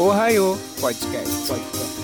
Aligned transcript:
Ohio 0.00 0.56
Podcast. 0.80 1.48
Podcast. 1.48 1.98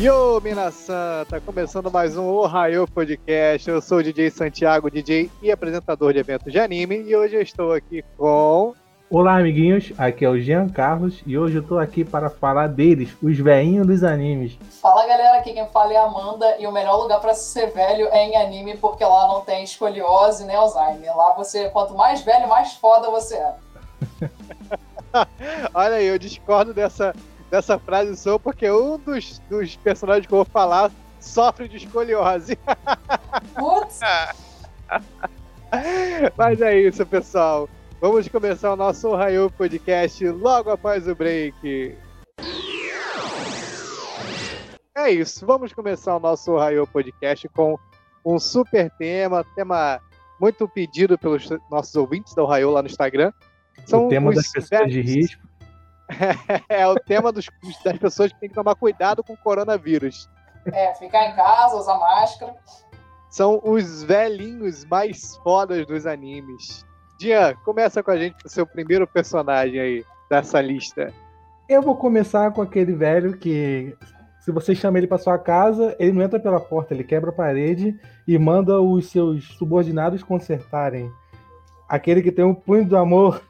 Yo, 0.00 0.40
Minasan! 0.42 1.24
Tá 1.30 1.40
começando 1.40 1.88
mais 1.88 2.16
um 2.16 2.26
Ohio 2.26 2.88
Podcast. 2.88 3.70
Eu 3.70 3.80
sou 3.80 3.98
o 3.98 4.02
DJ 4.02 4.30
Santiago, 4.30 4.90
DJ 4.90 5.30
e 5.40 5.52
apresentador 5.52 6.12
de 6.12 6.18
eventos 6.18 6.52
de 6.52 6.58
anime, 6.58 7.02
e 7.02 7.14
hoje 7.14 7.36
eu 7.36 7.40
estou 7.40 7.72
aqui 7.72 8.02
com. 8.16 8.74
Olá, 9.08 9.38
amiguinhos. 9.38 9.92
Aqui 9.96 10.24
é 10.24 10.28
o 10.28 10.40
Jean 10.40 10.68
Carlos 10.68 11.22
e 11.24 11.38
hoje 11.38 11.56
eu 11.56 11.66
tô 11.66 11.78
aqui 11.78 12.04
para 12.04 12.28
falar 12.28 12.66
deles, 12.66 13.16
os 13.22 13.38
veinhos 13.38 13.86
dos 13.86 14.02
animes. 14.02 14.58
Fala 14.82 15.06
galera, 15.06 15.38
aqui 15.38 15.52
quem 15.52 15.66
fala 15.68 15.92
é 15.92 15.96
a 15.96 16.02
Amanda 16.02 16.56
e 16.58 16.66
o 16.66 16.72
melhor 16.72 16.96
lugar 16.96 17.20
para 17.20 17.32
ser 17.32 17.68
velho 17.68 18.08
é 18.08 18.26
em 18.26 18.36
anime 18.36 18.76
porque 18.76 19.04
lá 19.04 19.28
não 19.28 19.40
tem 19.40 19.62
escoliose 19.62 20.44
nem 20.44 20.56
Alzheimer. 20.56 21.16
Lá 21.16 21.32
você, 21.32 21.70
quanto 21.70 21.94
mais 21.94 22.22
velho, 22.22 22.48
mais 22.48 22.74
foda 22.74 23.08
você 23.08 23.36
é. 23.36 23.54
Olha 25.74 25.96
aí, 25.96 26.06
eu 26.06 26.18
discordo 26.18 26.72
dessa, 26.74 27.14
dessa 27.50 27.78
frase 27.78 28.16
sua, 28.16 28.38
porque 28.38 28.70
um 28.70 28.98
dos, 28.98 29.38
dos 29.50 29.76
personagens 29.76 30.26
que 30.26 30.32
eu 30.32 30.38
vou 30.38 30.44
falar 30.44 30.90
sofre 31.20 31.68
de 31.68 31.76
escoliose. 31.78 32.58
Putz! 33.56 34.00
Mas 36.36 36.60
é 36.60 36.80
isso, 36.80 37.04
pessoal. 37.06 37.68
Vamos 38.00 38.28
começar 38.28 38.72
o 38.72 38.76
nosso 38.76 39.08
Ohio 39.08 39.50
Podcast 39.50 40.26
logo 40.28 40.70
após 40.70 41.08
o 41.08 41.14
break. 41.14 41.96
É 44.96 45.10
isso, 45.10 45.46
vamos 45.46 45.72
começar 45.72 46.16
o 46.16 46.20
nosso 46.20 46.52
Ohio 46.52 46.86
Podcast 46.86 47.48
com 47.48 47.78
um 48.24 48.38
super 48.38 48.90
tema, 48.98 49.44
tema 49.54 50.00
muito 50.40 50.68
pedido 50.68 51.18
pelos 51.18 51.48
nossos 51.70 51.94
ouvintes 51.94 52.34
da 52.34 52.42
Ohio 52.42 52.70
lá 52.70 52.82
no 52.82 52.88
Instagram. 52.88 53.32
São 53.86 54.06
o 54.06 54.08
tema 54.08 54.32
das 54.32 54.50
pessoas 54.50 54.90
de 54.90 55.00
risco. 55.00 55.42
é 56.68 56.86
o 56.86 56.94
tema 56.94 57.30
dos, 57.30 57.48
das 57.84 57.98
pessoas 57.98 58.32
que 58.32 58.40
têm 58.40 58.48
que 58.48 58.54
tomar 58.54 58.74
cuidado 58.74 59.22
com 59.22 59.34
o 59.34 59.36
coronavírus. 59.36 60.28
É, 60.72 60.94
ficar 60.94 61.28
em 61.28 61.36
casa, 61.36 61.76
usar 61.76 61.98
máscara. 61.98 62.54
São 63.30 63.60
os 63.62 64.02
velhinhos 64.02 64.84
mais 64.86 65.36
fodas 65.38 65.86
dos 65.86 66.06
animes. 66.06 66.84
Dian, 67.18 67.54
começa 67.64 68.02
com 68.02 68.10
a 68.10 68.16
gente 68.16 68.36
o 68.44 68.48
seu 68.48 68.66
primeiro 68.66 69.06
personagem 69.06 69.80
aí 69.80 70.04
dessa 70.30 70.60
lista. 70.60 71.12
Eu 71.68 71.82
vou 71.82 71.96
começar 71.96 72.50
com 72.52 72.62
aquele 72.62 72.94
velho 72.94 73.36
que, 73.36 73.94
se 74.40 74.50
você 74.50 74.74
chama 74.74 74.98
ele 74.98 75.06
para 75.06 75.18
sua 75.18 75.38
casa, 75.38 75.94
ele 75.98 76.12
não 76.12 76.22
entra 76.22 76.40
pela 76.40 76.60
porta, 76.60 76.94
ele 76.94 77.04
quebra 77.04 77.30
a 77.30 77.34
parede 77.34 77.98
e 78.26 78.38
manda 78.38 78.80
os 78.80 79.10
seus 79.10 79.44
subordinados 79.58 80.22
consertarem. 80.22 81.10
Aquele 81.88 82.22
que 82.22 82.32
tem 82.32 82.44
um 82.44 82.54
punho 82.54 82.86
do 82.86 82.96
amor. 82.96 83.42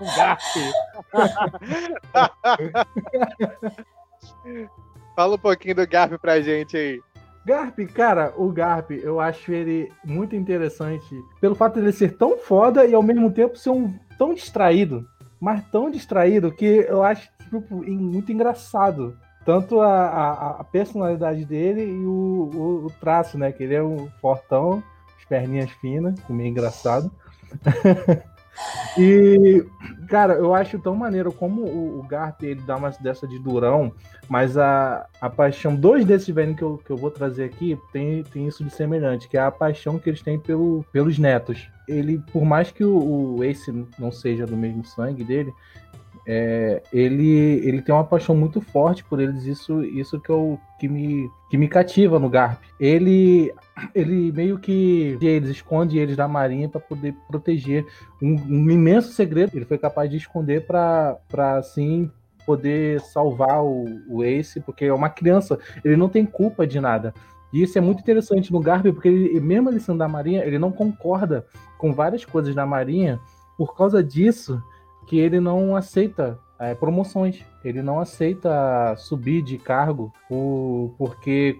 Um 0.00 0.16
Garp. 0.16 0.40
Fala 5.14 5.34
um 5.34 5.38
pouquinho 5.38 5.76
do 5.76 5.86
Garp 5.86 6.14
pra 6.20 6.40
gente 6.40 6.76
aí. 6.76 7.00
Garp, 7.46 7.78
cara, 7.94 8.34
o 8.36 8.50
Garp, 8.50 8.90
eu 8.90 9.20
acho 9.20 9.52
ele 9.52 9.92
muito 10.04 10.34
interessante 10.34 11.22
pelo 11.40 11.54
fato 11.54 11.74
de 11.74 11.80
ele 11.80 11.92
ser 11.92 12.16
tão 12.16 12.38
foda 12.38 12.84
e 12.84 12.92
ao 12.92 13.02
mesmo 13.02 13.30
tempo 13.30 13.56
ser 13.56 13.70
um 13.70 13.94
tão 14.18 14.34
distraído, 14.34 15.06
mas 15.40 15.64
tão 15.70 15.88
distraído 15.88 16.50
que 16.50 16.84
eu 16.88 17.04
acho 17.04 17.30
tipo, 17.44 17.84
muito 17.84 18.32
engraçado. 18.32 19.16
Tanto 19.44 19.80
a, 19.80 20.08
a, 20.08 20.50
a 20.60 20.64
personalidade 20.64 21.44
dele 21.44 21.84
e 21.84 22.04
o, 22.04 22.50
o, 22.52 22.86
o, 22.86 22.90
traço, 23.00 23.38
né? 23.38 23.52
Que 23.52 23.62
ele 23.62 23.76
é 23.76 23.82
um 23.82 24.08
fortão, 24.20 24.82
as 25.16 25.24
perninhas 25.24 25.70
finas, 25.70 26.18
meio 26.28 26.50
engraçado. 26.50 27.12
E, 28.98 29.64
cara, 30.08 30.34
eu 30.34 30.54
acho 30.54 30.78
tão 30.78 30.94
maneiro 30.94 31.30
como 31.30 31.62
o, 31.62 32.00
o 32.00 32.02
Garp 32.02 32.42
ele 32.42 32.62
dá 32.62 32.76
uma 32.76 32.90
dessa 32.90 33.26
de 33.26 33.38
durão, 33.38 33.92
mas 34.28 34.56
a, 34.56 35.06
a 35.20 35.28
paixão, 35.28 35.74
dois 35.74 36.04
desses 36.04 36.34
velhos 36.34 36.56
que 36.56 36.62
eu, 36.62 36.78
que 36.78 36.90
eu 36.90 36.96
vou 36.96 37.10
trazer 37.10 37.44
aqui 37.44 37.78
tem, 37.92 38.22
tem 38.24 38.46
isso 38.46 38.64
de 38.64 38.70
semelhante, 38.70 39.28
que 39.28 39.36
é 39.36 39.40
a 39.40 39.50
paixão 39.50 39.98
que 39.98 40.08
eles 40.08 40.22
têm 40.22 40.38
pelo, 40.38 40.84
pelos 40.92 41.18
netos. 41.18 41.68
Ele, 41.86 42.20
por 42.32 42.44
mais 42.44 42.70
que 42.70 42.84
o, 42.84 43.36
o 43.36 43.44
Ace 43.44 43.86
não 43.98 44.10
seja 44.10 44.46
do 44.46 44.56
mesmo 44.56 44.84
sangue 44.84 45.22
dele, 45.22 45.52
é, 46.26 46.82
ele, 46.92 47.60
ele 47.64 47.80
tem 47.80 47.94
uma 47.94 48.02
paixão 48.02 48.34
muito 48.34 48.60
forte 48.60 49.04
por 49.04 49.20
eles, 49.20 49.44
isso, 49.44 49.84
isso 49.84 50.20
que, 50.20 50.28
eu, 50.28 50.58
que, 50.78 50.88
me, 50.88 51.30
que 51.48 51.56
me 51.56 51.68
cativa 51.68 52.18
no 52.18 52.28
Garp. 52.28 52.60
Ele, 52.80 53.54
ele 53.94 54.32
meio 54.32 54.58
que 54.58 55.16
eles 55.20 55.50
esconde 55.50 55.98
eles 55.98 56.16
da 56.16 56.26
marinha 56.26 56.68
para 56.68 56.80
poder 56.80 57.14
proteger 57.28 57.86
um, 58.20 58.34
um, 58.34 58.70
imenso 58.70 59.12
segredo. 59.12 59.52
Ele 59.54 59.64
foi 59.64 59.78
capaz 59.78 60.10
de 60.10 60.16
esconder 60.16 60.66
para 60.66 61.20
assim 61.56 62.10
poder 62.44 63.00
salvar 63.00 63.62
o, 63.62 63.84
o 64.08 64.24
Ace, 64.24 64.60
porque 64.60 64.86
é 64.86 64.92
uma 64.92 65.10
criança, 65.10 65.58
ele 65.84 65.96
não 65.96 66.08
tem 66.08 66.24
culpa 66.24 66.66
de 66.66 66.80
nada. 66.80 67.14
E 67.52 67.62
isso 67.62 67.78
é 67.78 67.80
muito 67.80 68.00
interessante 68.00 68.52
no 68.52 68.60
Garp, 68.60 68.84
porque 68.86 69.08
ele, 69.08 69.40
mesmo 69.40 69.70
ele 69.70 69.78
sendo 69.78 69.98
da 69.98 70.08
Marinha, 70.08 70.44
ele 70.44 70.58
não 70.58 70.72
concorda 70.72 71.46
com 71.78 71.92
várias 71.92 72.24
coisas 72.24 72.54
da 72.54 72.66
Marinha. 72.66 73.20
Por 73.56 73.74
causa 73.74 74.02
disso, 74.02 74.62
que 75.06 75.18
ele 75.18 75.40
não 75.40 75.76
aceita 75.76 76.38
é, 76.58 76.74
promoções. 76.74 77.44
Ele 77.64 77.82
não 77.82 77.98
aceita 78.00 78.94
subir 78.96 79.42
de 79.42 79.58
cargo 79.58 80.12
por, 80.28 80.94
porque, 80.98 81.58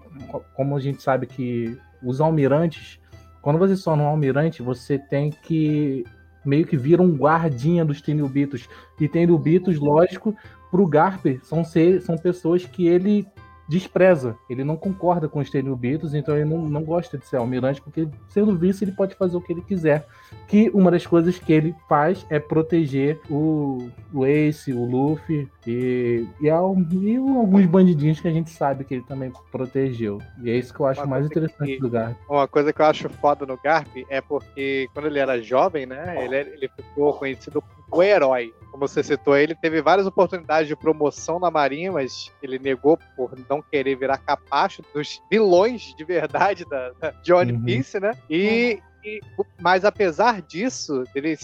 como 0.55 0.75
a 0.75 0.79
gente 0.79 1.01
sabe 1.01 1.25
que 1.25 1.77
os 2.03 2.21
almirantes, 2.21 2.99
quando 3.41 3.59
você 3.59 3.75
se 3.75 3.83
torna 3.83 4.03
um 4.03 4.07
almirante, 4.07 4.61
você 4.61 4.97
tem 4.97 5.29
que 5.29 6.03
meio 6.45 6.65
que 6.65 6.77
vira 6.77 7.01
um 7.01 7.13
guardinha 7.13 7.83
dos 7.83 8.01
Tenubitos. 8.01 8.69
E 8.99 9.07
Tenubitos, 9.07 9.77
lógico, 9.77 10.33
para 10.71 10.81
o 10.81 10.87
Garp, 10.87 11.25
são, 11.43 11.63
ser, 11.63 12.01
são 12.01 12.17
pessoas 12.17 12.65
que 12.65 12.87
ele 12.87 13.27
despreza. 13.67 14.37
Ele 14.49 14.63
não 14.63 14.77
concorda 14.77 15.27
com 15.27 15.39
os 15.39 15.49
Tenubitos, 15.49 16.13
então 16.13 16.35
ele 16.35 16.45
não, 16.45 16.59
não 16.67 16.83
gosta 16.83 17.17
de 17.17 17.25
ser 17.25 17.37
almirante, 17.37 17.81
porque 17.81 18.07
sendo 18.29 18.57
vice 18.57 18.83
ele 18.83 18.91
pode 18.91 19.15
fazer 19.15 19.35
o 19.35 19.41
que 19.41 19.51
ele 19.51 19.61
quiser. 19.61 20.07
Que 20.47 20.69
uma 20.73 20.89
das 20.89 21.05
coisas 21.05 21.37
que 21.37 21.51
ele 21.51 21.75
faz 21.87 22.25
é 22.29 22.39
proteger 22.39 23.19
o, 23.29 23.89
o 24.13 24.25
Ace, 24.25 24.71
o 24.71 24.85
Luffy 24.85 25.49
e, 25.65 26.25
e, 26.41 26.45
e 26.45 26.49
alguns 26.49 27.65
bandidinhos 27.65 28.19
que 28.19 28.27
a 28.27 28.31
gente 28.31 28.49
sabe 28.49 28.83
que 28.83 28.93
ele 28.93 29.03
também 29.03 29.31
protegeu. 29.51 30.21
E 30.41 30.49
é 30.49 30.55
isso 30.55 30.73
que 30.73 30.79
eu 30.79 30.85
acho 30.85 31.01
uma 31.01 31.07
mais 31.07 31.25
interessante 31.25 31.73
que, 31.73 31.79
do 31.79 31.89
Garp. 31.89 32.17
Uma 32.29 32.47
coisa 32.47 32.71
que 32.71 32.81
eu 32.81 32.85
acho 32.85 33.09
foda 33.09 33.45
no 33.45 33.57
Garp 33.57 33.87
é 34.09 34.21
porque 34.21 34.89
quando 34.93 35.07
ele 35.07 35.19
era 35.19 35.41
jovem, 35.41 35.85
né, 35.85 36.23
ele, 36.23 36.35
ele 36.35 36.69
ficou 36.69 37.13
conhecido 37.13 37.63
o 37.91 38.03
herói 38.03 38.53
como 38.77 38.87
você 38.87 39.01
citou, 39.01 39.35
ele 39.35 39.55
teve 39.55 39.81
várias 39.81 40.05
oportunidades 40.05 40.67
de 40.67 40.75
promoção 40.75 41.39
na 41.39 41.49
Marinha, 41.49 41.91
mas 41.91 42.31
ele 42.43 42.59
negou 42.59 42.99
por 43.15 43.31
não 43.49 43.59
querer 43.59 43.95
virar 43.95 44.19
capacho 44.19 44.83
dos 44.93 45.19
vilões 45.31 45.95
de 45.95 46.03
verdade 46.03 46.63
da, 46.65 46.91
da 46.91 47.35
One 47.35 47.53
uhum. 47.53 47.63
Piece, 47.63 47.99
né? 47.99 48.11
E, 48.29 48.79
e, 49.03 49.19
mas 49.59 49.83
apesar 49.83 50.43
disso, 50.43 51.03
ele 51.15 51.35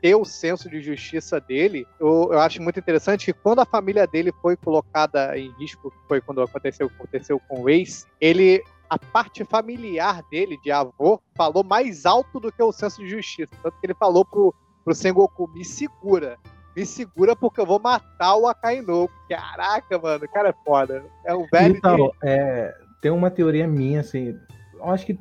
ter 0.00 0.14
o 0.14 0.24
senso 0.24 0.70
de 0.70 0.80
justiça 0.80 1.40
dele, 1.40 1.84
eu, 1.98 2.28
eu, 2.30 2.38
acho 2.38 2.62
muito 2.62 2.78
interessante 2.78 3.26
que 3.26 3.32
quando 3.32 3.60
a 3.60 3.66
família 3.66 4.06
dele 4.06 4.30
foi 4.40 4.56
colocada 4.56 5.36
em 5.36 5.50
risco, 5.58 5.90
que 5.90 5.98
foi 6.06 6.20
quando 6.20 6.42
aconteceu, 6.42 6.86
aconteceu 6.86 7.40
com 7.48 7.62
o 7.62 7.68
Ace, 7.68 8.06
ele 8.20 8.62
a 8.88 8.96
parte 8.96 9.44
familiar 9.44 10.22
dele, 10.30 10.56
de 10.62 10.70
avô, 10.70 11.20
falou 11.36 11.64
mais 11.64 12.06
alto 12.06 12.38
do 12.38 12.52
que 12.52 12.62
o 12.62 12.70
senso 12.70 13.02
de 13.02 13.08
justiça. 13.08 13.52
Tanto 13.60 13.76
que 13.80 13.86
ele 13.86 13.94
falou 13.94 14.24
pro, 14.24 14.54
pro 14.86 14.94
Sengoku, 14.94 15.50
me 15.52 15.66
segura 15.66 16.38
me 16.76 16.84
segura 16.84 17.34
porque 17.34 17.58
eu 17.58 17.66
vou 17.66 17.80
matar 17.80 18.36
o 18.36 18.46
Akainu. 18.46 19.08
Caraca, 19.28 19.98
mano, 19.98 20.26
o 20.26 20.28
cara 20.28 20.50
é 20.50 20.54
foda. 20.64 21.02
É 21.24 21.34
um 21.34 21.46
velho. 21.50 21.74
Então, 21.74 21.96
de... 21.96 22.12
é, 22.22 22.74
tem 23.00 23.10
uma 23.10 23.30
teoria 23.30 23.66
minha, 23.66 24.00
assim. 24.00 24.38
Eu 24.74 24.90
acho 24.90 25.06
que 25.06 25.18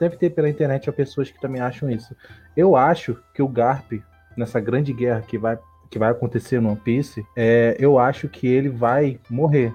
deve 0.00 0.16
ter 0.16 0.30
pela 0.30 0.48
internet 0.48 0.90
pessoas 0.90 1.30
que 1.30 1.40
também 1.40 1.62
acham 1.62 1.88
isso. 1.88 2.14
Eu 2.56 2.74
acho 2.74 3.16
que 3.32 3.40
o 3.40 3.46
Garp, 3.46 3.92
nessa 4.36 4.58
grande 4.58 4.92
guerra 4.92 5.22
que 5.22 5.38
vai, 5.38 5.56
que 5.88 5.98
vai 5.98 6.10
acontecer 6.10 6.60
no 6.60 6.70
One 6.70 6.80
Piece, 6.80 7.24
é, 7.36 7.76
eu 7.78 7.96
acho 7.96 8.28
que 8.28 8.48
ele 8.48 8.68
vai 8.68 9.20
morrer. 9.30 9.72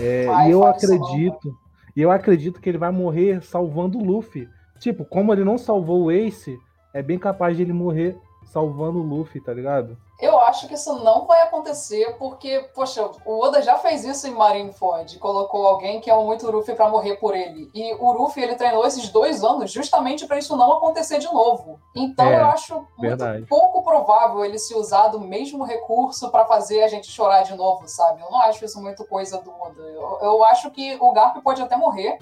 É, 0.00 0.24
vai, 0.24 0.48
e 0.48 0.52
eu 0.52 0.64
acredito. 0.64 1.54
E 1.94 2.00
eu 2.00 2.10
acredito 2.10 2.62
que 2.62 2.68
ele 2.70 2.78
vai 2.78 2.90
morrer 2.90 3.42
salvando 3.42 3.98
o 3.98 4.04
Luffy. 4.04 4.48
Tipo, 4.78 5.04
como 5.04 5.34
ele 5.34 5.44
não 5.44 5.58
salvou 5.58 6.04
o 6.04 6.10
Ace, 6.10 6.58
é 6.94 7.02
bem 7.02 7.18
capaz 7.18 7.56
de 7.56 7.62
ele 7.62 7.72
morrer 7.74 8.16
salvando 8.46 8.98
o 8.98 9.02
Luffy, 9.02 9.40
tá 9.40 9.52
ligado? 9.52 9.96
Eu 10.18 10.38
acho 10.40 10.66
que 10.66 10.74
isso 10.74 10.94
não 11.04 11.26
vai 11.26 11.42
acontecer, 11.42 12.16
porque, 12.18 12.70
poxa, 12.74 13.10
o 13.26 13.38
Oda 13.38 13.60
já 13.60 13.76
fez 13.76 14.02
isso 14.02 14.26
em 14.26 14.30
Marineford, 14.30 15.18
colocou 15.18 15.66
alguém 15.66 16.00
que 16.00 16.08
é 16.08 16.16
um 16.16 16.24
muito 16.24 16.50
Luffy 16.50 16.74
para 16.74 16.88
morrer 16.88 17.16
por 17.16 17.36
ele. 17.36 17.70
E 17.74 17.94
o 17.94 18.12
Luffy, 18.12 18.42
ele 18.42 18.54
treinou 18.54 18.86
esses 18.86 19.10
dois 19.10 19.44
anos 19.44 19.70
justamente 19.70 20.26
para 20.26 20.38
isso 20.38 20.56
não 20.56 20.72
acontecer 20.72 21.18
de 21.18 21.26
novo. 21.26 21.78
Então 21.94 22.26
é, 22.26 22.40
eu 22.40 22.46
acho 22.46 22.86
verdade. 22.98 23.38
muito 23.40 23.48
pouco 23.48 23.82
provável 23.82 24.42
ele 24.42 24.58
se 24.58 24.74
usar 24.74 25.08
do 25.08 25.20
mesmo 25.20 25.64
recurso 25.64 26.30
para 26.30 26.46
fazer 26.46 26.82
a 26.82 26.88
gente 26.88 27.10
chorar 27.10 27.42
de 27.42 27.54
novo, 27.54 27.86
sabe? 27.86 28.22
Eu 28.22 28.30
não 28.30 28.40
acho 28.40 28.64
isso 28.64 28.80
muito 28.80 29.04
coisa 29.04 29.38
do 29.42 29.50
Oda. 29.50 29.82
Eu, 29.82 30.18
eu 30.22 30.44
acho 30.44 30.70
que 30.70 30.96
o 30.98 31.12
Garp 31.12 31.36
pode 31.42 31.60
até 31.60 31.76
morrer, 31.76 32.18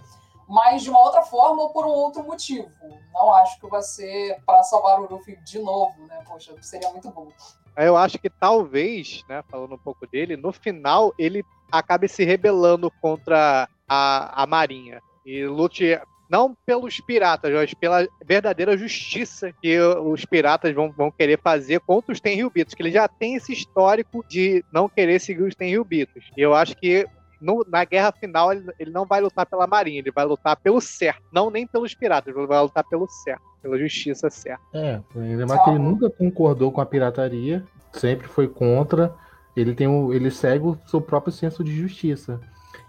mas 0.49 0.83
de 0.83 0.91
uma 0.91 1.01
outra 1.01 1.23
forma 1.23 1.63
ou 1.63 1.71
por 1.71 1.87
um 1.87 1.91
outro 1.91 2.23
motivo. 2.23 2.71
Não 3.13 3.33
acho 3.35 3.59
que 3.61 3.67
vai 3.69 3.83
ser 3.83 4.41
para 4.45 4.63
salvar 4.63 5.01
o 5.01 5.09
Luffy 5.11 5.37
de 5.45 5.59
novo, 5.59 5.95
né? 6.07 6.23
Poxa, 6.27 6.55
seria 6.61 6.91
muito 6.91 7.11
bom. 7.11 7.29
Eu 7.77 7.97
acho 7.97 8.19
que 8.19 8.31
talvez, 8.31 9.25
né, 9.29 9.43
falando 9.51 9.75
um 9.75 9.79
pouco 9.79 10.07
dele, 10.07 10.37
no 10.37 10.53
final 10.53 11.13
ele 11.19 11.45
acabe 11.73 12.07
se 12.07 12.25
rebelando 12.25 12.91
contra 13.01 13.69
a, 13.89 14.43
a 14.43 14.47
Marinha 14.47 15.03
e 15.27 15.45
lute 15.45 15.99
não 16.29 16.57
pelos 16.67 17.01
piratas, 17.01 17.53
mas 17.53 17.75
pela 17.75 18.07
verdadeira 18.25 18.77
justiça 18.77 19.53
que 19.53 19.79
os 19.79 20.25
piratas 20.25 20.75
vão, 20.75 20.91
vão 20.91 21.11
querer 21.11 21.39
fazer 21.41 21.81
contra 21.81 22.13
os 22.13 22.21
Tenryubitos, 22.21 22.75
que 22.75 22.83
ele 22.83 22.91
já 22.91 23.07
tem 23.07 23.35
esse 23.35 23.53
histórico 23.53 24.25
de 24.29 24.65
não 24.73 24.89
querer 24.89 25.21
seguir 25.21 25.43
os 25.43 25.55
Tenryubitos. 25.55 26.31
E 26.37 26.41
eu 26.41 26.55
acho 26.55 26.77
que 26.77 27.07
no, 27.45 27.65
na 27.69 27.85
guerra 27.85 28.11
final 28.13 28.53
ele, 28.53 28.65
ele, 28.79 28.91
não 28.91 29.05
vai 29.05 29.21
lutar 29.21 29.45
pela 29.47 29.67
marinha, 29.67 29.99
ele 29.99 30.11
vai 30.11 30.25
lutar 30.25 30.57
pelo 30.57 30.81
certo, 30.81 31.23
não 31.31 31.51
nem 31.51 31.67
pelos 31.67 31.95
piratas, 31.95 32.35
ele 32.35 32.47
vai 32.47 32.61
lutar 32.61 32.85
pelo 32.85 33.07
certo, 33.09 33.43
pela 33.61 33.79
justiça 33.79 34.31
certa. 34.31 34.63
É, 34.73 35.01
lembrar 35.15 35.59
que 35.59 35.71
ele 35.71 35.79
nunca 35.79 36.09
concordou 36.09 36.73
com 36.73 36.81
a 36.81 36.87
pirataria, 36.87 37.65
sempre 37.93 38.27
foi 38.27 38.49
contra. 38.49 39.15
Ele 39.57 39.75
tem 39.75 39.87
o, 39.87 40.13
ele 40.13 40.31
segue 40.31 40.67
o 40.67 40.79
seu 40.87 41.01
próprio 41.01 41.33
senso 41.33 41.63
de 41.63 41.75
justiça. 41.75 42.41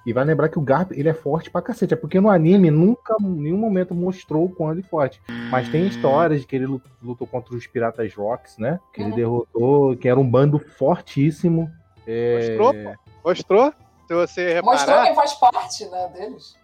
E 0.06 0.14
vai 0.14 0.24
lembrar 0.24 0.50
que 0.50 0.60
o 0.60 0.62
Garp, 0.62 0.92
ele 0.92 1.10
é 1.10 1.14
forte 1.14 1.50
pra 1.50 1.62
cacete. 1.62 1.94
É 1.94 1.98
porque 1.98 2.20
no 2.20 2.30
anime 2.30 2.70
nunca, 2.70 3.16
em 3.20 3.26
nenhum 3.26 3.58
momento 3.58 3.96
mostrou 3.96 4.46
o 4.46 4.50
quão 4.50 4.72
ele 4.72 4.82
é 4.82 4.84
forte. 4.84 5.20
Mas 5.50 5.68
tem 5.70 5.88
histórias 5.88 6.42
de 6.42 6.48
que 6.48 6.56
ele 6.56 6.68
lutou 7.02 7.26
contra 7.26 7.56
os 7.56 7.66
Piratas 7.66 8.14
Rocks, 8.14 8.58
né? 8.60 8.80
Que 8.94 9.02
ele 9.02 9.10
uhum. 9.10 9.16
derrotou, 9.16 9.98
que 9.98 10.08
era 10.08 10.20
um 10.20 10.30
bando 10.30 10.60
fortíssimo. 10.60 11.72
É... 12.06 12.58
Mostrou, 12.58 12.74
pô. 12.74 13.30
Mostrou? 13.30 13.74
Se 14.08 14.14
você 14.14 14.54
reparar... 14.54 14.78
Mostrou 14.78 15.04
quem 15.04 15.16
faz 15.16 15.34
parte, 15.34 15.86
né, 15.86 16.08
deles. 16.10 16.56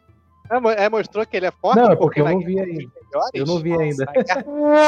É, 0.49 0.83
é, 0.83 0.89
mostrou 0.89 1.25
que 1.25 1.37
ele 1.37 1.45
é 1.45 1.51
forte? 1.51 1.77
Não, 1.77 1.91
é 1.91 1.95
porque, 1.95 2.21
porque 2.21 2.21
eu 2.21 2.25
não 2.25 2.39
vi 2.39 2.59
ainda. 2.59 2.91
Melhores, 3.01 3.31
eu 3.33 3.45
não 3.45 3.59
vi 3.59 3.73
ainda. 3.73 4.05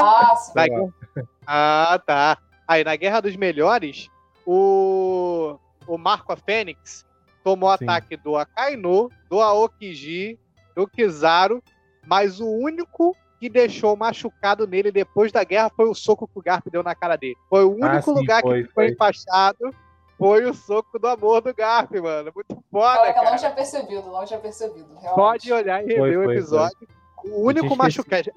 ah, 0.02 0.36
sim. 0.36 1.24
Ah, 1.48 2.02
tá. 2.06 2.38
Aí, 2.68 2.84
na 2.84 2.96
Guerra 2.96 3.22
dos 3.22 3.36
Melhores, 3.36 4.10
o, 4.46 5.58
o 5.88 5.98
Marco 5.98 6.34
a 6.34 6.36
Fênix 6.38 7.06
tomou 7.44 7.70
Sim. 7.78 7.86
ataque 7.86 8.18
do 8.18 8.36
Akainu, 8.38 9.10
do 9.30 9.42
Aokiji, 9.42 10.40
do 10.76 10.88
Kizaru, 10.88 11.62
mas 12.06 12.40
o 12.40 12.48
único 12.48 13.16
que 13.40 13.50
deixou 13.50 13.96
machucado 13.96 14.66
nele 14.66 14.92
depois 14.92 15.32
da 15.32 15.44
guerra 15.44 15.70
foi 15.76 15.88
o 15.90 15.94
soco 15.94 16.28
que 16.28 16.40
o 16.40 16.42
Garp 16.42 16.66
deu 16.72 16.82
na 16.82 16.96
cara 16.96 17.18
dele. 17.18 17.36
Foi 17.50 17.66
o 17.66 17.72
ah, 17.72 17.88
único 17.88 17.88
ah, 17.88 18.02
sim, 18.02 18.14
lugar 18.14 18.42
foi, 18.42 18.64
que 18.64 18.72
foi, 18.72 18.86
foi 18.86 18.94
enfaixado. 18.94 19.76
Foi 20.18 20.46
o 20.46 20.54
soco 20.54 21.00
do 21.00 21.08
amor 21.08 21.42
do 21.42 21.54
Garp, 21.54 21.92
mano. 21.96 22.32
Muito 22.34 22.64
foda, 22.72 22.98
cara. 22.98 23.14
cara. 23.14 23.28
Eu 23.28 23.32
não 23.32 23.38
tinha 23.38 23.52
percebido, 23.52 24.12
não 24.12 24.26
tinha 24.26 24.40
percebido. 24.40 24.88
Realmente. 24.94 25.16
Pode 25.16 25.54
olhar 25.54 25.84
e 25.84 25.88
rever 25.88 25.98
foi, 26.00 26.18
o 26.18 26.32
episódio. 26.32 26.88
O 27.26 27.42
único 27.48 27.76
machucado. 27.76 28.32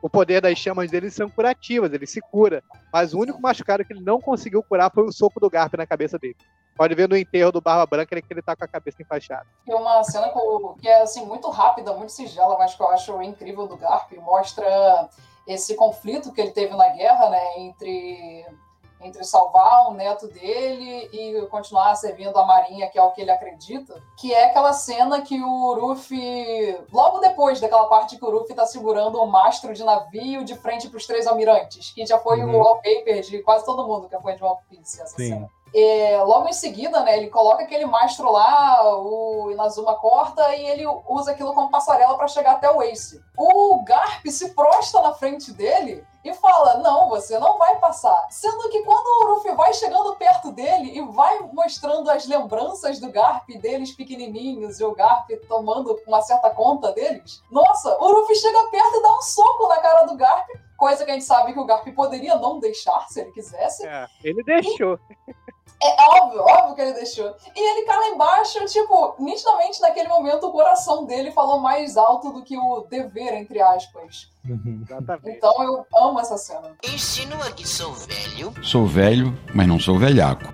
O 0.00 0.10
poder 0.10 0.40
das 0.40 0.58
chamas 0.58 0.90
dele 0.90 1.10
são 1.10 1.30
curativas, 1.30 1.92
ele 1.92 2.06
se 2.06 2.20
cura. 2.20 2.62
Mas 2.92 3.14
o 3.14 3.20
único 3.20 3.40
machucado 3.40 3.84
que 3.84 3.92
ele 3.92 4.02
não 4.02 4.20
conseguiu 4.20 4.60
curar 4.62 4.90
foi 4.92 5.04
o 5.04 5.12
soco 5.12 5.38
do 5.38 5.48
Garp 5.48 5.74
na 5.74 5.86
cabeça 5.86 6.18
dele. 6.18 6.36
Pode 6.76 6.94
ver 6.94 7.08
no 7.08 7.16
enterro 7.16 7.52
do 7.52 7.60
Barba 7.60 7.86
Branca 7.86 8.14
ele, 8.14 8.22
que 8.22 8.32
ele 8.32 8.42
tá 8.42 8.56
com 8.56 8.64
a 8.64 8.68
cabeça 8.68 9.00
enfaixada. 9.00 9.46
Tem 9.64 9.74
uma 9.74 10.02
cena 10.02 10.32
que 10.80 10.88
é 10.88 11.02
assim, 11.02 11.24
muito 11.24 11.48
rápida, 11.50 11.92
muito 11.92 12.10
sigela, 12.10 12.56
mas 12.58 12.74
que 12.74 12.82
eu 12.82 12.88
acho 12.88 13.22
incrível 13.22 13.68
do 13.68 13.76
Garp. 13.76 14.10
Mostra 14.14 15.08
esse 15.46 15.76
conflito 15.76 16.32
que 16.32 16.40
ele 16.40 16.50
teve 16.50 16.74
na 16.74 16.88
guerra, 16.88 17.30
né? 17.30 17.58
Entre 17.58 18.44
entre 19.02 19.24
salvar 19.24 19.88
o 19.88 19.94
neto 19.94 20.28
dele 20.28 21.08
e 21.12 21.46
continuar 21.46 21.94
servindo 21.94 22.36
a 22.38 22.46
marinha, 22.46 22.88
que 22.88 22.98
é 22.98 23.02
o 23.02 23.10
que 23.10 23.20
ele 23.20 23.30
acredita, 23.30 24.02
que 24.16 24.32
é 24.32 24.46
aquela 24.46 24.72
cena 24.72 25.20
que 25.22 25.40
o 25.42 25.74
Ruffy, 25.74 26.78
logo 26.92 27.18
depois 27.18 27.60
daquela 27.60 27.86
parte 27.86 28.16
que 28.16 28.24
o 28.24 28.30
Ruffy 28.30 28.54
tá 28.54 28.66
segurando 28.66 29.20
o 29.20 29.26
mastro 29.26 29.72
de 29.72 29.84
navio 29.84 30.44
de 30.44 30.54
frente 30.56 30.88
para 30.88 30.98
os 30.98 31.06
três 31.06 31.26
almirantes, 31.26 31.90
que 31.90 32.04
já 32.06 32.18
foi 32.18 32.42
uhum. 32.42 32.54
o 32.54 32.58
wallpaper 32.58 33.20
de 33.22 33.42
quase 33.42 33.64
todo 33.64 33.86
mundo 33.86 34.08
que 34.08 34.18
foi 34.20 34.34
de 34.34 34.44
One 34.44 34.58
Piece 34.68 35.00
essa 35.00 35.16
Sim. 35.16 35.28
cena. 35.28 35.61
E, 35.74 36.16
logo 36.24 36.48
em 36.48 36.52
seguida, 36.52 37.00
né, 37.02 37.16
ele 37.16 37.28
coloca 37.28 37.62
aquele 37.62 37.86
mastro 37.86 38.30
lá, 38.30 38.96
o 38.98 39.50
Inazuma 39.50 39.94
corta 39.94 40.54
e 40.54 40.66
ele 40.66 40.84
usa 41.08 41.32
aquilo 41.32 41.54
como 41.54 41.70
passarela 41.70 42.16
para 42.16 42.28
chegar 42.28 42.52
até 42.52 42.70
o 42.70 42.82
Ace. 42.82 43.22
O 43.36 43.82
Garp 43.84 44.26
se 44.26 44.54
prosta 44.54 45.00
na 45.00 45.14
frente 45.14 45.50
dele 45.52 46.04
e 46.22 46.34
fala: 46.34 46.78
Não, 46.78 47.08
você 47.08 47.38
não 47.38 47.58
vai 47.58 47.78
passar. 47.78 48.26
Sendo 48.30 48.68
que 48.68 48.82
quando 48.82 49.06
o 49.06 49.34
Luffy 49.34 49.54
vai 49.54 49.72
chegando 49.72 50.14
perto 50.16 50.52
dele 50.52 50.96
e 50.96 51.00
vai 51.00 51.40
mostrando 51.52 52.10
as 52.10 52.26
lembranças 52.26 53.00
do 53.00 53.10
Garp 53.10 53.48
deles 53.60 53.92
pequenininhos 53.92 54.78
e 54.78 54.84
o 54.84 54.94
Garp 54.94 55.28
tomando 55.48 55.98
uma 56.06 56.20
certa 56.20 56.50
conta 56.50 56.92
deles, 56.92 57.42
nossa, 57.50 57.96
o 57.98 58.08
Luffy 58.08 58.36
chega 58.36 58.70
perto 58.70 58.96
e 58.96 59.02
dá 59.02 59.16
um 59.16 59.22
soco 59.22 59.68
na 59.68 59.78
cara 59.78 60.04
do 60.04 60.16
Garp 60.16 60.48
coisa 60.82 61.04
que 61.04 61.12
a 61.12 61.14
gente 61.14 61.24
sabe 61.24 61.52
que 61.52 61.60
o 61.60 61.64
Garp 61.64 61.86
poderia 61.94 62.34
não 62.34 62.58
deixar 62.58 63.06
se 63.08 63.20
ele 63.20 63.30
quisesse. 63.30 63.86
É, 63.86 64.04
ele 64.24 64.42
deixou. 64.42 64.98
E 65.28 65.32
é 65.82 65.96
óbvio, 66.20 66.40
óbvio 66.42 66.74
que 66.74 66.80
ele 66.80 66.92
deixou. 66.92 67.34
E 67.54 67.60
ele 67.60 67.86
cai 67.86 67.96
lá 67.96 68.08
embaixo, 68.08 68.64
tipo, 68.66 69.16
nitidamente 69.18 69.80
naquele 69.80 70.08
momento 70.08 70.46
o 70.46 70.52
coração 70.52 71.04
dele 71.04 71.32
falou 71.32 71.58
mais 71.58 71.96
alto 71.96 72.32
do 72.32 72.42
que 72.42 72.56
o 72.56 72.86
dever, 72.88 73.34
entre 73.34 73.60
aspas. 73.60 74.30
Uhum. 74.48 74.84
Então 75.24 75.62
eu 75.62 75.86
amo 75.94 76.20
essa 76.20 76.36
cena. 76.36 76.76
Insinua 76.84 77.50
que 77.52 77.66
sou 77.66 77.92
velho. 77.92 78.54
Sou 78.62 78.86
velho, 78.86 79.36
mas 79.54 79.66
não 79.66 79.80
sou 79.80 79.98
velhaco. 79.98 80.52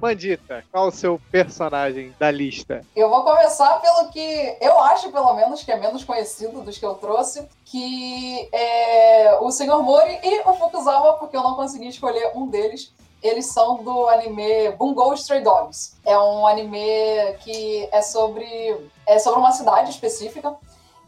Mandita, 0.00 0.62
qual 0.70 0.88
o 0.88 0.92
seu 0.92 1.18
personagem 1.30 2.14
da 2.18 2.30
lista? 2.30 2.82
Eu 2.94 3.08
vou 3.08 3.24
começar 3.24 3.80
pelo 3.80 4.10
que 4.10 4.58
eu 4.60 4.78
acho, 4.80 5.10
pelo 5.10 5.32
menos, 5.32 5.62
que 5.62 5.72
é 5.72 5.80
menos 5.80 6.04
conhecido 6.04 6.60
dos 6.60 6.76
que 6.76 6.84
eu 6.84 6.94
trouxe, 6.96 7.48
que 7.64 8.46
é 8.52 9.38
o 9.40 9.50
Sr. 9.50 9.78
Mori 9.82 10.20
e 10.22 10.40
o 10.40 10.52
Fukuzawa, 10.52 11.14
porque 11.14 11.34
eu 11.34 11.42
não 11.42 11.54
consegui 11.54 11.88
escolher 11.88 12.32
um 12.34 12.46
deles 12.46 12.92
eles 13.24 13.46
são 13.46 13.82
do 13.82 14.06
anime 14.08 14.70
Bungo 14.72 15.14
Stray 15.14 15.40
Dogs. 15.40 15.96
É 16.04 16.16
um 16.18 16.46
anime 16.46 17.34
que 17.40 17.88
é 17.90 18.02
sobre, 18.02 18.90
é 19.06 19.18
sobre 19.18 19.40
uma 19.40 19.50
cidade 19.50 19.88
específica 19.90 20.54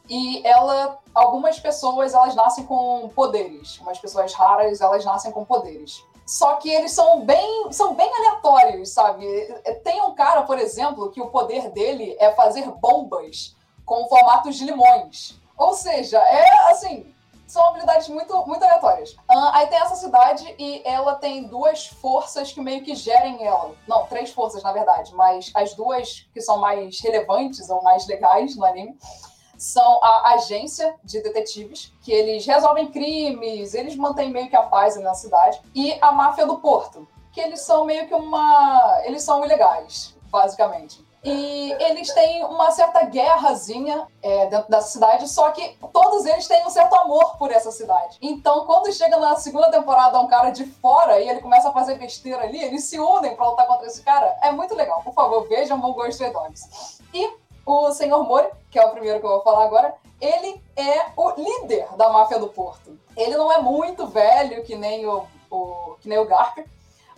e 0.08 0.44
ela 0.46 0.98
algumas 1.14 1.60
pessoas 1.60 2.14
elas 2.14 2.34
nascem 2.34 2.64
com 2.64 3.10
poderes. 3.14 3.78
Umas 3.80 3.98
pessoas 3.98 4.32
raras 4.32 4.80
elas 4.80 5.04
nascem 5.04 5.30
com 5.30 5.44
poderes. 5.44 6.02
Só 6.26 6.54
que 6.54 6.70
eles 6.70 6.92
são 6.92 7.20
bem 7.20 7.70
são 7.70 7.94
bem 7.94 8.10
aleatórios 8.10 8.94
sabe? 8.94 9.26
Tem 9.84 10.00
um 10.00 10.14
cara 10.14 10.42
por 10.42 10.58
exemplo 10.58 11.10
que 11.10 11.20
o 11.20 11.28
poder 11.28 11.70
dele 11.70 12.16
é 12.18 12.32
fazer 12.32 12.66
bombas 12.80 13.54
com 13.84 14.08
formatos 14.08 14.56
de 14.56 14.64
limões. 14.64 15.38
Ou 15.54 15.74
seja 15.74 16.18
é 16.18 16.70
assim 16.70 17.14
são 17.56 17.68
habilidades 17.68 18.08
muito, 18.08 18.46
muito 18.46 18.62
aleatórias. 18.62 19.12
Uh, 19.12 19.50
aí 19.52 19.66
tem 19.66 19.78
essa 19.78 19.96
cidade 19.96 20.54
e 20.58 20.82
ela 20.84 21.14
tem 21.14 21.44
duas 21.48 21.86
forças 21.86 22.52
que 22.52 22.60
meio 22.60 22.82
que 22.82 22.94
gerem 22.94 23.42
ela. 23.44 23.74
Não, 23.88 24.06
três 24.06 24.30
forças, 24.30 24.62
na 24.62 24.72
verdade, 24.72 25.14
mas 25.14 25.50
as 25.54 25.74
duas 25.74 26.28
que 26.34 26.40
são 26.42 26.58
mais 26.58 27.00
relevantes 27.00 27.70
ou 27.70 27.82
mais 27.82 28.06
legais 28.06 28.54
no 28.56 28.64
anime 28.64 28.98
são 29.56 29.98
a 30.02 30.34
agência 30.34 30.94
de 31.02 31.22
detetives, 31.22 31.90
que 32.02 32.12
eles 32.12 32.44
resolvem 32.44 32.88
crimes, 32.88 33.72
eles 33.72 33.96
mantêm 33.96 34.30
meio 34.30 34.50
que 34.50 34.56
a 34.56 34.62
paz 34.62 35.00
na 35.00 35.14
cidade, 35.14 35.58
e 35.74 35.96
a 36.02 36.12
máfia 36.12 36.44
do 36.44 36.58
porto, 36.58 37.08
que 37.32 37.40
eles 37.40 37.62
são 37.62 37.86
meio 37.86 38.06
que 38.06 38.14
uma. 38.14 39.00
Eles 39.04 39.22
são 39.22 39.42
ilegais, 39.42 40.14
basicamente. 40.30 41.05
E 41.28 41.72
eles 41.80 42.12
têm 42.12 42.44
uma 42.44 42.70
certa 42.70 43.04
guerrazinha 43.04 44.06
é, 44.22 44.46
dentro 44.46 44.70
da 44.70 44.80
cidade, 44.80 45.28
só 45.28 45.50
que 45.50 45.76
todos 45.92 46.24
eles 46.24 46.46
têm 46.46 46.64
um 46.64 46.70
certo 46.70 46.94
amor 46.94 47.36
por 47.36 47.50
essa 47.50 47.72
cidade. 47.72 48.16
Então, 48.22 48.64
quando 48.64 48.92
chega 48.92 49.16
na 49.18 49.34
segunda 49.34 49.68
temporada 49.70 50.20
um 50.20 50.28
cara 50.28 50.50
de 50.50 50.64
fora 50.64 51.20
e 51.20 51.28
ele 51.28 51.40
começa 51.40 51.68
a 51.68 51.72
fazer 51.72 51.98
besteira 51.98 52.42
ali, 52.42 52.62
eles 52.62 52.84
se 52.84 53.00
unem 53.00 53.34
pra 53.34 53.48
lutar 53.48 53.66
contra 53.66 53.86
esse 53.86 54.02
cara. 54.02 54.38
É 54.40 54.52
muito 54.52 54.74
legal. 54.74 55.02
Por 55.02 55.12
favor, 55.14 55.48
vejam 55.48 55.76
Mongol 55.76 56.06
Stray 56.06 56.32
Dogs. 56.32 57.02
E 57.12 57.28
o 57.66 57.90
Senhor 57.90 58.22
Mori, 58.22 58.48
que 58.70 58.78
é 58.78 58.86
o 58.86 58.90
primeiro 58.90 59.18
que 59.18 59.26
eu 59.26 59.30
vou 59.30 59.42
falar 59.42 59.64
agora, 59.64 59.94
ele 60.20 60.62
é 60.76 61.06
o 61.16 61.30
líder 61.30 61.88
da 61.96 62.08
máfia 62.08 62.38
do 62.38 62.48
Porto. 62.48 62.96
Ele 63.16 63.36
não 63.36 63.50
é 63.50 63.58
muito 63.58 64.06
velho, 64.06 64.62
que 64.64 64.76
nem 64.76 65.04
o, 65.06 65.26
o, 65.50 65.96
que 66.00 66.08
nem 66.08 66.18
o 66.18 66.24
Garp, 66.24 66.58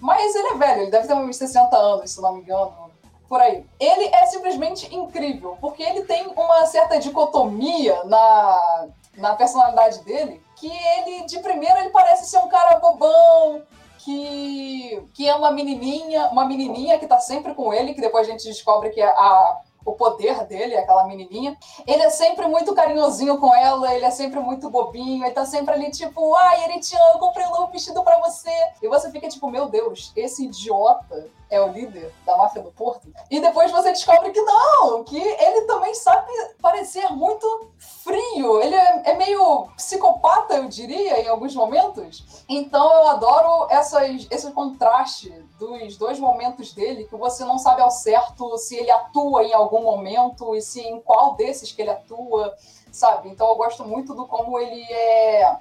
mas 0.01 0.35
ele 0.35 0.49
é 0.49 0.55
velho, 0.55 0.83
ele 0.83 0.91
deve 0.91 1.07
ter 1.07 1.15
uns 1.15 1.37
60 1.37 1.77
anos, 1.77 2.11
se 2.11 2.21
não 2.23 2.33
me 2.33 2.41
engano, 2.41 2.88
por 3.29 3.41
aí. 3.41 3.65
Ele 3.79 4.07
é 4.07 4.27
simplesmente 4.27 4.93
incrível, 4.95 5.57
porque 5.61 5.83
ele 5.83 6.03
tem 6.03 6.27
uma 6.29 6.65
certa 6.67 6.99
dicotomia 6.99 8.05
na, 8.05 8.89
na 9.17 9.35
personalidade 9.35 10.03
dele, 10.05 10.43
que 10.57 10.71
ele, 10.71 11.27
de 11.27 11.39
primeira, 11.41 11.81
ele 11.81 11.91
parece 11.91 12.29
ser 12.29 12.39
um 12.39 12.49
cara 12.49 12.79
bobão, 12.79 13.63
que, 13.99 15.03
que 15.13 15.29
é 15.29 15.35
uma 15.35 15.51
menininha, 15.51 16.29
uma 16.29 16.47
menininha 16.47 16.99
que 16.99 17.07
tá 17.07 17.21
sempre 17.21 17.55
com 17.55 17.73
ele, 17.73 17.93
que 17.93 18.01
depois 18.01 18.27
a 18.27 18.31
gente 18.31 18.45
descobre 18.45 18.91
que 18.91 19.01
é 19.01 19.09
a, 19.09 19.61
o 19.89 19.93
poder 19.95 20.45
dele, 20.47 20.77
aquela 20.77 21.05
menininha. 21.05 21.57
Ele 21.87 22.03
é 22.03 22.11
sempre 22.11 22.47
muito 22.47 22.75
carinhosinho 22.75 23.39
com 23.39 23.55
ela, 23.55 23.95
ele 23.95 24.05
é 24.05 24.11
sempre 24.11 24.41
muito 24.41 24.71
bobinho, 24.71 25.25
ele 25.25 25.35
tá 25.35 25.47
sempre 25.47 25.75
ali, 25.75 25.91
tipo, 25.91 26.35
ai, 26.35 26.65
Eritian, 26.65 26.99
eu 27.13 27.19
comprei 27.19 27.47
um 27.47 27.51
novo 27.51 27.73
vestido 27.73 28.03
pra 28.03 28.19
você. 28.19 28.51
E 28.83 28.89
você 28.89 29.11
fica 29.11 29.29
tipo, 29.29 29.51
meu 29.51 29.69
Deus, 29.69 30.13
esse 30.17 30.45
idiota 30.45 31.29
é 31.51 31.61
o 31.61 31.69
líder 31.69 32.13
da 32.27 32.37
máfia 32.37 32.63
do 32.63 32.71
Porto. 32.71 33.09
E 33.31 33.41
depois 33.41 33.71
você 33.71 33.91
descobre 33.91 34.31
que 34.31 34.41
não, 34.41 35.03
que 35.05 35.19
ele 35.19 35.63
também 35.63 35.95
sabe 35.95 36.31
parecer 36.61 37.09
muito 37.11 37.71
frio. 37.79 38.61
Ele 38.61 38.75
é, 38.75 39.03
é 39.07 39.15
meio 39.15 39.69
psicopata, 39.77 40.55
eu 40.55 40.69
diria, 40.69 41.21
em 41.21 41.29
alguns 41.29 41.55
momentos. 41.55 42.45
Então 42.49 42.93
eu 42.95 43.09
adoro 43.09 43.67
essas, 43.71 44.27
esse 44.31 44.51
contraste 44.53 45.31
dos 45.59 45.97
dois 45.97 46.19
momentos 46.19 46.73
dele, 46.73 47.05
que 47.05 47.17
você 47.17 47.45
não 47.45 47.59
sabe 47.59 47.81
ao 47.81 47.91
certo 47.91 48.57
se 48.59 48.77
ele 48.77 48.91
atua 48.91 49.45
em 49.45 49.53
algum 49.53 49.78
momento 49.83 50.55
e 50.55 50.63
se 50.63 50.81
em 50.81 51.01
qual 51.01 51.35
desses 51.35 51.73
que 51.73 51.83
ele 51.83 51.91
atua, 51.91 52.55
sabe? 52.93 53.29
Então 53.29 53.49
eu 53.49 53.57
gosto 53.57 53.85
muito 53.85 54.15
do 54.15 54.27
como 54.27 54.59
ele 54.59 54.83
é 54.93 55.59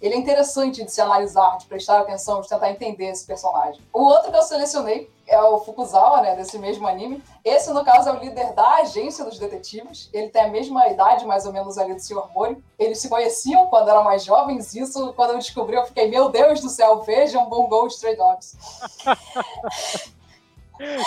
ele 0.00 0.14
é 0.14 0.16
interessante 0.16 0.84
de 0.84 0.92
se 0.92 1.00
analisar, 1.00 1.58
de 1.58 1.66
prestar 1.66 2.00
atenção, 2.00 2.40
de 2.40 2.48
tentar 2.48 2.70
entender 2.70 3.06
esse 3.06 3.26
personagem. 3.26 3.82
O 3.92 4.00
outro 4.02 4.30
que 4.30 4.36
eu 4.36 4.42
selecionei 4.42 5.10
é 5.26 5.40
o 5.42 5.58
Fukuzawa, 5.58 6.22
né, 6.22 6.36
desse 6.36 6.56
mesmo 6.58 6.86
anime. 6.86 7.22
Esse, 7.44 7.72
no 7.72 7.84
caso, 7.84 8.08
é 8.08 8.12
o 8.12 8.18
líder 8.18 8.52
da 8.52 8.76
agência 8.76 9.24
dos 9.24 9.38
detetives. 9.38 10.08
Ele 10.12 10.28
tem 10.28 10.42
a 10.42 10.48
mesma 10.48 10.86
idade, 10.88 11.26
mais 11.26 11.46
ou 11.46 11.52
menos, 11.52 11.76
ali 11.76 11.94
do 11.94 12.00
Sr. 12.00 12.32
Mori. 12.32 12.62
Eles 12.78 12.98
se 13.00 13.08
conheciam 13.08 13.66
quando 13.66 13.90
eram 13.90 14.04
mais 14.04 14.24
jovens. 14.24 14.74
Isso, 14.74 15.12
quando 15.14 15.30
eu 15.30 15.38
descobri, 15.38 15.76
eu 15.76 15.84
fiquei, 15.84 16.08
meu 16.08 16.28
Deus 16.28 16.60
do 16.60 16.68
céu, 16.68 17.02
vejam 17.02 17.48
Bungo 17.48 17.88
Stray 17.88 18.16
Dogs. 18.16 18.56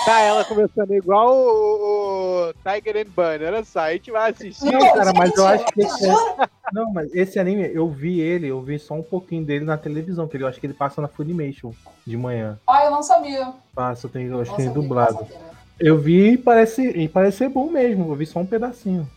Tá, 0.05 0.19
ela 0.21 0.43
começando 0.43 0.91
igual 0.93 1.33
o, 1.33 2.49
o 2.49 2.53
Tiger 2.63 2.97
and 2.97 3.09
Bunny. 3.15 3.45
Olha 3.45 3.63
só, 3.63 3.81
a 3.81 3.93
gente 3.93 4.11
vai 4.11 4.31
assistir. 4.31 4.71
Não, 4.71 4.79
cara, 4.93 5.13
mas 5.15 5.35
eu 5.35 5.47
acho 5.47 5.65
que 5.65 5.81
esse, 5.81 6.07
não, 6.73 6.91
mas 6.91 7.13
esse 7.15 7.39
anime, 7.39 7.71
eu 7.73 7.87
vi 7.89 8.19
ele, 8.19 8.47
eu 8.47 8.61
vi 8.61 8.77
só 8.77 8.93
um 8.95 9.03
pouquinho 9.03 9.45
dele 9.45 9.63
na 9.63 9.77
televisão, 9.77 10.27
que 10.27 10.37
eu 10.37 10.47
acho 10.47 10.59
que 10.59 10.65
ele 10.67 10.73
passa 10.73 11.01
na 11.01 11.07
Funimation 11.07 11.71
de 12.05 12.17
manhã. 12.17 12.59
Ah, 12.67 12.85
eu 12.85 12.91
não 12.91 13.01
sabia. 13.01 13.53
Passa, 13.73 14.09
tem, 14.09 14.25
eu 14.25 14.41
acho 14.41 14.51
Não 14.51 14.57
que 14.57 14.63
tem 14.63 14.73
dublado. 14.73 15.19
sabia. 15.19 15.51
Eu 15.79 15.97
vi 15.97 16.33
e 16.33 16.37
parece, 16.37 16.87
e 16.89 17.07
parece 17.07 17.37
ser 17.37 17.49
bom 17.49 17.69
mesmo, 17.69 18.11
eu 18.11 18.15
vi 18.15 18.25
só 18.25 18.39
um 18.39 18.45
pedacinho. 18.45 19.09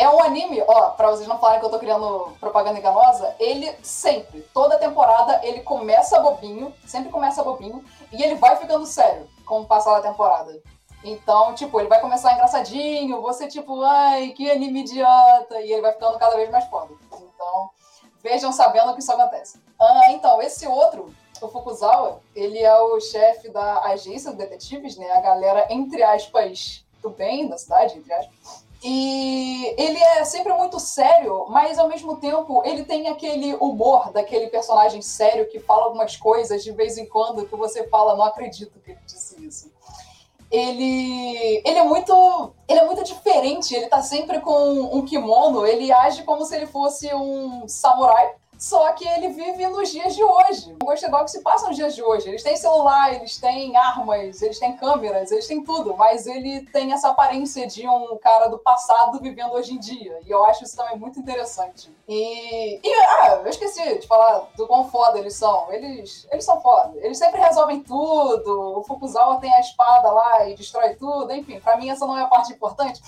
É 0.00 0.08
um 0.08 0.18
anime, 0.18 0.64
ó, 0.66 0.92
pra 0.92 1.10
vocês 1.10 1.28
não 1.28 1.38
falarem 1.38 1.60
que 1.60 1.66
eu 1.66 1.70
tô 1.70 1.78
criando 1.78 2.32
propaganda 2.40 2.78
enganosa, 2.78 3.36
ele 3.38 3.70
sempre, 3.82 4.40
toda 4.54 4.78
temporada, 4.78 5.38
ele 5.42 5.60
começa 5.60 6.18
bobinho, 6.20 6.72
sempre 6.86 7.10
começa 7.10 7.44
bobinho, 7.44 7.84
e 8.10 8.22
ele 8.22 8.36
vai 8.36 8.56
ficando 8.56 8.86
sério 8.86 9.28
com 9.44 9.60
o 9.60 9.66
passar 9.66 10.00
da 10.00 10.08
temporada. 10.08 10.58
Então, 11.04 11.54
tipo, 11.54 11.78
ele 11.78 11.90
vai 11.90 12.00
começar 12.00 12.32
engraçadinho, 12.32 13.20
você 13.20 13.46
tipo, 13.46 13.82
ai, 13.82 14.28
que 14.28 14.50
anime 14.50 14.80
idiota, 14.80 15.60
e 15.60 15.70
ele 15.70 15.82
vai 15.82 15.92
ficando 15.92 16.18
cada 16.18 16.34
vez 16.34 16.50
mais 16.50 16.64
foda. 16.64 16.94
Então, 17.12 17.68
vejam 18.22 18.52
sabendo 18.52 18.94
que 18.94 19.00
isso 19.00 19.12
acontece. 19.12 19.60
Ah, 19.78 20.12
então, 20.12 20.40
esse 20.40 20.66
outro, 20.66 21.14
o 21.42 21.48
Fukuzawa, 21.48 22.22
ele 22.34 22.58
é 22.58 22.74
o 22.74 22.98
chefe 23.00 23.50
da 23.50 23.82
agência 23.82 24.30
de 24.30 24.38
detetives, 24.38 24.96
né, 24.96 25.12
a 25.12 25.20
galera, 25.20 25.66
entre 25.68 26.02
aspas, 26.02 26.86
do 27.02 27.10
bem 27.10 27.48
da 27.48 27.58
cidade, 27.58 27.98
entre 27.98 28.14
aspas. 28.14 28.59
E 28.82 29.74
ele 29.76 29.98
é 29.98 30.24
sempre 30.24 30.54
muito 30.54 30.80
sério, 30.80 31.46
mas 31.48 31.78
ao 31.78 31.86
mesmo 31.86 32.16
tempo 32.16 32.62
ele 32.64 32.82
tem 32.82 33.08
aquele 33.08 33.54
humor 33.56 34.10
daquele 34.10 34.46
personagem 34.46 35.02
sério 35.02 35.48
que 35.48 35.60
fala 35.60 35.84
algumas 35.84 36.16
coisas 36.16 36.64
de 36.64 36.72
vez 36.72 36.96
em 36.96 37.06
quando 37.06 37.46
que 37.46 37.54
você 37.54 37.86
fala, 37.88 38.16
não 38.16 38.24
acredito 38.24 38.80
que 38.80 38.92
ele 38.92 39.00
disse 39.06 39.44
isso. 39.44 39.70
Ele, 40.50 41.62
ele 41.64 41.78
é 41.78 41.84
muito 41.84 42.52
ele 42.66 42.80
é 42.80 42.86
muito 42.86 43.04
diferente, 43.04 43.74
ele 43.74 43.86
tá 43.86 44.02
sempre 44.02 44.40
com 44.40 44.96
um 44.96 45.04
kimono, 45.04 45.66
ele 45.66 45.92
age 45.92 46.22
como 46.24 46.44
se 46.44 46.56
ele 46.56 46.66
fosse 46.66 47.14
um 47.14 47.68
samurai, 47.68 48.34
só 48.60 48.92
que 48.92 49.08
ele 49.08 49.28
vive 49.28 49.66
nos 49.68 49.90
dias 49.90 50.14
de 50.14 50.22
hoje. 50.22 50.76
O 50.82 50.84
Ghost 50.84 51.10
Dog 51.10 51.30
se 51.30 51.40
passa 51.40 51.66
nos 51.66 51.76
dias 51.76 51.94
de 51.94 52.02
hoje. 52.02 52.28
Eles 52.28 52.42
têm 52.42 52.54
celular, 52.58 53.14
eles 53.14 53.38
têm 53.38 53.74
armas, 53.74 54.42
eles 54.42 54.58
têm 54.58 54.76
câmeras, 54.76 55.32
eles 55.32 55.46
têm 55.46 55.64
tudo, 55.64 55.96
mas 55.96 56.26
ele 56.26 56.66
tem 56.66 56.92
essa 56.92 57.08
aparência 57.08 57.66
de 57.66 57.88
um 57.88 58.18
cara 58.18 58.48
do 58.48 58.58
passado 58.58 59.18
vivendo 59.18 59.52
hoje 59.52 59.72
em 59.72 59.78
dia. 59.78 60.20
E 60.26 60.30
eu 60.30 60.44
acho 60.44 60.64
isso 60.64 60.76
também 60.76 60.98
muito 60.98 61.18
interessante. 61.18 61.90
E, 62.06 62.86
e 62.86 62.94
ah, 62.94 63.40
eu 63.42 63.48
esqueci 63.48 63.98
de 63.98 64.06
falar 64.06 64.50
do 64.54 64.66
quão 64.66 64.90
foda 64.90 65.18
eles 65.18 65.36
são. 65.36 65.72
Eles, 65.72 66.28
eles 66.30 66.44
são 66.44 66.60
foda. 66.60 66.92
Eles 66.96 67.16
sempre 67.16 67.40
resolvem 67.40 67.82
tudo. 67.82 68.78
O 68.78 68.82
Fukuzawa 68.82 69.40
tem 69.40 69.50
a 69.54 69.60
espada 69.60 70.10
lá 70.10 70.46
e 70.46 70.54
destrói 70.54 70.96
tudo. 70.96 71.32
Enfim, 71.32 71.58
pra 71.60 71.78
mim 71.78 71.88
essa 71.88 72.06
não 72.06 72.18
é 72.18 72.24
a 72.24 72.28
parte 72.28 72.52
importante. 72.52 73.00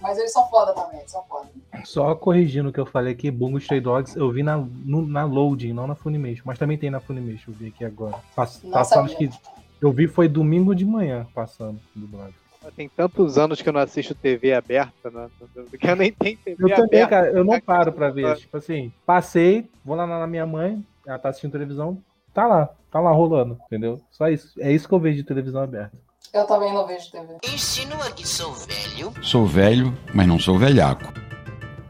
Mas 0.00 0.18
eles 0.18 0.32
são 0.32 0.46
foda 0.48 0.72
também, 0.74 0.98
eles 1.00 1.10
são 1.10 1.22
foda. 1.24 1.48
Só 1.84 2.14
corrigindo 2.14 2.68
o 2.68 2.72
que 2.72 2.78
eu 2.80 2.86
falei 2.86 3.12
aqui, 3.12 3.30
Bungo 3.30 3.58
Stray 3.58 3.80
Dogs 3.80 4.16
eu 4.16 4.30
vi 4.30 4.42
na, 4.42 4.56
no- 4.58 5.06
na 5.06 5.24
Loading, 5.24 5.72
não 5.72 5.86
na 5.86 5.94
Funimation, 5.94 6.42
mas 6.44 6.58
também 6.58 6.76
tem 6.78 6.90
na 6.90 7.00
Funimation, 7.00 7.50
eu 7.50 7.54
vi 7.54 7.68
aqui 7.68 7.84
agora. 7.84 8.16
Pass, 8.34 8.58
passando, 8.70 9.08
sabia. 9.10 9.28
que 9.28 9.38
eu 9.80 9.90
vi 9.92 10.06
foi 10.06 10.28
domingo 10.28 10.74
de 10.74 10.84
manhã 10.84 11.26
passando 11.34 11.80
dublado. 11.94 12.34
Tem 12.74 12.88
tantos 12.88 13.38
anos 13.38 13.62
que 13.62 13.68
eu 13.68 13.72
não 13.72 13.80
assisto 13.80 14.12
TV 14.14 14.52
aberta, 14.52 15.08
né? 15.10 15.28
Que 15.78 15.88
eu 15.88 15.94
nem 15.96 16.12
tenho 16.12 16.36
TV 16.38 16.56
Eu 16.64 16.68
também, 16.74 17.00
aberta. 17.02 17.08
cara, 17.08 17.28
eu 17.30 17.44
não 17.44 17.60
paro 17.60 17.92
pra 17.92 18.10
ver. 18.10 18.36
Tipo 18.36 18.56
assim, 18.56 18.92
passei, 19.06 19.70
vou 19.84 19.94
lá 19.96 20.04
na 20.06 20.26
minha 20.26 20.44
mãe, 20.44 20.84
ela 21.06 21.18
tá 21.18 21.28
assistindo 21.28 21.52
televisão, 21.52 22.02
tá 22.34 22.44
lá, 22.46 22.68
tá 22.90 22.98
lá 22.98 23.12
rolando, 23.12 23.56
entendeu? 23.66 24.00
Só 24.10 24.28
isso. 24.28 24.52
É 24.60 24.72
isso 24.72 24.88
que 24.88 24.94
eu 24.94 24.98
vejo 24.98 25.16
de 25.18 25.22
televisão 25.24 25.62
aberta. 25.62 25.96
Eu 26.36 26.46
também 26.46 26.70
não 26.70 26.86
vejo 26.86 27.10
TV. 27.10 27.38
Insinua 27.46 28.10
que 28.10 28.28
sou 28.28 28.52
velho. 28.52 29.10
Sou 29.22 29.46
velho, 29.46 29.96
mas 30.12 30.28
não 30.28 30.38
sou 30.38 30.58
velhaco. 30.58 31.10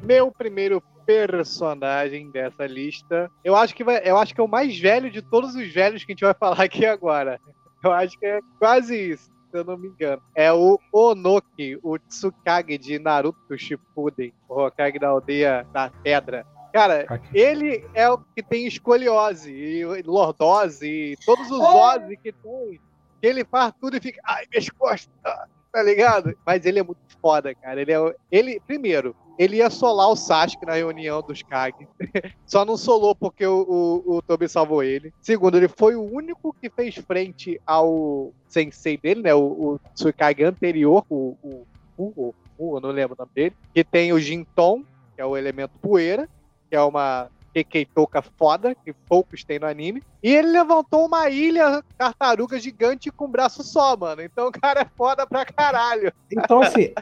Meu 0.00 0.30
primeiro 0.30 0.80
personagem 1.04 2.30
dessa 2.30 2.64
lista, 2.64 3.28
eu 3.42 3.56
acho 3.56 3.74
que 3.74 3.82
vai, 3.82 4.00
eu 4.04 4.16
acho 4.16 4.32
que 4.32 4.40
é 4.40 4.44
o 4.44 4.48
mais 4.48 4.78
velho 4.78 5.10
de 5.10 5.20
todos 5.20 5.56
os 5.56 5.74
velhos 5.74 6.04
que 6.04 6.12
a 6.12 6.14
gente 6.14 6.24
vai 6.24 6.34
falar 6.38 6.62
aqui 6.62 6.86
agora. 6.86 7.40
Eu 7.82 7.90
acho 7.90 8.16
que 8.20 8.24
é 8.24 8.38
quase 8.56 8.96
isso, 9.10 9.24
se 9.50 9.58
eu 9.58 9.64
não 9.64 9.76
me 9.76 9.88
engano. 9.88 10.22
É 10.32 10.52
o 10.52 10.78
Onoki, 10.92 11.76
o 11.82 11.98
Tsukage 11.98 12.78
de 12.78 13.00
Naruto 13.00 13.58
Shippuden, 13.58 14.32
o 14.48 14.62
Hokage 14.62 15.00
da 15.00 15.08
aldeia 15.08 15.66
da 15.72 15.90
pedra. 16.04 16.46
Cara, 16.72 17.20
ele 17.34 17.84
é 17.94 18.08
o 18.08 18.18
que 18.18 18.44
tem 18.44 18.64
escoliose 18.64 19.50
e 19.50 20.02
lordose 20.02 20.86
e 20.86 21.16
todos 21.26 21.50
os 21.50 21.58
ose 21.60 22.16
que 22.18 22.30
tem. 22.30 22.80
Ele 23.26 23.44
faz 23.44 23.72
tudo 23.80 23.96
e 23.96 24.00
fica, 24.00 24.20
ai, 24.24 24.44
minhas 24.50 24.68
costas, 24.70 25.10
tá 25.22 25.82
ligado? 25.82 26.36
Mas 26.44 26.64
ele 26.64 26.78
é 26.78 26.82
muito 26.82 27.00
foda, 27.20 27.54
cara. 27.54 27.80
Ele 27.80 27.92
é, 27.92 28.14
ele, 28.30 28.60
primeiro, 28.66 29.14
ele 29.38 29.56
ia 29.56 29.68
solar 29.68 30.08
o 30.08 30.16
Sasuke 30.16 30.64
na 30.64 30.74
reunião 30.74 31.20
dos 31.20 31.42
Kage. 31.42 31.88
Só 32.46 32.64
não 32.64 32.76
solou 32.76 33.14
porque 33.14 33.46
o, 33.46 34.02
o, 34.06 34.16
o 34.16 34.22
Tobi 34.22 34.48
salvou 34.48 34.82
ele. 34.82 35.12
Segundo, 35.20 35.56
ele 35.56 35.68
foi 35.68 35.94
o 35.96 36.02
único 36.02 36.54
que 36.60 36.70
fez 36.70 36.94
frente 36.94 37.60
ao 37.66 38.32
sensei 38.48 38.96
dele, 38.96 39.22
né? 39.22 39.34
O, 39.34 39.40
o 39.40 39.80
Tsukage 39.94 40.44
anterior, 40.44 41.04
o, 41.10 41.36
o, 41.42 41.66
o, 41.98 42.34
o, 42.56 42.80
não 42.80 42.90
lembro 42.90 43.16
o 43.18 43.22
nome 43.22 43.32
dele, 43.34 43.56
que 43.74 43.84
tem 43.84 44.12
o 44.12 44.20
Jinton, 44.20 44.82
que 45.14 45.20
é 45.20 45.26
o 45.26 45.36
elemento 45.36 45.72
poeira, 45.80 46.28
que 46.70 46.76
é 46.76 46.80
uma 46.80 47.28
Kekeitoka 47.56 48.20
foda, 48.20 48.74
que 48.74 48.92
poucos 48.92 49.42
têm 49.42 49.58
no 49.58 49.66
anime. 49.66 50.02
E 50.22 50.34
ele 50.34 50.48
levantou 50.48 51.06
uma 51.06 51.30
ilha 51.30 51.82
tartaruga 51.96 52.58
gigante 52.60 53.10
com 53.10 53.24
um 53.24 53.30
braço 53.30 53.62
só, 53.62 53.96
mano. 53.96 54.20
Então 54.20 54.48
o 54.48 54.52
cara 54.52 54.82
é 54.82 54.86
foda 54.96 55.26
pra 55.26 55.44
caralho. 55.46 56.12
Então, 56.30 56.60
assim, 56.60 56.92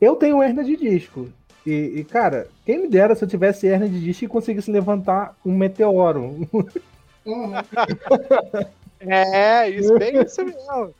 eu 0.00 0.16
tenho 0.16 0.42
hernia 0.42 0.64
de 0.64 0.76
disco. 0.76 1.28
E, 1.66 1.92
e, 1.96 2.04
cara, 2.04 2.48
quem 2.64 2.78
me 2.78 2.88
dera 2.88 3.14
se 3.14 3.24
eu 3.24 3.28
tivesse 3.28 3.66
hernia 3.66 3.88
de 3.90 4.00
disco 4.00 4.24
e 4.24 4.28
conseguisse 4.28 4.70
levantar 4.70 5.36
um 5.44 5.54
meteoro. 5.54 6.48
Uhum. 7.26 7.52
É, 9.00 9.68
isso, 9.68 9.98
bem 9.98 10.22
isso 10.22 10.42
mesmo. 10.44 10.94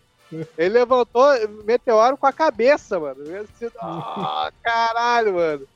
Ele 0.58 0.70
levantou 0.70 1.24
meteoro 1.64 2.16
com 2.16 2.26
a 2.26 2.32
cabeça, 2.32 2.98
mano. 2.98 3.24
"Ah, 3.80 4.50
caralho, 4.62 5.34
mano. 5.34 5.66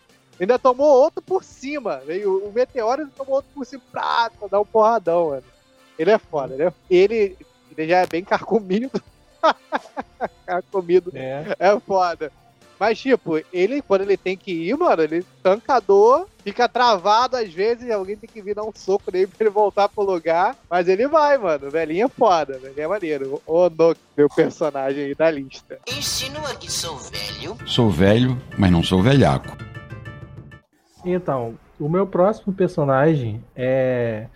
Ainda 0.40 0.58
tomou 0.58 0.88
outro 0.88 1.20
por 1.20 1.44
cima. 1.44 2.00
Veio 2.06 2.44
o 2.44 2.52
meteoro 2.52 3.02
e 3.02 3.06
tomou 3.06 3.34
outro 3.36 3.50
por 3.54 3.66
cima 3.66 3.82
pra, 3.92 4.30
pra 4.30 4.48
dar 4.48 4.60
um 4.60 4.64
porradão, 4.64 5.28
mano. 5.28 5.44
Ele 5.98 6.10
é 6.10 6.18
foda, 6.18 6.56
né? 6.56 6.72
Ele, 6.88 7.36
ele 7.76 7.88
já 7.88 7.98
é 7.98 8.06
bem 8.06 8.24
carcomido. 8.24 8.90
carcomido 10.46 11.12
É. 11.14 11.54
é 11.58 11.80
foda. 11.80 12.32
Mas, 12.78 12.98
tipo, 12.98 13.38
ele, 13.52 13.82
quando 13.82 14.00
ele 14.00 14.16
tem 14.16 14.34
que 14.34 14.50
ir, 14.50 14.74
mano, 14.74 15.02
ele 15.02 15.22
tancador, 15.42 16.26
fica 16.42 16.66
travado 16.66 17.36
às 17.36 17.52
vezes, 17.52 17.90
alguém 17.90 18.16
tem 18.16 18.30
que 18.30 18.40
vir 18.40 18.54
dar 18.54 18.62
um 18.62 18.72
soco 18.74 19.12
nele 19.12 19.26
pra 19.26 19.44
ele 19.44 19.50
voltar 19.50 19.86
pro 19.86 20.02
lugar. 20.02 20.56
Mas 20.70 20.88
ele 20.88 21.06
vai, 21.06 21.36
mano. 21.36 21.66
O 21.66 21.70
velhinho 21.70 22.06
é 22.06 22.08
foda, 22.08 22.58
velhinho 22.58 22.84
é 22.84 22.88
maneiro. 22.88 23.42
O 23.46 23.52
Onoki, 23.52 24.00
meu 24.16 24.30
personagem 24.30 25.04
aí 25.04 25.14
da 25.14 25.30
lista. 25.30 25.78
Insinua 25.86 26.54
que 26.54 26.72
sou 26.72 26.96
velho. 26.96 27.58
Sou 27.66 27.90
velho, 27.90 28.40
mas 28.56 28.72
não 28.72 28.82
sou 28.82 29.02
velhaco. 29.02 29.54
Então, 31.04 31.54
o 31.78 31.88
meu 31.88 32.06
próximo 32.06 32.52
personagem 32.52 33.42
é. 33.56 34.26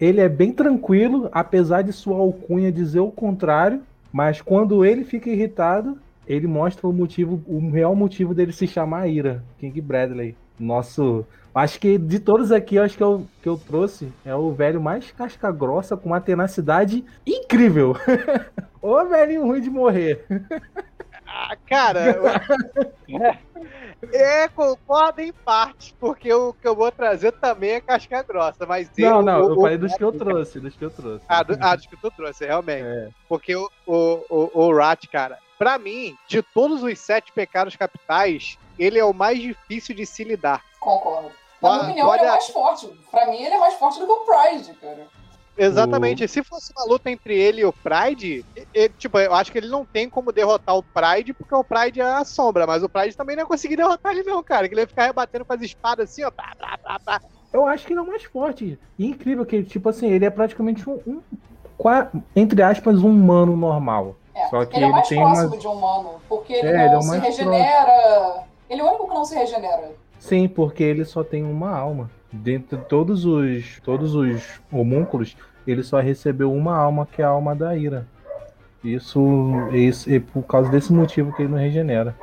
Ele 0.00 0.20
é 0.20 0.28
bem 0.28 0.52
tranquilo, 0.52 1.28
apesar 1.32 1.82
de 1.82 1.92
sua 1.92 2.18
alcunha 2.18 2.72
dizer 2.72 2.98
o 2.98 3.12
contrário, 3.12 3.80
mas 4.12 4.40
quando 4.40 4.84
ele 4.84 5.04
fica 5.04 5.30
irritado, 5.30 5.96
ele 6.26 6.46
mostra 6.46 6.86
o 6.88 6.92
motivo, 6.92 7.40
o 7.46 7.70
real 7.70 7.94
motivo 7.94 8.34
dele 8.34 8.52
se 8.52 8.66
chamar 8.66 9.06
Ira, 9.08 9.42
King 9.58 9.80
Bradley. 9.80 10.36
Nosso. 10.58 11.24
Acho 11.54 11.80
que 11.80 11.96
de 11.98 12.18
todos 12.18 12.52
aqui, 12.52 12.78
acho 12.78 12.96
que 12.96 13.02
eu, 13.02 13.26
que 13.42 13.48
eu 13.48 13.56
trouxe 13.56 14.12
é 14.24 14.34
o 14.34 14.52
velho 14.52 14.80
mais 14.80 15.10
casca 15.12 15.50
grossa, 15.50 15.96
com 15.96 16.10
uma 16.10 16.20
tenacidade 16.20 17.04
incrível. 17.26 17.96
Ô 18.82 19.04
velhinho 19.04 19.46
ruim 19.46 19.60
de 19.60 19.70
morrer. 19.70 20.24
Ah, 21.26 21.56
cara. 21.66 22.42
é, 24.12 24.48
concordo 24.48 25.20
em 25.20 25.32
parte, 25.32 25.94
porque 25.98 26.32
o 26.32 26.52
que 26.52 26.66
eu 26.66 26.74
vou 26.74 26.90
trazer 26.92 27.32
também 27.32 27.70
é 27.72 27.80
casca 27.80 28.22
grossa, 28.22 28.66
mas 28.66 28.90
Não, 28.98 29.08
eu, 29.18 29.22
não, 29.22 29.40
o, 29.40 29.44
eu 29.50 29.56
o- 29.56 29.60
falei 29.62 29.78
dos 29.78 29.94
que 29.94 30.04
eu 30.04 30.12
trouxe, 30.12 30.60
dos 30.60 30.74
que 30.76 30.84
eu 30.84 30.90
trouxe. 30.90 31.24
Ah, 31.28 31.42
do, 31.42 31.56
ah, 31.60 31.74
dos 31.76 31.86
que 31.86 31.96
tu 31.96 32.10
trouxe, 32.10 32.44
realmente. 32.46 32.82
É. 32.86 33.08
Porque 33.28 33.54
o, 33.56 33.68
o, 33.86 34.24
o, 34.28 34.50
o 34.66 34.76
Rat, 34.76 35.06
cara, 35.08 35.38
pra 35.58 35.78
mim, 35.78 36.16
de 36.28 36.42
todos 36.42 36.82
os 36.82 36.98
sete 36.98 37.32
pecados 37.32 37.76
capitais, 37.76 38.58
ele 38.78 38.98
é 38.98 39.04
o 39.04 39.12
mais 39.14 39.38
difícil 39.40 39.94
de 39.94 40.04
se 40.04 40.24
lidar. 40.24 40.62
Concordo. 40.80 41.30
Na 41.62 41.84
minha 41.84 42.04
Olha- 42.04 42.12
opinião, 42.12 42.14
ele 42.14 42.24
é 42.24 42.28
mais 42.30 42.48
forte. 42.48 42.86
Pra 43.10 43.26
mim, 43.26 43.42
ele 43.42 43.54
é 43.54 43.58
mais 43.58 43.74
forte 43.74 43.98
do 43.98 44.04
que 44.06 44.12
o 44.12 44.24
Pride, 44.26 44.74
cara. 44.74 45.06
Exatamente. 45.56 46.26
Se 46.28 46.42
fosse 46.42 46.72
uma 46.76 46.86
luta 46.92 47.10
entre 47.10 47.36
ele 47.36 47.60
e 47.60 47.64
o 47.64 47.72
Pride, 47.72 48.44
e- 48.56 48.66
e, 48.74 48.88
tipo, 48.88 49.18
eu 49.18 49.32
acho 49.34 49.52
que 49.52 49.58
ele 49.58 49.68
não 49.68 49.84
tem 49.84 50.08
como 50.10 50.32
derrotar 50.32 50.76
o 50.76 50.82
Pride, 50.82 51.32
porque 51.32 51.54
o 51.54 51.62
Pride 51.64 52.00
é 52.00 52.04
a 52.04 52.24
sombra, 52.24 52.66
mas 52.66 52.82
o 52.82 52.88
Pride 52.88 53.16
também 53.16 53.36
não 53.36 53.42
ia 53.44 53.46
conseguir 53.48 53.76
derrotar 53.76 54.12
ele, 54.12 54.24
não, 54.24 54.42
cara. 54.42 54.68
Que 54.68 54.74
ele 54.74 54.80
ia 54.82 54.86
ficar 54.88 55.06
rebatendo 55.06 55.44
com 55.44 55.52
as 55.52 55.62
espadas 55.62 56.10
assim, 56.10 56.24
ó. 56.24 56.30
Tá, 56.30 56.52
tá, 56.58 56.78
tá, 56.82 56.98
tá. 57.04 57.20
Eu 57.52 57.66
acho 57.66 57.86
que 57.86 57.92
ele 57.92 58.00
é 58.00 58.02
o 58.02 58.06
mais 58.06 58.24
forte. 58.24 58.78
E 58.98 59.06
incrível 59.06 59.46
que, 59.46 59.62
tipo 59.62 59.88
assim, 59.88 60.10
ele 60.10 60.24
é 60.24 60.30
praticamente 60.30 60.88
um, 60.90 61.00
um- 61.06 61.22
entre 62.34 62.62
aspas, 62.62 63.00
um 63.02 63.10
humano 63.10 63.56
normal. 63.56 64.16
É, 64.34 64.48
Só 64.48 64.64
que 64.64 64.74
ele 64.76 64.84
é 64.84 64.88
ele 64.88 64.92
mais 64.92 65.08
tem 65.08 65.18
próximo 65.22 65.46
uma- 65.48 65.56
de 65.58 65.68
um 65.68 65.72
humano, 65.72 66.20
porque 66.28 66.52
ele 66.52 66.66
É, 66.68 66.72
não 66.72 66.84
ele 66.86 66.94
é 66.94 66.98
o 66.98 67.02
se 67.02 67.08
mais 67.08 67.22
regenera. 67.22 68.42
Ele 68.68 68.80
é 68.80 68.84
o 68.84 68.88
único 68.88 69.08
que 69.08 69.14
não 69.14 69.24
se 69.24 69.34
regenera. 69.36 69.92
Sim, 70.18 70.48
porque 70.48 70.82
ele 70.82 71.04
só 71.04 71.22
tem 71.22 71.44
uma 71.44 71.76
alma. 71.76 72.10
Dentre 72.34 72.76
todos 72.78 73.24
os 73.24 73.80
todos 73.84 74.14
os 74.14 74.60
homúnculos, 74.72 75.36
ele 75.66 75.82
só 75.82 76.00
recebeu 76.00 76.52
uma 76.52 76.76
alma, 76.76 77.06
que 77.10 77.22
é 77.22 77.24
a 77.24 77.28
alma 77.28 77.54
da 77.54 77.76
ira. 77.76 78.06
Isso, 78.82 79.20
isso 79.72 80.10
é 80.12 80.20
por 80.20 80.42
causa 80.42 80.68
desse 80.70 80.92
motivo 80.92 81.32
que 81.32 81.42
ele 81.42 81.50
não 81.52 81.58
regenera. 81.58 82.14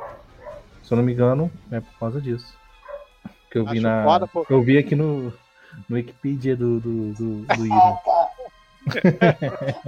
Se 0.84 0.92
eu 0.92 0.96
não 0.96 1.04
me 1.04 1.12
engano, 1.12 1.50
é 1.70 1.80
por 1.80 1.98
causa 1.98 2.20
disso. 2.20 2.56
Que 3.50 3.58
eu 3.58 3.64
vi 3.64 3.72
Acho 3.78 3.82
na. 3.82 4.04
foda, 4.04 4.28
que 4.46 4.52
eu 4.52 4.62
vi 4.62 4.78
aqui 4.78 4.94
no, 4.94 5.32
no 5.88 5.96
Wikipedia 5.96 6.56
do, 6.56 6.78
do, 6.78 7.12
do, 7.14 7.40
do 7.42 7.46
Ah, 7.48 7.56
Ira. 7.56 7.98
tá. 8.04 8.30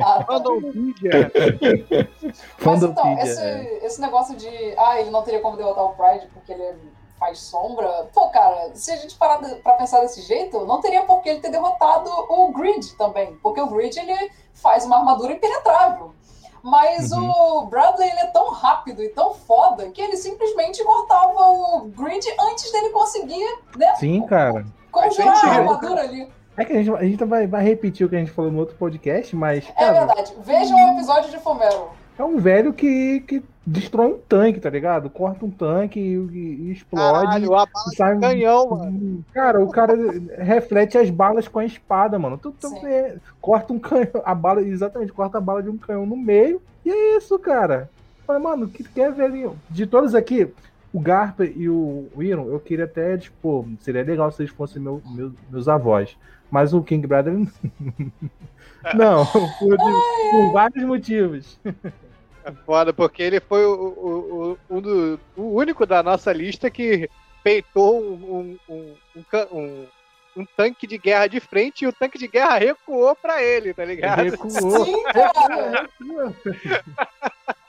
Ah, 0.01 0.25
tá. 0.25 0.41
Vídeo. 0.73 1.11
é. 1.13 1.31
Mas 2.65 2.83
então, 2.83 2.95
Fandopedia, 2.95 3.23
esse, 3.23 3.41
é. 3.41 3.87
esse 3.87 4.01
negócio 4.01 4.37
de. 4.37 4.49
Ah, 4.79 5.01
ele 5.01 5.11
não 5.11 5.23
teria 5.23 5.41
como 5.41 5.57
derrotar 5.57 5.85
o 5.85 5.95
Pride 5.95 6.27
porque 6.33 6.53
ele 6.53 6.75
faz 7.19 7.39
sombra. 7.39 8.09
Pô, 8.13 8.29
cara, 8.29 8.71
se 8.75 8.91
a 8.91 8.97
gente 8.97 9.15
parar 9.17 9.41
de- 9.41 9.55
pra 9.57 9.75
pensar 9.75 10.01
desse 10.01 10.23
jeito, 10.23 10.65
não 10.67 10.81
teria 10.81 11.03
por 11.05 11.21
que 11.23 11.29
ele 11.29 11.41
ter 11.41 11.51
derrotado 11.51 12.11
o 12.29 12.53
Grid 12.53 12.95
também. 12.97 13.35
Porque 13.43 13.61
o 13.61 13.67
Grid 13.69 13.97
ele 13.99 14.31
faz 14.53 14.85
uma 14.85 14.99
armadura 14.99 15.33
impenetrável. 15.33 16.13
Mas 16.63 17.13
Uhum. 17.13 17.29
o 17.31 17.67
Bradley 17.67 18.09
ele 18.09 18.21
é 18.21 18.27
tão 18.29 18.51
rápido 18.51 19.03
e 19.03 19.11
tão 19.11 19.35
foda 19.35 19.91
que 19.91 20.01
ele 20.01 20.17
simplesmente 20.17 20.83
cortava 20.83 21.49
o 21.51 21.81
Grid 21.95 22.25
antes 22.41 22.73
dele 22.73 22.89
conseguir, 22.91 23.59
né? 23.77 23.95
Sim, 23.97 24.23
cara. 24.27 24.65
Conjurar 24.91 25.33
a 25.33 25.37
sentido. 25.37 25.51
armadura 25.59 26.01
ali. 26.01 26.33
É 26.57 26.65
que 26.65 26.73
a 26.73 26.77
gente, 26.77 26.91
a 26.97 27.03
gente 27.03 27.25
vai, 27.25 27.47
vai 27.47 27.63
repetir 27.65 28.07
o 28.07 28.09
que 28.09 28.17
a 28.17 28.19
gente 28.19 28.31
falou 28.31 28.51
no 28.51 28.61
outro 28.61 28.77
podcast, 28.77 29.35
mas, 29.37 29.69
É 29.69 29.73
cara, 29.73 30.07
verdade. 30.07 30.35
Vejam 30.39 30.77
o 30.77 30.93
episódio 30.95 31.31
de 31.31 31.39
Fomero. 31.39 31.91
é 32.19 32.23
um 32.25 32.39
velho 32.39 32.73
que, 32.73 33.21
que 33.29 33.43
destrói 33.67 34.09
um 34.13 34.19
tanque, 34.19 34.61
tá 34.61 34.69
ligado? 34.71 35.09
Corta 35.11 35.45
um 35.45 35.51
tanque 35.51 35.99
e, 36.01 36.15
e- 36.15 36.57
e 36.69 36.73
explode. 36.73 37.25
Caralho, 37.27 37.55
a 37.55 37.67
bala 37.67 37.87
sai 37.97 38.11
de 38.13 38.17
um- 38.19 38.21
canhão, 38.21 38.71
mano. 38.71 39.25
Cara, 39.33 39.63
o 39.65 39.69
cara 39.71 39.95
reflete 40.39 40.99
as 40.99 41.09
balas 41.11 41.49
com 41.49 41.59
a 41.59 41.65
espada, 41.65 42.19
mano. 42.19 42.37
Tu, 42.39 42.53
tu 42.53 42.81
vê, 42.81 43.17
corta 43.41 43.73
um 43.73 43.79
canhão, 43.79 44.23
a 44.25 44.35
bala, 44.35 44.61
exatamente, 44.63 45.13
corta 45.13 45.39
a 45.39 45.41
bala 45.41 45.63
de 45.63 45.71
um 45.71 45.77
canhão 45.79 46.05
no 46.07 46.17
meio. 46.17 46.61
E 46.85 46.91
é 46.91 47.17
isso, 47.17 47.39
cara. 47.39 47.89
Falei, 48.27 48.43
mano, 48.43 48.69
que 48.69 48.83
que 48.85 49.01
é 49.01 49.11
velhinho? 49.11 49.57
De 49.71 49.87
todos 49.87 50.15
aqui, 50.15 50.49
o 50.93 51.01
Garper 51.01 51.53
e 51.57 51.69
o 51.69 52.07
Iron, 52.19 52.47
eu 52.49 52.59
queria 52.61 52.85
até, 52.85 53.17
tipo, 53.19 53.69
seria 53.81 54.03
legal 54.03 54.31
se 54.31 54.43
eles 54.43 54.53
fossem 54.53 54.81
meu, 54.81 55.03
meu- 55.07 55.33
meus 55.51 55.69
avós. 55.69 56.17
Mas 56.51 56.73
o 56.73 56.83
King 56.83 57.07
Brother. 57.07 57.35
não, 58.95 59.27
por, 59.27 59.77
por 59.77 60.53
vários 60.53 60.85
motivos. 60.85 61.59
É 62.45 62.53
foda, 62.67 62.93
porque 62.93 63.23
ele 63.23 63.41
foi 63.41 63.65
o, 63.65 63.73
o, 63.73 64.59
o, 64.71 64.77
um 64.77 64.81
do- 64.81 65.21
o 65.37 65.43
único 65.55 65.87
da 65.87 66.03
nossa 66.03 66.33
lista 66.33 66.71
que 66.71 67.09
peitou 67.43 68.01
um, 68.01 68.59
um, 68.69 68.75
um, 68.75 68.97
um 69.17 69.25
um- 69.53 69.87
um 70.37 70.45
tanque 70.57 70.87
de 70.87 70.99
guerra 70.99 71.27
de 71.29 71.39
frente 71.41 71.83
e 71.85 71.87
o 71.87 71.93
tanque 71.93 72.19
de 72.19 72.27
guerra 72.27 72.59
recuou 72.59 73.15
pra 73.15 73.41
ele, 73.43 73.73
tá 73.73 73.85
ligado? 73.85 74.23
Recuou. 74.25 74.85
Sim, 74.85 75.03
cara. 75.05 75.89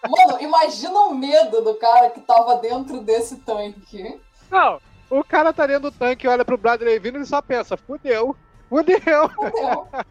Mano, 0.10 0.40
imagina 0.42 1.00
o 1.02 1.16
medo 1.16 1.62
do 1.62 1.76
cara 1.76 2.10
que 2.10 2.22
tava 2.22 2.58
dentro 2.58 3.02
desse 3.02 3.38
tanque. 3.38 4.20
Não, 4.52 4.80
o 5.10 5.24
cara 5.24 5.54
tá 5.54 5.66
dentro 5.68 5.90
do 5.90 5.92
tanque, 5.92 6.28
olha 6.28 6.44
pro 6.46 6.58
Bradley 6.58 7.00
vindo 7.00 7.20
e 7.20 7.26
só 7.26 7.42
pensa, 7.42 7.78
fudeu, 7.78 8.36
fudeu. 8.70 9.32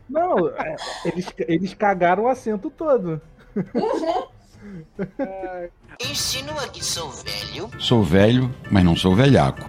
Não, 0.09 0.49
é, 0.51 0.77
eles, 1.05 1.27
eles 1.41 1.75
cagaram 1.75 2.25
o 2.25 2.29
assento 2.29 2.71
todo. 2.71 3.21
Insinua 6.01 6.69
que 6.69 6.85
sou 6.85 7.11
velho. 7.11 7.71
Sou 7.79 8.03
velho, 8.03 8.55
mas 8.71 8.85
não 8.85 8.97
sou 8.97 9.15
velhaco. 9.15 9.63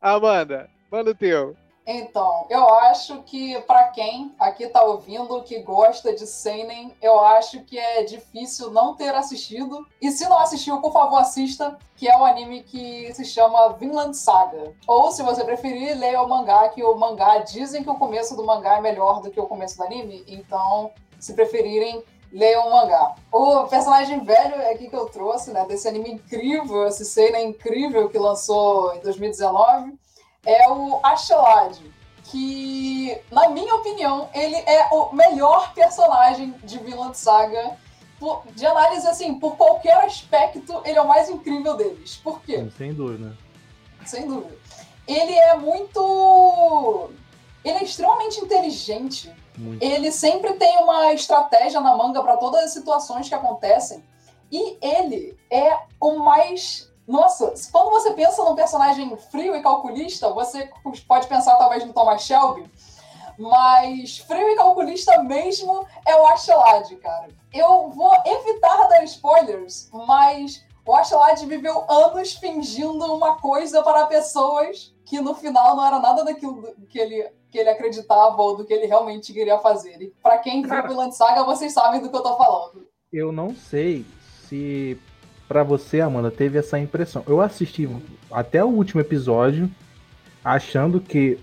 Amanda, 0.00 0.68
manda 0.90 1.10
o 1.10 1.14
teu. 1.14 1.56
Então, 1.84 2.46
eu 2.48 2.72
acho 2.76 3.22
que 3.24 3.60
pra 3.62 3.88
quem 3.88 4.32
aqui 4.38 4.68
tá 4.68 4.84
ouvindo 4.84 5.42
que 5.42 5.58
gosta 5.62 6.14
de 6.14 6.26
Seinen, 6.26 6.94
eu 7.02 7.18
acho 7.18 7.60
que 7.64 7.76
é 7.76 8.04
difícil 8.04 8.70
não 8.70 8.94
ter 8.94 9.12
assistido. 9.14 9.84
E 10.00 10.10
se 10.12 10.28
não 10.28 10.38
assistiu, 10.38 10.80
por 10.80 10.92
favor, 10.92 11.18
assista, 11.18 11.76
que 11.96 12.08
é 12.08 12.16
um 12.16 12.24
anime 12.24 12.62
que 12.62 13.12
se 13.14 13.24
chama 13.24 13.72
Vinland 13.72 14.16
Saga. 14.16 14.72
Ou, 14.86 15.10
se 15.10 15.24
você 15.24 15.42
preferir, 15.42 15.98
leia 15.98 16.22
o 16.22 16.28
mangá, 16.28 16.68
que 16.68 16.84
o 16.84 16.94
mangá 16.94 17.38
dizem 17.38 17.82
que 17.82 17.90
o 17.90 17.96
começo 17.96 18.36
do 18.36 18.46
mangá 18.46 18.78
é 18.78 18.80
melhor 18.80 19.20
do 19.20 19.30
que 19.30 19.40
o 19.40 19.46
começo 19.46 19.76
do 19.76 19.82
anime. 19.82 20.24
Então, 20.28 20.92
se 21.18 21.34
preferirem, 21.34 22.04
leiam 22.32 22.66
o 22.66 22.70
mangá. 22.70 23.14
O 23.30 23.64
personagem 23.68 24.24
velho 24.24 24.54
é 24.56 24.72
aqui 24.72 24.88
que 24.88 24.96
eu 24.96 25.06
trouxe, 25.06 25.50
né, 25.52 25.64
desse 25.66 25.86
anime 25.86 26.12
incrível, 26.12 26.86
esse 26.86 27.04
Seinen 27.04 27.50
incrível 27.50 28.08
que 28.08 28.18
lançou 28.18 28.94
em 28.94 29.00
2019 29.00 29.92
é 30.44 30.68
o 30.70 30.98
Ashelad, 31.02 31.78
que, 32.24 33.16
na 33.30 33.48
minha 33.50 33.74
opinião, 33.74 34.28
ele 34.34 34.56
é 34.56 34.88
o 34.92 35.12
melhor 35.12 35.72
personagem 35.74 36.54
de 36.64 36.78
Vinland 36.78 37.16
Saga. 37.16 37.76
Por- 38.18 38.42
de 38.54 38.64
análise, 38.64 39.06
assim, 39.08 39.34
por 39.38 39.56
qualquer 39.56 39.96
aspecto, 40.04 40.80
ele 40.84 40.96
é 40.96 41.02
o 41.02 41.08
mais 41.08 41.28
incrível 41.28 41.76
deles. 41.76 42.16
Por 42.22 42.40
quê? 42.40 42.68
Sem 42.78 42.94
dúvida. 42.94 43.36
Sem 44.06 44.26
dúvida. 44.28 44.56
Ele 45.08 45.34
é 45.34 45.56
muito. 45.56 47.10
Ele 47.64 47.78
é 47.78 47.82
extremamente 47.84 48.40
inteligente. 48.40 49.32
Muito. 49.56 49.82
Ele 49.82 50.10
sempre 50.10 50.54
tem 50.54 50.78
uma 50.78 51.12
estratégia 51.12 51.80
na 51.80 51.96
manga 51.96 52.22
para 52.22 52.36
todas 52.36 52.64
as 52.64 52.72
situações 52.72 53.28
que 53.28 53.34
acontecem. 53.34 54.04
E 54.50 54.78
ele 54.80 55.38
é 55.50 55.78
o 56.00 56.18
mais. 56.18 56.90
Nossa, 57.06 57.52
quando 57.70 57.90
você 57.90 58.12
pensa 58.12 58.44
num 58.44 58.54
personagem 58.54 59.16
frio 59.16 59.56
e 59.56 59.62
calculista, 59.62 60.30
você 60.30 60.70
pode 61.06 61.26
pensar 61.26 61.56
talvez 61.56 61.84
no 61.84 61.92
Thomas 61.92 62.22
Shelby, 62.22 62.70
mas 63.38 64.18
frio 64.18 64.48
e 64.50 64.56
calculista 64.56 65.22
mesmo 65.22 65.86
é 66.06 66.14
o 66.14 66.26
Ashelad, 66.26 66.94
cara. 66.96 67.28
Eu 67.52 67.90
vou 67.90 68.14
evitar 68.24 68.88
dar 68.88 69.02
spoilers, 69.04 69.90
mas 69.92 70.64
o 70.86 70.94
Ashelad 70.94 71.44
viveu 71.46 71.84
anos 71.88 72.34
fingindo 72.34 73.14
uma 73.14 73.36
coisa 73.40 73.82
para 73.82 74.06
pessoas 74.06 74.91
que 75.04 75.20
no 75.20 75.34
final 75.34 75.76
não 75.76 75.86
era 75.86 75.98
nada 75.98 76.24
daquilo 76.24 76.74
que 76.88 76.98
ele, 76.98 77.28
que 77.50 77.58
ele 77.58 77.68
acreditava 77.70 78.40
ou 78.40 78.56
do 78.56 78.64
que 78.64 78.72
ele 78.72 78.86
realmente 78.86 79.32
queria 79.32 79.58
fazer. 79.58 80.00
E 80.00 80.12
pra 80.22 80.38
quem 80.38 80.62
viu 80.62 80.82
Vinland 80.88 81.14
Saga, 81.16 81.44
vocês 81.44 81.72
sabem 81.72 82.00
do 82.00 82.08
que 82.10 82.16
eu 82.16 82.22
tô 82.22 82.36
falando. 82.36 82.86
Eu 83.12 83.30
não 83.32 83.54
sei 83.54 84.04
se 84.48 84.98
pra 85.48 85.62
você, 85.62 86.00
Amanda, 86.00 86.30
teve 86.30 86.58
essa 86.58 86.78
impressão. 86.78 87.22
Eu 87.26 87.40
assisti 87.40 87.88
até 88.30 88.64
o 88.64 88.68
último 88.68 89.00
episódio 89.00 89.70
achando 90.44 91.00
que 91.00 91.38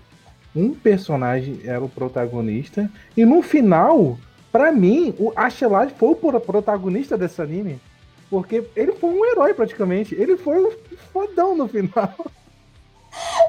um 0.54 0.74
personagem 0.74 1.60
era 1.64 1.82
o 1.82 1.88
protagonista 1.88 2.90
e 3.16 3.24
no 3.24 3.40
final, 3.40 4.18
pra 4.50 4.72
mim, 4.72 5.14
o 5.18 5.32
Ashelad 5.36 5.92
foi 5.94 6.08
o 6.08 6.16
pro- 6.16 6.40
protagonista 6.40 7.16
desse 7.16 7.40
anime. 7.40 7.80
Porque 8.28 8.64
ele 8.76 8.92
foi 8.92 9.10
um 9.10 9.24
herói 9.24 9.54
praticamente. 9.54 10.14
Ele 10.14 10.36
foi 10.36 10.56
um 10.64 10.70
fodão 11.12 11.56
no 11.56 11.66
final. 11.68 12.14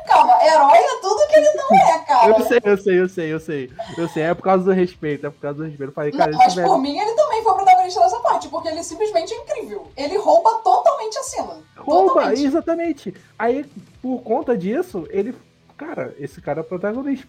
Calma, 0.07 0.33
herói 0.43 0.77
é 0.77 1.01
tudo 1.01 1.27
que 1.27 1.35
ele 1.35 1.53
não 1.53 1.77
é, 1.77 1.99
cara. 2.05 2.29
Eu 2.29 2.45
sei, 2.45 2.59
eu 2.63 2.77
sei, 2.77 2.99
eu 3.01 3.09
sei, 3.09 3.33
eu 3.33 3.39
sei. 3.39 3.71
Eu 3.97 4.07
sei, 4.09 4.23
é 4.23 4.33
por 4.33 4.43
causa 4.43 4.63
do 4.63 4.71
respeito, 4.71 5.25
é 5.27 5.29
por 5.29 5.39
causa 5.39 5.57
do 5.59 5.63
respeito. 5.63 5.89
Eu 5.89 5.93
falei, 5.93 6.11
cara, 6.11 6.31
Não, 6.31 6.37
mas 6.39 6.55
por 6.55 6.77
mim 6.79 6.97
ele 6.99 7.13
também 7.13 7.43
foi 7.43 7.53
protagonista 7.53 7.99
dessa 8.01 8.19
parte, 8.19 8.47
porque 8.49 8.67
ele 8.67 8.83
simplesmente 8.83 9.33
é 9.33 9.37
incrível. 9.37 9.87
Ele 9.95 10.17
rouba 10.17 10.55
totalmente 10.63 11.17
a 11.17 11.23
cena. 11.23 11.57
Rouba, 11.77 12.13
Totalmente. 12.13 12.45
exatamente. 12.45 13.13
Aí, 13.37 13.65
por 14.01 14.19
conta 14.21 14.57
disso, 14.57 15.07
ele. 15.09 15.35
Cara, 15.77 16.13
esse 16.19 16.39
cara 16.41 16.59
é 16.59 16.63
protagonista. 16.63 17.27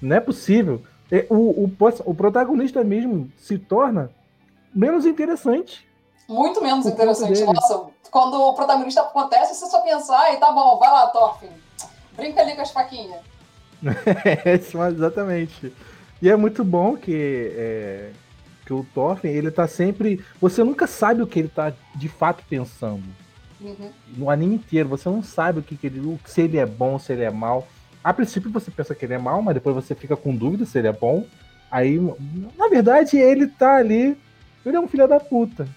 Não 0.00 0.16
é 0.16 0.20
possível. 0.20 0.80
É, 1.10 1.26
O, 1.28 1.64
o, 1.64 1.72
o 2.04 2.14
protagonista 2.14 2.84
mesmo 2.84 3.30
se 3.36 3.58
torna 3.58 4.10
menos 4.74 5.04
interessante. 5.04 5.86
Muito 6.28 6.62
menos 6.62 6.86
interessante. 6.86 7.42
Nossa, 7.42 7.86
quando 8.10 8.34
o 8.40 8.54
protagonista 8.54 9.00
acontece, 9.00 9.54
você 9.56 9.66
só 9.66 9.80
pensar, 9.80 10.32
e 10.32 10.36
tá 10.36 10.52
bom, 10.52 10.78
vai 10.78 10.88
lá, 10.90 11.08
Thorfinn. 11.08 11.48
Brinca 12.16 12.40
ali 12.40 12.54
com 12.54 12.62
as 12.62 12.70
faquinhas. 12.70 13.20
É, 14.44 14.54
exatamente. 14.54 15.72
E 16.20 16.28
é 16.28 16.36
muito 16.36 16.62
bom 16.62 16.96
que, 16.96 17.52
é, 17.56 18.10
que 18.66 18.72
o 18.72 18.84
Thorfinn, 18.94 19.30
ele 19.30 19.50
tá 19.50 19.66
sempre. 19.66 20.22
Você 20.40 20.62
nunca 20.62 20.86
sabe 20.86 21.22
o 21.22 21.26
que 21.26 21.38
ele 21.38 21.48
tá 21.48 21.72
de 21.94 22.08
fato 22.08 22.44
pensando. 22.48 23.04
Uhum. 23.60 23.90
No 24.16 24.30
anime 24.30 24.56
inteiro, 24.56 24.88
você 24.88 25.08
não 25.08 25.22
sabe 25.22 25.60
o 25.60 25.62
que, 25.62 25.76
que 25.76 25.86
ele. 25.86 26.18
Se 26.26 26.42
ele 26.42 26.58
é 26.58 26.66
bom, 26.66 26.98
se 26.98 27.12
ele 27.12 27.24
é 27.24 27.30
mal. 27.30 27.66
A 28.02 28.12
princípio 28.12 28.50
você 28.50 28.70
pensa 28.70 28.94
que 28.94 29.04
ele 29.04 29.14
é 29.14 29.18
mal, 29.18 29.42
mas 29.42 29.54
depois 29.54 29.74
você 29.74 29.94
fica 29.94 30.16
com 30.16 30.34
dúvida 30.34 30.64
se 30.64 30.78
ele 30.78 30.88
é 30.88 30.92
bom. 30.92 31.26
Aí, 31.70 31.98
na 32.56 32.68
verdade, 32.68 33.16
ele 33.16 33.46
tá 33.46 33.76
ali. 33.76 34.18
Ele 34.64 34.76
é 34.76 34.80
um 34.80 34.88
filho 34.88 35.06
da 35.06 35.20
puta. 35.20 35.68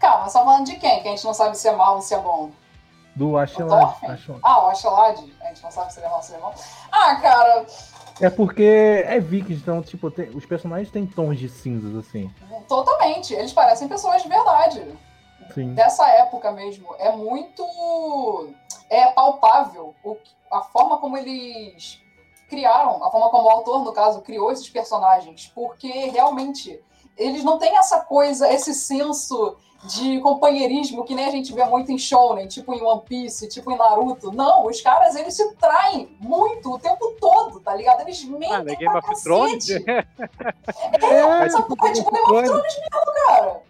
Calma, 0.00 0.28
só 0.28 0.44
falando 0.44 0.66
de 0.66 0.76
quem? 0.76 1.02
Que 1.02 1.08
a 1.08 1.10
gente 1.10 1.24
não 1.24 1.34
sabe 1.34 1.56
se 1.56 1.68
é 1.68 1.76
mal 1.76 1.96
ou 1.96 2.02
se 2.02 2.14
é 2.14 2.18
bom. 2.18 2.50
Do 3.18 3.36
Ashelad. 3.36 3.94
Ah, 4.42 4.64
o 4.66 4.68
Ashelad? 4.68 5.18
A 5.40 5.48
gente 5.48 5.62
não 5.62 5.70
sabe 5.70 5.92
se 5.92 5.98
ele 5.98 6.06
é 6.06 6.10
é 6.10 6.40
bom. 6.40 6.54
Ah, 6.92 7.16
cara, 7.16 7.66
É 8.20 8.30
porque 8.30 9.04
é 9.06 9.18
Vikings, 9.20 9.60
então, 9.62 9.82
tipo, 9.82 10.10
tem- 10.10 10.30
os 10.30 10.46
personagens 10.46 10.90
têm 10.90 11.04
tons 11.06 11.38
de 11.38 11.48
cinzas, 11.48 11.94
assim. 11.96 12.32
totalmente. 12.68 13.34
Eles 13.34 13.52
parecem 13.52 13.88
pessoas 13.88 14.22
de 14.22 14.28
verdade. 14.28 14.96
Sim. 15.54 15.72
dessa 15.74 16.06
época 16.08 16.52
mesmo. 16.52 16.94
É 16.98 17.10
muito 17.10 17.64
é 18.90 19.06
palpável 19.12 19.94
o, 20.04 20.16
a 20.50 20.60
forma 20.62 20.98
como 20.98 21.16
eles 21.16 22.00
criaram, 22.48 23.02
a 23.02 23.10
forma 23.10 23.30
como 23.30 23.44
o 23.44 23.50
autor, 23.50 23.84
no 23.84 23.92
caso, 23.92 24.20
criou 24.22 24.50
esses 24.52 24.68
personagens, 24.68 25.50
porque 25.54 25.88
realmente 26.10 26.82
eles 27.16 27.42
não 27.44 27.58
têm 27.58 27.76
essa 27.76 28.00
coisa, 28.00 28.50
esse 28.52 28.74
senso 28.74 29.56
de 29.84 30.18
companheirismo 30.20 31.04
que 31.04 31.14
nem 31.14 31.26
a 31.26 31.30
gente 31.30 31.52
vê 31.54 31.64
muito 31.64 31.92
em 31.92 31.98
Shonen, 31.98 32.48
tipo 32.48 32.74
em 32.74 32.82
One 32.82 33.02
Piece, 33.08 33.48
tipo 33.48 33.70
em 33.70 33.76
Naruto. 33.78 34.32
Não, 34.32 34.66
os 34.66 34.80
caras, 34.80 35.14
eles 35.14 35.34
se 35.34 35.54
traem 35.54 36.08
muito 36.20 36.72
o 36.74 36.78
tempo 36.78 37.14
todo, 37.20 37.60
tá 37.60 37.74
ligado? 37.76 38.00
Eles 38.00 38.24
mentem 38.24 38.52
Ah, 38.52 38.64
né, 38.64 38.74
Game 38.74 38.90
pra 39.00 39.12
of 39.12 39.22
Thrones? 39.22 39.66
cacete. 39.68 39.84
É, 41.02 41.44
Essa 41.46 41.62
porra 41.62 41.88
é 41.88 41.92
tipo 41.92 42.10
Game 42.10 42.24
of 42.26 42.44
Thrones 42.44 42.74
mesmo, 42.76 43.14
cara. 43.26 43.60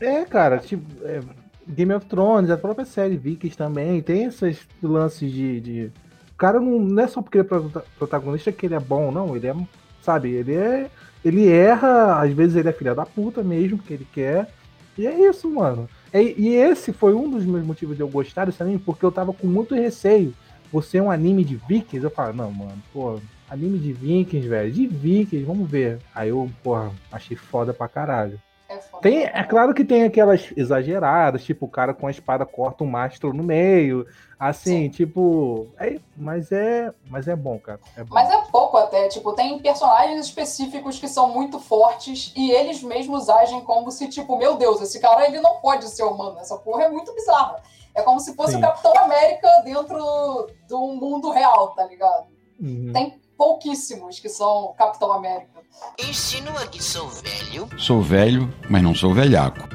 É, 0.00 0.24
cara, 0.24 0.58
tipo, 0.58 0.84
é, 1.06 1.20
Game 1.68 1.94
of 1.94 2.06
Thrones, 2.06 2.50
a 2.50 2.56
própria 2.56 2.84
série 2.84 3.16
Vikings 3.16 3.56
também, 3.56 4.02
tem 4.02 4.24
esses 4.24 4.66
lances 4.82 5.30
de. 5.30 5.60
de- 5.60 5.92
O 6.32 6.36
cara 6.36 6.58
não, 6.58 6.80
não 6.80 7.02
é 7.04 7.06
só 7.06 7.22
porque 7.22 7.38
ele 7.38 7.44
é 7.46 7.48
prota- 7.48 7.84
protagonista 7.96 8.50
que 8.50 8.66
ele 8.66 8.74
é 8.74 8.80
bom, 8.80 9.12
não. 9.12 9.36
Ele 9.36 9.46
é, 9.46 9.54
sabe, 10.02 10.32
ele 10.32 10.56
é. 10.56 10.90
Ele 11.24 11.48
erra, 11.48 12.20
às 12.20 12.32
vezes 12.32 12.56
ele 12.56 12.68
é 12.68 12.72
filha 12.72 12.96
da 12.96 13.06
puta 13.06 13.44
mesmo, 13.44 13.78
que 13.78 13.94
ele 13.94 14.08
quer. 14.12 14.48
E 14.96 15.06
é 15.06 15.28
isso, 15.28 15.48
mano. 15.50 15.88
É, 16.12 16.22
e 16.22 16.54
esse 16.54 16.92
foi 16.92 17.14
um 17.14 17.30
dos 17.30 17.44
meus 17.44 17.64
motivos 17.64 17.96
de 17.96 18.02
eu 18.02 18.08
gostar 18.08 18.44
desse 18.44 18.62
anime, 18.62 18.78
porque 18.78 19.04
eu 19.04 19.12
tava 19.12 19.32
com 19.32 19.46
muito 19.46 19.74
receio. 19.74 20.34
Você 20.70 20.98
é 20.98 21.02
um 21.02 21.10
anime 21.10 21.44
de 21.44 21.56
Vikings? 21.56 22.04
Eu 22.04 22.10
falo, 22.10 22.34
não, 22.34 22.50
mano, 22.50 22.82
pô, 22.92 23.18
anime 23.48 23.78
de 23.78 23.92
Vikings, 23.92 24.48
velho, 24.48 24.72
de 24.72 24.86
Vikings, 24.86 25.44
vamos 25.44 25.70
ver. 25.70 25.98
Aí 26.14 26.28
eu, 26.30 26.50
porra, 26.62 26.92
achei 27.10 27.36
foda 27.36 27.72
pra 27.72 27.88
caralho. 27.88 28.40
É. 28.72 29.00
Tem, 29.00 29.24
é 29.24 29.44
claro 29.44 29.74
que 29.74 29.84
tem 29.84 30.04
aquelas 30.04 30.52
exageradas, 30.56 31.44
tipo 31.44 31.66
o 31.66 31.68
cara 31.68 31.92
com 31.92 32.06
a 32.06 32.10
espada 32.10 32.46
corta 32.46 32.84
um 32.84 32.86
mastro 32.86 33.32
no 33.32 33.42
meio, 33.42 34.06
assim, 34.38 34.84
Sim. 34.84 34.88
tipo, 34.88 35.68
é, 35.78 35.98
mas 36.16 36.50
é, 36.50 36.92
mas 37.08 37.28
é 37.28 37.36
bom, 37.36 37.58
cara. 37.58 37.80
É 37.96 38.02
bom. 38.02 38.14
Mas 38.14 38.30
é 38.30 38.38
pouco 38.50 38.76
até, 38.76 39.08
tipo, 39.08 39.32
tem 39.34 39.58
personagens 39.58 40.26
específicos 40.26 40.98
que 40.98 41.08
são 41.08 41.28
muito 41.28 41.58
fortes 41.60 42.32
e 42.34 42.50
eles 42.50 42.82
mesmos 42.82 43.28
agem 43.28 43.60
como 43.60 43.90
se, 43.90 44.08
tipo, 44.08 44.36
meu 44.36 44.56
Deus, 44.56 44.80
esse 44.80 44.98
cara 45.00 45.26
ele 45.26 45.40
não 45.40 45.60
pode 45.60 45.88
ser 45.88 46.04
humano, 46.04 46.38
essa 46.40 46.56
porra 46.56 46.84
é 46.84 46.88
muito 46.88 47.14
bizarra. 47.14 47.62
É 47.94 48.02
como 48.02 48.18
se 48.20 48.34
fosse 48.34 48.52
Sim. 48.52 48.58
o 48.58 48.60
Capitão 48.62 48.96
América 48.98 49.48
dentro 49.64 50.46
do 50.66 50.78
mundo 50.94 51.30
real, 51.30 51.68
tá 51.74 51.84
ligado? 51.84 52.26
Uhum. 52.58 52.90
Tem 52.92 53.20
pouquíssimos 53.42 54.20
que 54.20 54.28
são 54.28 54.72
Capitão 54.78 55.12
América. 55.12 55.64
Insinua 55.98 56.64
que 56.68 56.80
sou 56.80 57.08
velho? 57.08 57.68
Sou 57.76 58.00
velho, 58.00 58.48
mas 58.70 58.80
não 58.80 58.94
sou 58.94 59.12
velhaco. 59.12 59.68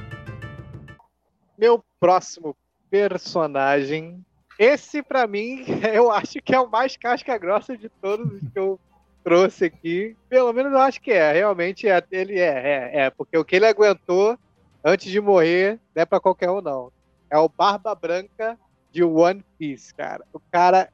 Meu 1.57 1.83
próximo 1.99 2.55
personagem. 2.89 4.25
Esse, 4.57 5.03
pra 5.03 5.27
mim, 5.27 5.65
eu 5.93 6.09
acho 6.09 6.41
que 6.41 6.55
é 6.55 6.59
o 6.61 6.69
mais 6.69 6.95
casca 6.95 7.37
grossa 7.37 7.75
de 7.75 7.89
todos 7.89 8.41
os 8.41 8.49
que 8.49 8.57
eu 8.57 8.79
trouxe 9.21 9.65
aqui. 9.65 10.15
Pelo 10.29 10.53
menos 10.53 10.71
eu 10.71 10.79
acho 10.79 11.01
que 11.01 11.11
é. 11.11 11.33
Realmente, 11.33 11.89
é, 11.89 12.01
ele 12.09 12.39
é, 12.39 12.45
é, 12.45 12.99
é. 13.01 13.09
Porque 13.09 13.37
o 13.37 13.43
que 13.43 13.57
ele 13.57 13.67
aguentou 13.67 14.39
antes 14.81 15.11
de 15.11 15.19
morrer 15.19 15.77
não 15.93 16.03
é 16.03 16.05
pra 16.05 16.21
qualquer 16.21 16.49
um, 16.49 16.61
não. 16.61 16.89
É 17.29 17.37
o 17.37 17.49
Barba 17.49 17.93
Branca 17.93 18.57
de 18.93 19.03
One 19.03 19.43
Piece, 19.59 19.93
cara. 19.93 20.23
O 20.31 20.39
cara 20.39 20.89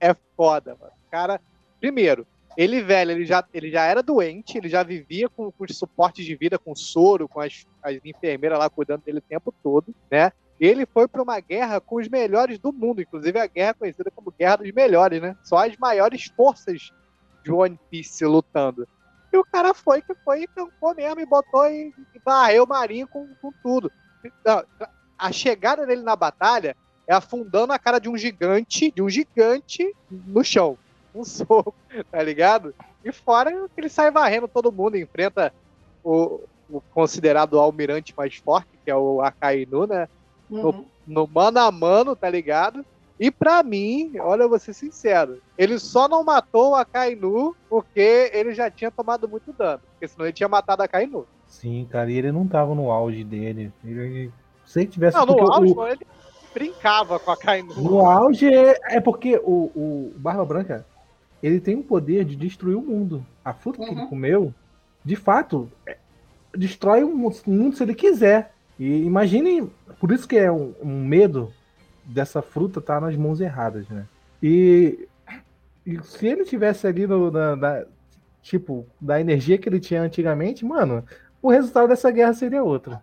é 0.00 0.12
foda, 0.36 0.76
mano. 0.80 0.92
O 1.06 1.10
cara, 1.10 1.40
primeiro, 1.86 2.26
ele, 2.56 2.82
velho, 2.82 3.12
ele 3.12 3.24
já, 3.24 3.44
ele 3.54 3.70
já 3.70 3.84
era 3.84 4.02
doente, 4.02 4.58
ele 4.58 4.68
já 4.68 4.82
vivia 4.82 5.28
com, 5.28 5.52
com 5.52 5.64
os 5.64 5.78
suportes 5.78 6.24
de 6.24 6.34
vida, 6.34 6.58
com 6.58 6.74
soro, 6.74 7.28
com 7.28 7.40
as, 7.40 7.64
as 7.80 7.96
enfermeiras 8.04 8.58
lá 8.58 8.68
cuidando 8.68 9.02
dele 9.02 9.18
o 9.18 9.22
tempo 9.22 9.54
todo, 9.62 9.94
né? 10.10 10.32
Ele 10.58 10.84
foi 10.84 11.06
para 11.06 11.22
uma 11.22 11.38
guerra 11.38 11.80
com 11.80 11.96
os 11.96 12.08
melhores 12.08 12.58
do 12.58 12.72
mundo, 12.72 13.00
inclusive 13.02 13.38
a 13.38 13.46
guerra 13.46 13.74
conhecida 13.74 14.10
como 14.10 14.32
Guerra 14.36 14.56
dos 14.56 14.72
Melhores, 14.72 15.20
né? 15.20 15.36
Só 15.44 15.58
as 15.64 15.76
maiores 15.76 16.24
forças 16.34 16.90
de 17.44 17.52
One 17.52 17.78
Piece 17.88 18.24
lutando. 18.24 18.88
E 19.32 19.36
o 19.36 19.44
cara 19.44 19.74
foi 19.74 20.02
que 20.02 20.14
foi 20.24 20.42
e 20.42 20.48
tancou 20.48 20.94
mesmo 20.94 21.20
e 21.20 21.26
botou 21.26 21.66
e, 21.66 21.94
e 22.14 22.58
o 22.60 22.66
marinho 22.66 23.06
com, 23.06 23.28
com 23.40 23.52
tudo. 23.62 23.92
A 25.16 25.30
chegada 25.30 25.86
dele 25.86 26.02
na 26.02 26.16
batalha 26.16 26.74
é 27.06 27.14
afundando 27.14 27.72
a 27.72 27.78
cara 27.78 27.98
de 27.98 28.08
um 28.08 28.16
gigante, 28.16 28.90
de 28.90 29.02
um 29.02 29.10
gigante 29.10 29.94
no 30.10 30.42
chão. 30.42 30.78
Um 31.16 31.24
soco, 31.24 31.74
tá 32.10 32.22
ligado? 32.22 32.74
E 33.04 33.12
fora 33.12 33.50
que 33.50 33.80
ele 33.80 33.88
sai 33.88 34.10
varrendo 34.10 34.48
todo 34.48 34.72
mundo, 34.72 34.96
enfrenta 34.96 35.52
o, 36.02 36.40
o 36.70 36.80
considerado 36.92 37.58
almirante 37.58 38.14
mais 38.16 38.36
forte, 38.36 38.68
que 38.84 38.90
é 38.90 38.96
o 38.96 39.20
Akainu, 39.22 39.86
né? 39.86 40.08
Uhum. 40.48 40.84
no 41.06 41.26
mano 41.26 41.58
a 41.58 41.70
mano, 41.72 42.14
tá 42.14 42.30
ligado? 42.30 42.84
E 43.18 43.30
pra 43.30 43.62
mim, 43.62 44.12
olha, 44.20 44.42
eu 44.42 44.48
vou 44.48 44.58
ser 44.58 44.74
sincero, 44.74 45.40
ele 45.56 45.78
só 45.78 46.06
não 46.06 46.22
matou 46.22 46.70
o 46.72 46.74
Akainu 46.74 47.56
porque 47.68 48.30
ele 48.32 48.54
já 48.54 48.70
tinha 48.70 48.90
tomado 48.90 49.26
muito 49.28 49.52
dano. 49.52 49.80
Porque 49.92 50.06
senão 50.06 50.26
ele 50.26 50.34
tinha 50.34 50.48
matado 50.48 50.82
a 50.82 50.84
Akainu. 50.84 51.26
Sim, 51.48 51.86
cara, 51.90 52.10
e 52.10 52.18
ele 52.18 52.30
não 52.30 52.46
tava 52.46 52.74
no 52.74 52.90
auge 52.90 53.24
dele. 53.24 53.72
Ele, 53.84 54.30
se 54.66 54.80
ele 54.80 54.88
tivesse. 54.88 55.16
Não, 55.16 55.24
no 55.26 55.34
o- 55.34 55.52
auge, 55.52 55.74
não, 55.74 55.88
ele 55.88 56.06
brincava 56.52 57.18
com 57.18 57.30
a 57.30 57.34
Akainu. 57.34 57.74
No 57.74 58.04
auge 58.06 58.52
é, 58.52 58.78
é 58.96 59.00
porque 59.00 59.40
o, 59.42 59.70
o 59.74 60.12
Barba 60.16 60.44
Branca 60.44 60.86
ele 61.42 61.60
tem 61.60 61.76
o 61.76 61.82
poder 61.82 62.24
de 62.24 62.36
destruir 62.36 62.76
o 62.76 62.82
mundo. 62.82 63.24
A 63.44 63.52
fruta 63.52 63.78
que 63.84 63.90
ele 63.90 64.00
Uhum. 64.02 64.08
comeu, 64.08 64.54
de 65.04 65.16
fato, 65.16 65.70
é- 65.86 65.96
destrói 66.56 67.04
o 67.04 67.14
mu- 67.14 67.34
o 67.46 67.50
mundo 67.50 67.76
se 67.76 67.82
ele 67.82 67.94
quiser. 67.94 68.52
E 68.78 69.02
imagine, 69.04 69.70
por 70.00 70.12
isso 70.12 70.26
que 70.28 70.36
é 70.36 70.50
um, 70.50 70.74
um 70.82 71.04
medo 71.04 71.52
dessa 72.04 72.42
fruta 72.42 72.78
estar 72.78 73.00
nas 73.00 73.16
mãos 73.16 73.40
erradas, 73.40 73.88
né? 73.88 74.06
E, 74.42 75.08
e 75.84 76.02
se 76.02 76.26
ele 76.26 76.44
tivesse 76.44 76.86
ali 76.86 77.06
no, 77.06 77.30
na, 77.30 77.56
na- 77.56 77.84
tipo, 78.42 78.86
da 79.00 79.20
energia 79.20 79.58
que 79.58 79.68
ele 79.68 79.80
tinha 79.80 80.02
antigamente, 80.02 80.64
mano, 80.64 81.04
o 81.42 81.50
resultado 81.50 81.88
dessa 81.88 82.10
guerra 82.10 82.32
seria 82.34 82.62
outro. 82.62 82.98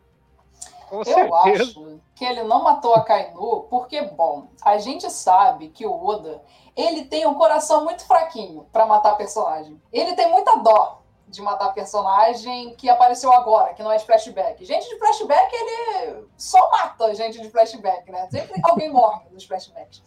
Eu 0.91 1.35
acho 1.35 1.99
que 2.15 2.23
ele 2.23 2.43
não 2.43 2.63
matou 2.63 2.93
a 2.93 3.03
Kainu 3.03 3.65
porque, 3.69 3.99
bom, 4.03 4.49
a 4.63 4.77
gente 4.77 5.09
sabe 5.09 5.69
que 5.69 5.85
o 5.87 5.91
Oda, 5.91 6.39
ele 6.75 7.05
tem 7.05 7.25
um 7.25 7.36
coração 7.36 7.83
muito 7.83 8.05
fraquinho 8.05 8.67
pra 8.71 8.86
matar 8.86 9.15
personagem. 9.15 9.81
Ele 9.91 10.15
tem 10.15 10.29
muita 10.29 10.55
dó 10.57 11.01
de 11.27 11.41
matar 11.41 11.73
personagem 11.73 12.75
que 12.75 12.89
apareceu 12.89 13.31
agora, 13.31 13.73
que 13.73 13.81
não 13.81 13.91
é 13.91 13.97
de 13.97 14.05
flashback. 14.05 14.63
Gente 14.65 14.88
de 14.88 14.97
flashback, 14.97 15.51
ele 15.53 16.27
só 16.38 16.69
mata 16.69 17.13
gente 17.15 17.41
de 17.41 17.49
flashback, 17.49 18.12
né? 18.12 18.27
Sempre 18.29 18.62
alguém 18.63 18.91
morre 18.91 19.29
nos 19.31 19.45
flashbacks. 19.45 20.01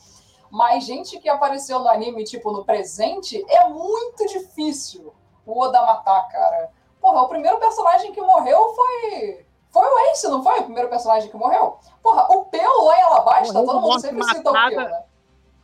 Mas 0.50 0.84
gente 0.84 1.18
que 1.18 1.28
apareceu 1.28 1.80
no 1.80 1.88
anime, 1.88 2.24
tipo, 2.24 2.52
no 2.52 2.64
presente, 2.64 3.44
é 3.48 3.68
muito 3.68 4.26
difícil 4.26 5.12
o 5.44 5.60
Oda 5.60 5.84
matar, 5.84 6.28
cara. 6.28 6.70
Porra, 7.00 7.22
o 7.22 7.28
primeiro 7.28 7.58
personagem 7.58 8.12
que 8.12 8.20
morreu 8.20 8.74
foi 8.74 9.46
foi 9.70 9.86
o 9.86 10.10
Ace, 10.10 10.28
não 10.28 10.42
foi 10.42 10.60
o 10.60 10.64
primeiro 10.64 10.88
personagem 10.88 11.28
que 11.28 11.36
morreu? 11.36 11.78
Porra, 12.02 12.26
o 12.30 12.46
Peu 12.46 12.84
lá 12.84 12.98
em 12.98 13.02
Alabasta, 13.02 13.52
todo 13.52 13.80
mundo 13.80 14.00
sempre 14.00 14.24
cita 14.24 14.50
o 14.50 14.52
matada. 14.52 14.74
Peu, 14.74 14.84
né? 14.84 15.04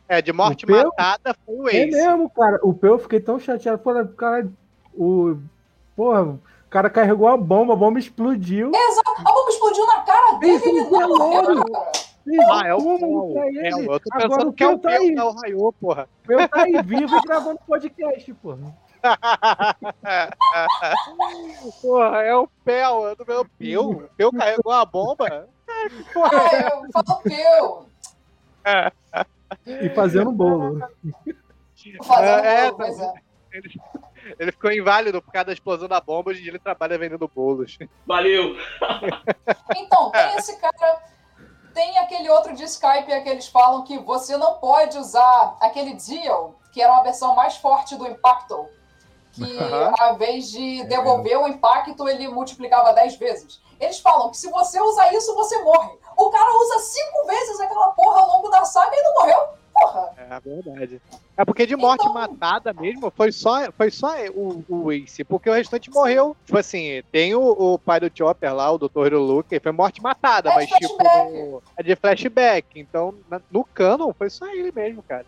É, 0.07 0.21
de 0.21 0.31
morte 0.33 0.65
O 0.65 0.67
Peu? 0.67 0.83
matada 0.85 1.35
foi 1.45 1.55
o 1.55 1.69
É 1.69 1.75
Ace. 1.77 1.91
mesmo, 1.91 2.29
cara. 2.29 2.59
O 2.63 2.73
Peu 2.73 2.93
eu 2.93 2.99
fiquei 2.99 3.19
tão 3.19 3.39
chateado. 3.39 3.79
Porra, 3.79 4.05
cara, 4.05 4.47
o. 4.93 5.37
Porra, 5.95 6.37
cara 6.69 6.89
carregou 6.89 7.27
a 7.27 7.37
bomba, 7.37 7.73
a 7.73 7.75
bomba 7.75 7.99
explodiu. 7.99 8.71
Exato. 8.73 9.11
A 9.17 9.23
bomba 9.31 9.49
explodiu 9.49 9.85
na 9.87 10.01
cara 10.01 10.37
dele 10.39 10.61
e 10.65 10.69
ele 10.69 10.79
é 10.79 10.83
não 10.83 10.89
morreu, 10.89 11.07
louro. 11.17 11.65
cara. 11.71 11.91
Ah, 12.53 12.65
é 12.67 12.73
o 12.73 12.77
pra 12.79 12.93
É, 13.47 13.69
eu 13.73 13.99
tô 13.99 14.09
Agora 14.13 14.29
pensando 14.29 14.47
o 14.49 14.53
que 14.53 14.63
é 14.63 14.67
o 14.69 14.79
tá 14.79 14.89
Pel, 14.91 15.01
aí. 15.01 15.11
não 15.11 15.27
é 15.27 15.29
o 15.29 15.33
Raiô, 15.33 15.73
porra. 15.73 16.07
Eu 16.29 16.47
tá 16.47 16.61
aí 16.63 16.81
vivo 16.81 17.13
e 17.17 17.21
gravando 17.21 17.59
podcast, 17.67 18.33
pô. 18.35 18.55
Porra, 21.81 22.23
é 22.23 22.33
o 22.35 22.47
Pel. 22.63 23.07
Eu 23.09 23.15
tô 23.17 23.25
vendo 23.25 23.41
o 23.41 23.45
Pel. 23.57 23.89
O 23.89 24.03
Pel 24.15 24.31
carregou 24.31 24.71
a 24.71 24.85
bomba. 24.85 25.49
Ah, 25.67 25.89
que 25.89 26.03
porra 26.13 26.37
é 26.37 26.67
Ah, 26.67 26.69
eu 26.69 26.85
falo 26.91 27.21
Peu. 27.23 27.85
E 29.65 29.89
fazendo 29.89 30.31
bolo. 30.31 30.79
Fazendo 32.03 32.45
É, 32.45 32.55
é, 32.55 32.65
bolo, 32.65 32.77
pois 32.77 32.99
é. 32.99 33.13
Ele, 33.53 33.81
ele 34.39 34.51
ficou 34.51 34.71
inválido 34.71 35.21
por 35.21 35.31
causa 35.31 35.45
da 35.45 35.53
explosão 35.53 35.87
da 35.87 36.01
bomba. 36.01 36.31
Hoje 36.31 36.39
em 36.39 36.43
dia 36.43 36.51
ele 36.51 36.59
trabalha 36.59 36.97
vendendo 36.97 37.27
bolos. 37.27 37.77
Valeu. 38.05 38.55
Então, 39.75 40.11
tem 40.11 40.35
esse 40.37 40.57
cara. 40.59 41.03
Tem 41.73 41.97
aquele 41.99 42.29
outro 42.29 42.55
de 42.55 42.63
Skype 42.63 43.23
que 43.23 43.29
eles 43.29 43.47
falam 43.47 43.83
que 43.83 43.97
você 43.97 44.37
não 44.37 44.55
pode 44.55 44.97
usar 44.97 45.57
aquele 45.59 45.95
deal, 45.95 46.55
que 46.71 46.81
era 46.81 46.93
uma 46.93 47.03
versão 47.03 47.35
mais 47.35 47.57
forte 47.57 47.95
do 47.95 48.07
Impacto. 48.07 48.67
Que 49.31 49.57
Aham. 49.57 49.93
ao 49.99 50.15
invés 50.15 50.51
de 50.51 50.83
devolver 50.85 51.39
o 51.39 51.47
impacto, 51.47 52.07
ele 52.07 52.27
multiplicava 52.27 52.93
10 52.93 53.15
vezes. 53.15 53.59
Eles 53.79 53.99
falam 53.99 54.29
que 54.29 54.37
se 54.37 54.47
você 54.51 54.79
usar 54.79 55.11
isso, 55.13 55.33
você 55.33 55.57
morre. 55.63 55.97
O 56.17 56.29
cara 56.29 56.51
usa 56.57 56.79
cinco 56.79 57.27
vezes 57.27 57.59
aquela 57.59 57.87
porra 57.89 58.21
ao 58.21 58.27
longo 58.27 58.49
da 58.49 58.63
saga 58.65 58.95
e 58.95 59.01
não 59.03 59.13
morreu. 59.15 59.39
Porra. 59.73 60.11
É 60.17 60.39
verdade. 60.39 61.01
É 61.35 61.43
porque 61.43 61.65
de 61.65 61.75
morte 61.75 62.01
Então- 62.03 62.13
matada 62.13 62.71
mesmo 62.73 63.11
foi 63.15 63.31
só, 63.31 63.71
foi 63.71 63.89
só 63.89 64.13
o, 64.35 64.63
o 64.69 64.91
Ace, 64.91 65.23
porque 65.23 65.49
o 65.49 65.53
restante 65.53 65.89
morreu. 65.89 66.37
Tipo 66.45 66.59
assim, 66.59 67.01
tem 67.11 67.33
o, 67.33 67.41
o 67.41 67.79
pai 67.79 67.99
do 67.99 68.11
Chopper 68.15 68.53
lá, 68.53 68.71
o 68.71 68.77
Dr. 68.77 69.07
Hiroluke, 69.07 69.59
foi 69.59 69.71
morte 69.71 70.01
matada, 70.01 70.51
É 70.51 70.55
mas 70.55 70.69
tipo. 70.69 70.95
flashback. 70.95 71.59
É 71.77 71.83
de 71.83 71.95
flashback. 71.95 72.67
Então, 72.79 73.15
no 73.49 73.63
canon, 73.65 74.13
foi 74.13 74.29
só 74.29 74.45
ele 74.47 74.71
mesmo, 74.71 75.01
cara. 75.01 75.25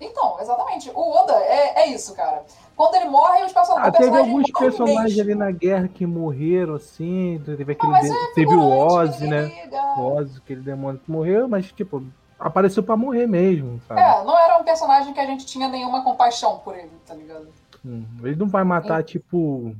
Então, 0.00 0.38
exatamente. 0.40 0.90
O 0.94 1.10
Oda 1.12 1.34
é, 1.34 1.82
é 1.82 1.86
isso, 1.88 2.14
cara. 2.14 2.42
Quando 2.74 2.94
ele 2.94 3.04
morre, 3.06 3.44
os 3.44 3.52
person- 3.52 3.72
Ah, 3.76 3.80
o 3.88 3.92
teve 3.92 3.98
personagem 3.98 4.18
alguns 4.30 4.50
morre 4.50 4.64
personagens 4.70 5.18
ali 5.20 5.34
na 5.34 5.50
guerra 5.50 5.88
que 5.88 6.06
morreram, 6.06 6.74
assim. 6.74 7.40
Teve 7.44 7.72
aquele. 7.72 7.92
Ah, 7.92 7.92
mas 7.92 8.10
de- 8.10 8.16
é 8.16 8.32
teve 8.34 8.54
o 8.54 8.68
Ozzy, 8.70 9.26
né? 9.28 9.68
O 9.98 10.12
Ozzy, 10.14 10.38
aquele 10.38 10.62
demônio 10.62 11.00
que 11.04 11.10
morreu, 11.10 11.46
mas, 11.48 11.70
tipo, 11.72 12.02
apareceu 12.38 12.82
pra 12.82 12.96
morrer 12.96 13.26
mesmo, 13.26 13.78
sabe? 13.86 14.00
É, 14.00 14.24
não 14.24 14.38
era 14.38 14.56
um 14.58 14.64
personagem 14.64 15.12
que 15.12 15.20
a 15.20 15.26
gente 15.26 15.44
tinha 15.44 15.68
nenhuma 15.68 16.02
compaixão 16.02 16.58
por 16.60 16.74
ele, 16.74 16.90
tá 17.06 17.12
ligado? 17.14 17.48
Hum, 17.84 18.04
Ele 18.22 18.36
não 18.36 18.48
vai 18.48 18.64
matar, 18.64 19.02
tipo, 19.04 19.74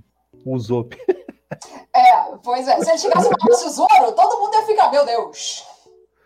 o 0.45 0.59
Zop. 0.59 0.95
É, 1.93 2.37
pois 2.45 2.69
é. 2.69 2.79
Se 2.81 2.89
ele 2.91 2.99
chegasse 2.99 3.27
e 3.27 3.31
matasse 3.31 3.67
o 3.67 3.71
Zoro, 3.71 4.13
todo 4.13 4.39
mundo 4.39 4.55
ia 4.55 4.63
ficar, 4.67 4.89
meu 4.91 5.05
Deus. 5.05 5.67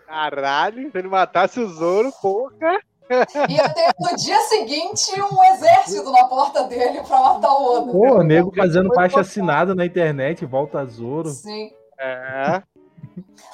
Caralho, 0.07 0.91
se 0.93 0.99
ele 0.99 1.09
matasse 1.09 1.59
o 1.59 1.67
Zoro, 1.69 2.13
porra. 2.21 2.79
Ia 3.49 3.69
ter 3.69 3.93
no 3.99 4.17
dia 4.17 4.41
seguinte 4.43 5.13
um 5.21 5.45
exército 5.45 6.11
na 6.11 6.25
porta 6.25 6.65
dele 6.65 7.03
pra 7.03 7.21
matar 7.21 7.53
o 7.53 7.77
Oda. 7.77 7.93
Pô, 7.93 8.19
o 8.19 8.23
nego 8.23 8.55
fazendo 8.55 8.89
foi 8.89 9.05
botado. 9.05 9.21
assinada 9.21 9.75
na 9.75 9.85
internet, 9.85 10.45
volta 10.47 10.81
a 10.81 10.85
Zoro. 10.85 11.29
Sim. 11.31 11.71
É. 11.99 12.63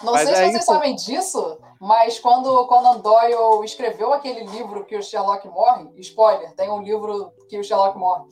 Não 0.02 0.12
Mas 0.14 0.22
sei 0.28 0.34
se 0.34 0.40
é 0.42 0.44
vocês 0.46 0.56
isso. 0.62 0.64
sabem 0.64 0.94
disso, 0.94 1.58
mas 1.78 2.18
quando 2.18 2.66
Conan 2.66 2.98
Doyle 2.98 3.64
escreveu 3.64 4.12
aquele 4.12 4.44
livro 4.44 4.84
que 4.84 4.96
o 4.96 5.02
Sherlock 5.02 5.46
morre, 5.48 5.88
spoiler, 5.98 6.52
tem 6.54 6.70
um 6.70 6.80
livro 6.82 7.32
que 7.48 7.58
o 7.58 7.64
Sherlock 7.64 7.98
morre. 7.98 8.24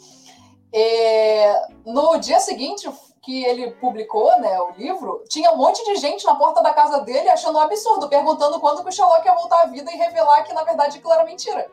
É, 0.73 1.55
no 1.85 2.19
dia 2.19 2.41
seguinte 2.41 2.89
que 3.29 3.45
ele 3.45 3.73
publicou 3.73 4.41
né, 4.41 4.59
o 4.59 4.71
livro, 4.71 5.23
tinha 5.29 5.53
um 5.53 5.57
monte 5.59 5.85
de 5.85 5.97
gente 5.97 6.25
na 6.25 6.35
porta 6.35 6.63
da 6.63 6.73
casa 6.73 7.03
dele 7.03 7.29
achando 7.29 7.59
um 7.59 7.61
absurdo, 7.61 8.09
perguntando 8.09 8.59
quando 8.59 8.83
que 8.83 8.89
o 8.89 8.93
Sherlock 8.93 9.23
ia 9.23 9.35
voltar 9.35 9.65
à 9.65 9.67
vida 9.67 9.93
e 9.93 9.97
revelar 9.99 10.45
que, 10.45 10.55
na 10.55 10.65
verdade, 10.65 10.97
aquilo 10.97 11.13
era 11.13 11.27
mentira. 11.27 11.71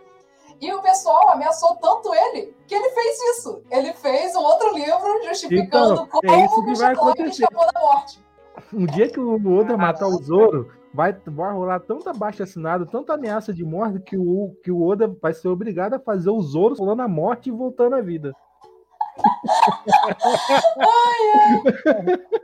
E 0.60 0.74
o 0.74 0.82
pessoal 0.82 1.30
ameaçou 1.30 1.78
tanto 1.78 2.14
ele 2.14 2.54
que 2.68 2.76
ele 2.76 2.90
fez 2.90 3.38
isso. 3.38 3.62
Ele 3.72 3.94
fez 3.94 4.36
um 4.36 4.42
outro 4.42 4.74
livro 4.74 5.24
justificando 5.24 5.94
Então, 5.94 6.08
como 6.08 6.30
é 6.30 6.44
isso 6.44 6.56
que 6.56 6.72
o 6.72 6.76
vai 6.76 6.76
Sherlock 6.76 7.22
acontecer. 7.22 7.44
escapou 7.44 7.72
da 7.74 7.80
morte. 7.80 8.26
Um 8.74 8.86
dia 8.86 9.10
que 9.10 9.20
o 9.22 9.58
Oda 9.58 9.78
matar 9.78 10.08
o 10.08 10.22
Zoro, 10.22 10.70
vai, 10.94 11.14
vai 11.26 11.54
rolar 11.54 11.80
tanta 11.80 12.12
baixa 12.12 12.44
assinada, 12.44 12.86
tanta 12.86 13.14
ameaça 13.14 13.54
de 13.54 13.64
morte, 13.64 14.02
que 14.02 14.18
o, 14.18 14.54
que 14.62 14.72
o 14.72 14.86
Oda 14.86 15.08
vai 15.22 15.34
ser 15.34 15.48
obrigado 15.48 15.94
a 15.94 16.00
fazer 16.00 16.32
o 16.32 16.42
Zoro 16.42 16.76
pulando 16.76 17.02
a 17.02 17.08
morte 17.08 17.48
e 17.48 17.54
voltando 17.54 17.96
à 17.96 18.02
vida. 18.02 18.34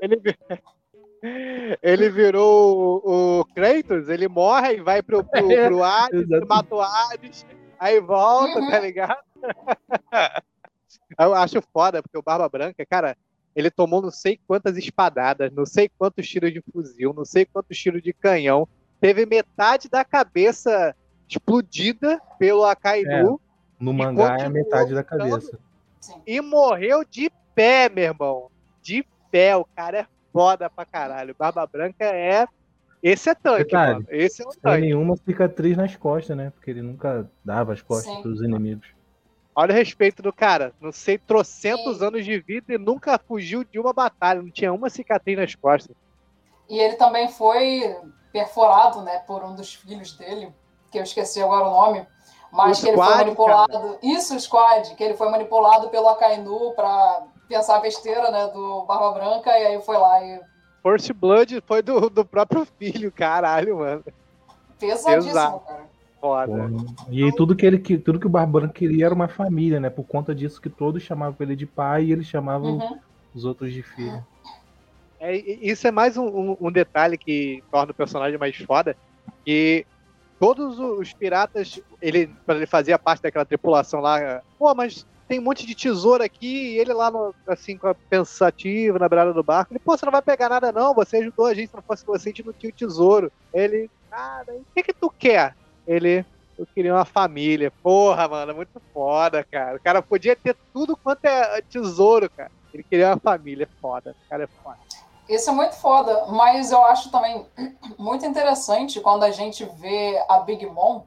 Ele, 0.01 0.15
vi- 0.17 0.38
ele 1.81 2.10
virou 2.10 3.01
o, 3.05 3.39
o 3.41 3.45
Kratos, 3.53 4.10
ele 4.10 4.27
morre 4.27 4.75
e 4.77 4.81
vai 4.81 5.01
pro, 5.01 5.23
pro, 5.23 5.51
É, 5.51 5.67
pro 5.67 5.84
Hades, 5.84 6.21
exato. 6.21 6.47
mata 6.47 6.75
o 6.75 6.81
Hades, 6.81 7.45
aí 7.79 7.99
volta, 7.99 8.60
Uhum. 8.60 8.69
tá 8.69 8.79
ligado? 8.79 9.19
Eu 11.19 11.34
acho 11.34 11.62
foda, 11.73 12.01
porque 12.01 12.17
o 12.17 12.21
Barba 12.23 12.47
Branca, 12.49 12.86
cara, 12.86 13.17
ele 13.55 13.69
tomou 13.69 14.01
não 14.01 14.12
sei 14.12 14.39
quantas 14.47 14.77
espadadas, 14.77 15.51
não 15.51 15.65
sei 15.65 15.89
quantos 15.97 16.27
tiros 16.27 16.51
de 16.53 16.62
fuzil, 16.71 17.13
não 17.13 17.25
sei 17.25 17.45
quantos 17.45 17.77
tiros 17.77 18.01
de 18.01 18.13
canhão, 18.13 18.67
teve 18.99 19.25
metade 19.25 19.89
da 19.89 20.05
cabeça 20.05 20.95
explodida 21.27 22.19
pelo 22.38 22.63
Akainu 22.65 23.39
No 23.79 23.93
mangá 23.93 24.38
é 24.39 24.49
metade 24.49 24.93
da 24.93 25.03
cabeça. 25.03 25.57
Sim. 26.02 26.22
e 26.26 26.42
morreu 26.42 27.06
de 27.06 27.32
pé, 27.54 27.88
meu 27.88 28.06
irmão. 28.06 28.50
De 28.82 29.06
pé, 29.30 29.56
o 29.56 29.64
cara 29.64 30.00
é 30.00 30.08
foda 30.34 30.70
pra 30.70 30.86
caralho. 30.86 31.36
Barba 31.38 31.66
Branca 31.68 32.06
é. 32.06 32.48
Esse 33.04 33.30
é 33.30 33.36
tanque, 33.36 33.64
Detalhe, 33.66 33.94
mano. 33.94 34.06
Esse 34.10 34.44
é 34.44 34.46
um 34.48 34.52
tanque. 34.52 34.82
nenhuma 34.82 35.16
cicatriz 35.18 35.78
nas 35.78 35.96
costas, 35.96 36.36
né? 36.36 36.52
Porque 36.52 36.70
ele 36.70 36.82
nunca 36.82 37.30
dava 37.44 37.74
as 37.74 37.82
costas 37.82 38.14
Sim. 38.14 38.22
pros 38.22 38.42
inimigos. 38.42 38.88
Olha 39.56 39.74
o 39.74 39.78
respeito 39.78 40.22
do 40.22 40.32
cara. 40.32 40.74
Não 40.80 40.92
sei, 40.92 41.18
trocentos 41.18 41.98
Sim. 41.98 42.06
anos 42.06 42.26
de 42.26 42.40
vida 42.40 42.74
e 42.74 42.78
nunca 42.78 43.18
fugiu 43.18 43.64
de 43.64 43.80
uma 43.80 43.92
batalha. 43.92 44.42
Não 44.42 44.52
tinha 44.52 44.72
uma 44.72 44.90
cicatriz 44.90 45.38
nas 45.38 45.56
costas. 45.56 45.96
E 46.70 46.80
ele 46.80 46.96
também 46.96 47.28
foi 47.28 47.96
perforado, 48.32 49.02
né, 49.02 49.20
por 49.28 49.44
um 49.44 49.56
dos 49.56 49.74
filhos 49.74 50.14
dele, 50.14 50.54
que 50.92 50.98
eu 50.98 51.04
esqueci 51.04 51.42
agora 51.42 51.68
o 51.68 51.72
nome, 51.72 52.08
mas 52.52 52.78
O 52.80 52.82
que 52.82 52.88
ele 52.90 52.98
foi 52.98 53.16
manipulado. 53.16 53.98
Isso, 54.04 54.36
o 54.36 54.40
Squad, 54.40 54.96
que 54.96 55.04
ele 55.04 55.14
foi 55.16 55.30
manipulado 55.30 55.90
pelo 55.90 56.08
Akainu 56.10 56.72
pra 56.76 57.24
pensar 57.48 57.78
a 57.78 57.82
besteira, 57.82 58.30
né, 58.32 58.48
do 58.48 58.84
Barba 58.86 59.12
Branca, 59.12 59.50
e 59.58 59.68
aí 59.68 59.82
foi 59.82 59.98
lá 59.98 60.24
e 60.24 60.40
First 60.84 61.12
Blood 61.14 61.62
foi 61.68 61.82
do, 61.82 62.10
do 62.10 62.26
próprio 62.26 62.66
filho, 62.80 63.12
caralho, 63.12 63.78
mano. 63.80 64.04
pesadíssimo, 64.80 65.30
Exato. 65.32 65.60
cara. 65.66 65.92
Foda. 66.20 66.52
Porra. 66.52 66.86
E 67.10 67.24
aí 67.24 67.32
tudo 67.36 67.56
que 67.56 67.66
ele 67.66 67.78
que- 67.80 67.98
tudo 67.98 68.20
que 68.20 68.26
o 68.28 68.30
Barbarão 68.30 68.68
queria 68.70 69.06
era 69.08 69.14
uma 69.14 69.28
família, 69.28 69.80
né? 69.80 69.90
Por 69.90 70.04
conta 70.06 70.34
disso 70.36 70.62
que 70.62 70.70
todos 70.70 71.02
chamavam 71.04 71.36
ele 71.40 71.56
de 71.56 71.66
pai 71.66 72.06
e 72.06 72.12
ele 72.12 72.24
chamava 72.24 72.66
Uhum. 72.66 72.98
os 73.34 73.44
outros 73.46 73.74
de 73.74 73.82
filho. 73.84 74.24
É, 75.20 75.36
isso 75.36 75.88
é 75.88 75.92
mais 75.92 76.18
um, 76.18 76.26
um- 76.28 76.58
um 76.62 76.72
detalhe 76.72 77.18
que 77.18 77.64
torna 77.72 77.92
o 77.92 77.96
personagem 77.96 78.38
mais 78.40 78.56
foda, 78.58 78.96
que 79.46 79.86
todos 80.41 80.80
os 80.80 81.13
piratas, 81.13 81.80
ele, 82.01 82.36
ele 82.49 82.67
fazia 82.67 82.99
parte 82.99 83.21
daquela 83.23 83.45
tripulação 83.45 84.01
lá, 84.01 84.43
pô, 84.60 84.73
mas 84.75 85.06
tem 85.30 85.39
um 85.39 85.43
monte 85.43 85.65
de 85.67 85.75
tesouro 85.75 86.23
aqui, 86.23 86.73
e 86.75 86.80
ele 86.80 86.93
lá, 86.93 87.12
no- 87.12 87.36
assim, 87.47 87.77
com 87.77 87.88
a 87.88 87.95
pensativo 88.10 88.99
na 88.99 89.08
beirada 89.10 89.34
do 89.34 89.43
barco, 89.43 89.73
ele, 89.73 89.80
pô, 89.80 89.97
você 89.97 90.06
não 90.06 90.12
vai 90.12 90.21
pegar 90.23 90.49
nada 90.49 90.71
não, 90.73 90.93
você 90.95 91.17
ajudou 91.17 91.45
a 91.47 91.54
gente, 91.54 91.69
se 91.69 91.75
não 91.75 91.84
fosse 91.88 92.04
você, 92.06 92.30
a 92.30 92.32
gente 92.32 92.45
não 92.45 92.54
tinha 92.54 92.71
o 92.71 92.73
tesouro. 92.75 93.32
Ele, 93.54 93.89
cara, 94.10 94.54
o 94.56 94.65
que 94.75 94.84
que 94.84 94.93
tu 94.93 95.10
quer? 95.17 95.56
Ele, 95.88 96.25
eu 96.58 96.65
queria 96.75 96.93
uma 96.93 97.06
família. 97.06 97.71
Porra, 97.84 98.27
mano, 98.27 98.51
é 98.51 98.56
muito 98.56 98.82
foda, 98.93 99.45
cara. 99.51 99.77
O 99.77 99.82
cara 99.82 100.01
podia 100.04 100.36
ter 100.36 100.58
tudo 100.73 100.97
quanto 101.04 101.25
é 101.25 101.62
tesouro, 101.69 102.30
cara. 102.36 102.51
Ele 102.73 102.84
queria 102.89 103.10
uma 103.10 103.19
família, 103.19 103.69
foda. 103.82 104.12
O 104.12 104.30
cara 104.30 104.43
é 104.45 104.49
foda. 104.63 104.80
Isso 105.32 105.50
é 105.50 105.54
muito 105.54 105.78
foda, 105.78 106.26
mas 106.26 106.74
eu 106.74 106.84
acho 106.84 107.10
também 107.10 107.48
muito 107.98 108.26
interessante 108.26 109.00
quando 109.00 109.24
a 109.24 109.32
gente 109.32 109.63
vê 109.63 110.22
a 110.28 110.39
Big 110.39 110.65
Mom 110.65 111.04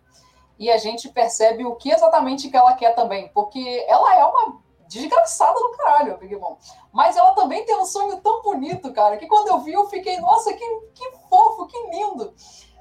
e 0.58 0.70
a 0.70 0.78
gente 0.78 1.10
percebe 1.10 1.66
o 1.66 1.76
que 1.76 1.90
exatamente 1.90 2.48
que 2.48 2.56
ela 2.56 2.72
quer 2.72 2.94
também, 2.94 3.28
porque 3.34 3.84
ela 3.86 4.18
é 4.18 4.24
uma 4.24 4.62
desgraçada 4.88 5.52
do 5.52 5.76
caralho, 5.76 6.14
a 6.14 6.16
Big 6.16 6.34
Mom. 6.36 6.56
Mas 6.90 7.18
ela 7.18 7.32
também 7.32 7.66
tem 7.66 7.76
um 7.76 7.84
sonho 7.84 8.18
tão 8.22 8.40
bonito, 8.40 8.94
cara, 8.94 9.18
que 9.18 9.26
quando 9.26 9.48
eu 9.48 9.58
vi 9.58 9.74
eu 9.74 9.90
fiquei, 9.90 10.18
nossa, 10.18 10.54
que, 10.54 10.80
que 10.94 11.10
fofo, 11.28 11.66
que 11.66 11.78
lindo. 11.90 12.34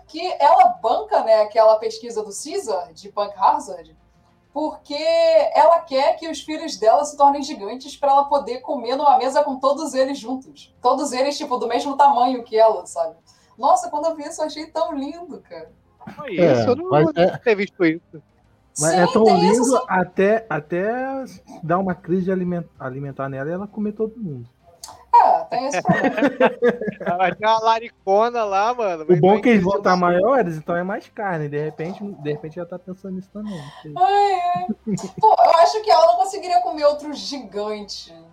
Que 0.08 0.32
ela 0.40 0.70
banca, 0.82 1.26
né, 1.26 1.42
aquela 1.42 1.76
pesquisa 1.76 2.24
do 2.24 2.32
Caesar, 2.32 2.94
de 2.94 3.12
Punk 3.12 3.34
Hazard, 3.38 3.98
porque 4.54 4.94
ela 5.56 5.80
quer 5.80 6.16
que 6.16 6.30
os 6.30 6.42
filhos 6.42 6.78
dela 6.78 7.04
se 7.04 7.18
tornem 7.18 7.42
gigantes 7.42 7.98
para 7.98 8.12
ela 8.12 8.26
poder 8.26 8.60
comer 8.62 8.96
numa 8.96 9.18
mesa 9.18 9.44
com 9.44 9.58
todos 9.60 9.94
eles 9.96 10.20
juntos. 10.20 10.74
Todos 10.82 11.12
eles, 11.12 11.36
tipo, 11.38 11.58
do 11.58 11.68
mesmo 11.68 11.98
tamanho 11.98 12.44
que 12.44 12.56
ela, 12.58 12.86
sabe? 12.86 13.16
Nossa, 13.58 13.90
quando 13.90 14.06
eu 14.06 14.16
vi 14.16 14.24
isso, 14.24 14.42
eu 14.42 14.46
achei 14.46 14.68
tão 14.68 14.94
lindo, 14.96 15.42
cara. 15.42 15.72
Foi 16.16 16.38
É, 16.38 16.54
isso, 16.54 16.70
eu 16.70 16.76
não 16.76 16.90
mas 16.90 17.08
é- 17.16 17.38
ter 17.40 17.56
visto 17.56 17.84
isso. 17.84 18.22
Mas 18.80 18.92
Sim, 18.92 18.98
é 19.00 19.08
tão 19.12 19.24
isso, 19.24 19.64
lindo 19.64 19.66
sim. 19.78 19.86
até, 19.88 20.46
até 20.50 21.24
dar 21.64 21.78
uma 21.80 21.94
crise 21.96 22.24
de 22.26 22.32
aliment- 22.32 22.66
alimentar 22.80 23.30
nela 23.30 23.50
e 23.50 23.54
ela 23.54 23.68
comer 23.68 23.92
todo 23.94 24.16
mundo. 24.18 24.50
Tem 25.44 25.68
esse 25.68 25.82
problema. 25.82 27.18
Vai 27.18 27.36
ter 27.36 27.46
uma 27.46 27.60
laricona 27.60 28.44
lá, 28.44 28.74
mano. 28.74 29.06
O 29.08 29.16
bom 29.20 29.36
é 29.36 29.42
que 29.42 29.50
eles 29.50 29.64
vão 29.64 29.78
estar 29.78 29.96
maiores, 29.96 30.58
então 30.58 30.76
é 30.76 30.84
mais 30.84 31.08
carne. 31.10 31.50
De 31.50 31.58
repente, 31.62 32.04
de 32.04 32.32
repente 32.32 32.56
já 32.56 32.66
tá 32.66 32.78
pensando 32.80 33.16
nisso 33.16 33.30
também. 33.32 33.54
Ai, 33.98 34.34
ai. 34.56 34.68
Pô, 35.20 35.36
eu 35.38 35.52
acho 35.60 35.82
que 35.82 35.92
ela 35.92 36.08
não 36.08 36.16
conseguiria 36.18 36.62
comer 36.62 36.86
outro 36.86 37.14
gigante. 37.14 38.12
né? 38.12 38.24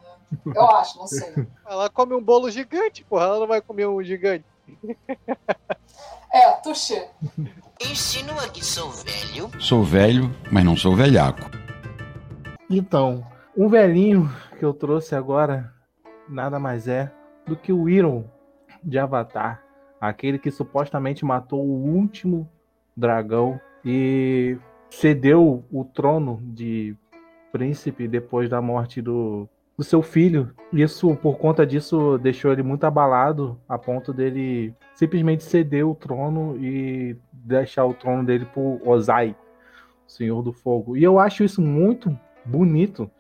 Eu 0.55 0.71
acho, 0.71 0.99
não 0.99 1.07
sei. 1.07 1.47
Ela 1.67 1.91
come 1.91 2.15
um 2.15 2.23
bolo 2.23 2.51
gigante, 2.51 3.05
porra. 3.05 3.25
Ela 3.25 3.41
não 3.41 3.47
vai 3.47 3.61
comer 3.61 3.87
um 3.87 4.03
gigante. 4.03 4.45
É, 6.33 6.51
touché. 6.63 7.11
Insinua 7.81 8.49
que 8.49 8.65
sou 8.65 8.91
velho. 8.91 9.51
Sou 9.59 9.83
velho, 9.83 10.35
mas 10.53 10.65
não 10.65 10.77
sou 10.77 10.95
velhaco. 10.95 11.51
Então, 12.71 13.27
um 13.57 13.69
velhinho 13.69 14.31
que 14.59 14.65
eu 14.65 14.73
trouxe 14.73 15.15
agora 15.17 15.73
nada 16.31 16.59
mais 16.59 16.89
é 16.89 17.13
do 17.47 17.57
que 17.57 17.73
o 17.73 17.89
Iron 17.89 18.25
de 18.83 18.99
Avatar, 18.99 19.63
aquele 20.01 20.39
que 20.39 20.51
supostamente 20.51 21.25
matou 21.25 21.65
o 21.65 21.85
último 21.95 22.49
dragão 22.97 23.61
e 23.85 24.57
cedeu 24.89 25.65
o 25.71 25.85
trono 25.85 26.41
de 26.43 26.97
príncipe 27.53 28.07
depois 28.07 28.49
da 28.49 28.61
morte 28.63 29.03
do, 29.03 29.49
do 29.77 29.85
seu 29.85 30.03
filho. 30.03 30.51
Isso, 30.73 31.15
por 31.17 31.39
conta 31.39 31.67
disso, 31.67 32.19
deixou 32.19 32.53
ele 32.53 32.63
muito 32.63 32.85
abalado 32.85 33.59
a 33.69 33.79
ponto 33.79 34.13
dele 34.13 34.75
simplesmente 34.95 35.43
ceder 35.43 35.87
o 35.87 35.95
trono 35.95 36.57
e 36.57 37.17
deixar 37.33 37.85
o 37.85 37.95
trono 37.95 38.25
dele 38.25 38.45
pro 38.47 38.81
Ozai, 38.87 39.35
Senhor 40.07 40.43
do 40.43 40.53
Fogo. 40.53 40.97
E 40.97 41.03
eu 41.03 41.19
acho 41.19 41.43
isso 41.43 41.61
muito 41.61 42.17
bonito 42.45 43.11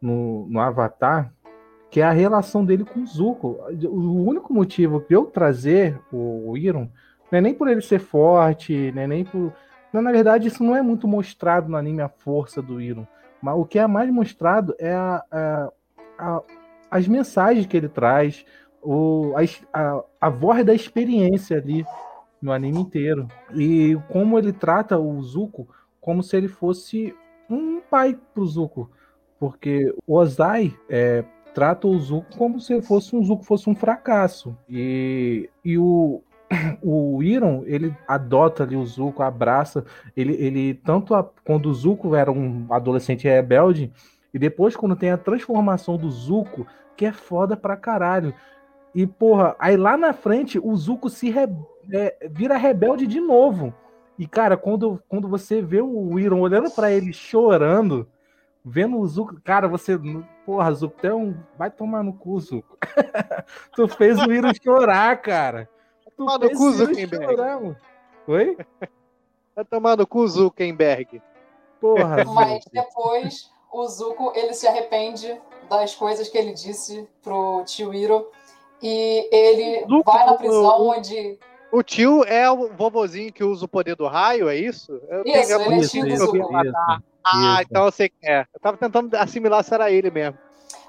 no, 0.00 0.46
no 0.48 0.60
Avatar, 0.60 1.32
que 1.94 2.00
é 2.00 2.04
a 2.04 2.10
relação 2.10 2.64
dele 2.64 2.84
com 2.84 3.02
o 3.02 3.06
Zuko. 3.06 3.56
O 3.84 4.24
único 4.28 4.52
motivo 4.52 4.98
de 5.08 5.14
eu 5.14 5.26
trazer 5.26 5.96
o, 6.12 6.56
Iron 6.56 6.88
não 7.30 7.38
é 7.38 7.40
nem 7.40 7.54
por 7.54 7.68
ele 7.68 7.80
ser 7.82 8.00
forte, 8.00 8.90
não 8.92 9.02
é 9.02 9.06
nem 9.06 9.24
por. 9.24 9.52
Na 9.92 10.10
verdade, 10.10 10.48
isso 10.48 10.64
não 10.64 10.74
é 10.74 10.82
muito 10.82 11.06
mostrado 11.06 11.68
no 11.68 11.76
anime 11.76 12.02
a 12.02 12.08
força 12.08 12.60
do 12.60 12.80
Iron. 12.80 13.06
Mas 13.40 13.54
o 13.56 13.64
que 13.64 13.78
é 13.78 13.86
mais 13.86 14.10
mostrado 14.10 14.74
é 14.76 14.92
a, 14.92 15.22
a- 15.30 15.70
a- 16.18 16.42
as 16.90 17.06
mensagens 17.06 17.64
que 17.64 17.76
ele 17.76 17.88
traz, 17.88 18.44
o, 18.82 19.32
a 20.20 20.28
voz 20.28 20.64
da 20.64 20.74
experiência 20.74 21.58
ali 21.58 21.86
no 22.42 22.50
anime 22.50 22.80
inteiro. 22.80 23.28
E 23.54 23.96
como 24.10 24.36
ele 24.36 24.52
trata 24.52 24.98
o 24.98 25.22
Zuko 25.22 25.68
como 26.00 26.24
se 26.24 26.36
ele 26.36 26.48
fosse 26.48 27.14
um 27.48 27.80
pai 27.88 28.18
pro 28.34 28.44
Zuko. 28.44 28.90
Porque 29.38 29.94
o 30.08 30.16
Ozai 30.16 30.76
é, 30.90 31.22
trata 31.54 31.86
o 31.86 31.98
Zuko 31.98 32.36
como 32.36 32.60
se 32.60 32.82
fosse 32.82 33.14
um 33.14 33.22
Zuko 33.22 33.44
fosse 33.44 33.70
um 33.70 33.74
fracasso. 33.74 34.56
E, 34.68 35.48
e 35.64 35.78
o, 35.78 36.22
o 36.82 37.22
Iron, 37.22 37.62
ele 37.66 37.94
adota 38.06 38.64
ali 38.64 38.76
o 38.76 38.84
Zuko, 38.84 39.22
abraça. 39.22 39.84
Ele, 40.16 40.34
ele 40.34 40.74
tanto 40.74 41.14
a- 41.14 41.28
quando 41.44 41.66
o 41.66 41.74
Zuko 41.74 42.14
era 42.14 42.30
um 42.30 42.66
adolescente 42.70 43.24
rebelde, 43.28 43.92
e 44.32 44.38
depois 44.38 44.74
quando 44.74 44.96
tem 44.96 45.10
a 45.10 45.16
transformação 45.16 45.96
do 45.96 46.10
Zuko, 46.10 46.66
que 46.96 47.06
é 47.06 47.12
foda 47.12 47.56
pra 47.56 47.76
caralho. 47.76 48.34
E, 48.94 49.06
porra, 49.06 49.56
aí 49.58 49.76
lá 49.76 49.96
na 49.96 50.12
frente 50.12 50.58
o 50.58 50.74
Zuko 50.76 51.08
se 51.08 51.30
re- 51.30 51.48
é, 51.92 52.28
vira 52.30 52.56
rebelde 52.56 53.06
de 53.06 53.20
novo. 53.20 53.72
E, 54.18 54.26
cara, 54.26 54.56
quando, 54.56 55.02
quando 55.08 55.26
você 55.28 55.60
vê 55.60 55.80
o 55.80 56.18
Iron 56.18 56.40
olhando 56.40 56.70
pra 56.70 56.92
ele 56.92 57.12
chorando, 57.12 58.06
vendo 58.64 58.98
o 58.98 59.06
Zuko, 59.06 59.40
cara, 59.42 59.66
você. 59.66 59.98
Porra, 60.44 60.70
um. 61.14 61.34
Vai 61.56 61.70
tomar 61.70 62.02
no 62.02 62.12
cu, 62.12 62.38
Zuko. 62.40 62.76
tu 63.74 63.88
fez 63.88 64.18
o 64.18 64.32
Iron 64.32 64.52
chorar, 64.62 65.20
cara. 65.22 65.68
Tu 66.04 66.10
Tomar 66.16 66.38
no 66.38 66.46
fez 66.46 66.58
cu, 66.58 66.64
o 66.66 67.08
chorar, 67.26 67.60
mano. 67.60 67.76
Oi? 68.26 68.56
Vai 69.56 69.64
tomar 69.64 69.96
no 69.96 70.06
cu, 70.06 70.26
Zuckerberg. 70.28 71.22
Porra, 71.80 72.24
Mas 72.24 72.64
depois 72.72 73.50
o 73.72 73.86
Zuko 73.88 74.32
ele 74.34 74.54
se 74.54 74.66
arrepende 74.66 75.40
das 75.68 75.94
coisas 75.94 76.28
que 76.28 76.36
ele 76.38 76.52
disse 76.52 77.08
pro 77.22 77.62
tio 77.64 77.92
Iro 77.92 78.30
e 78.82 79.28
ele 79.32 79.86
Zuko, 79.86 80.10
vai 80.10 80.26
na 80.26 80.34
prisão 80.34 80.80
o- 80.80 80.90
onde 80.90 81.38
O 81.72 81.82
tio 81.82 82.22
é 82.24 82.50
o 82.50 82.68
vovozinho 82.72 83.32
que 83.32 83.42
usa 83.42 83.64
o 83.64 83.68
poder 83.68 83.96
do 83.96 84.06
raio, 84.06 84.48
é 84.48 84.56
isso? 84.56 84.92
Eu 85.08 85.22
Isso, 85.24 85.52
ele 85.52 85.74
é 85.74 85.78
Isso, 85.78 85.90
tio 85.90 86.02
do 86.02 86.08
isso, 86.08 86.26
Zuko. 86.26 86.36
isso, 86.62 87.02
Ah, 87.24 87.54
isso. 87.54 87.68
então 87.70 87.84
eu 87.86 87.92
sei 87.92 88.08
que 88.08 88.26
é. 88.26 88.46
Eu 88.52 88.60
tava 88.60 88.76
tentando 88.76 89.14
assimilar 89.16 89.64
se 89.64 89.72
era 89.74 89.90
ele 89.90 90.10
mesmo. 90.10 90.38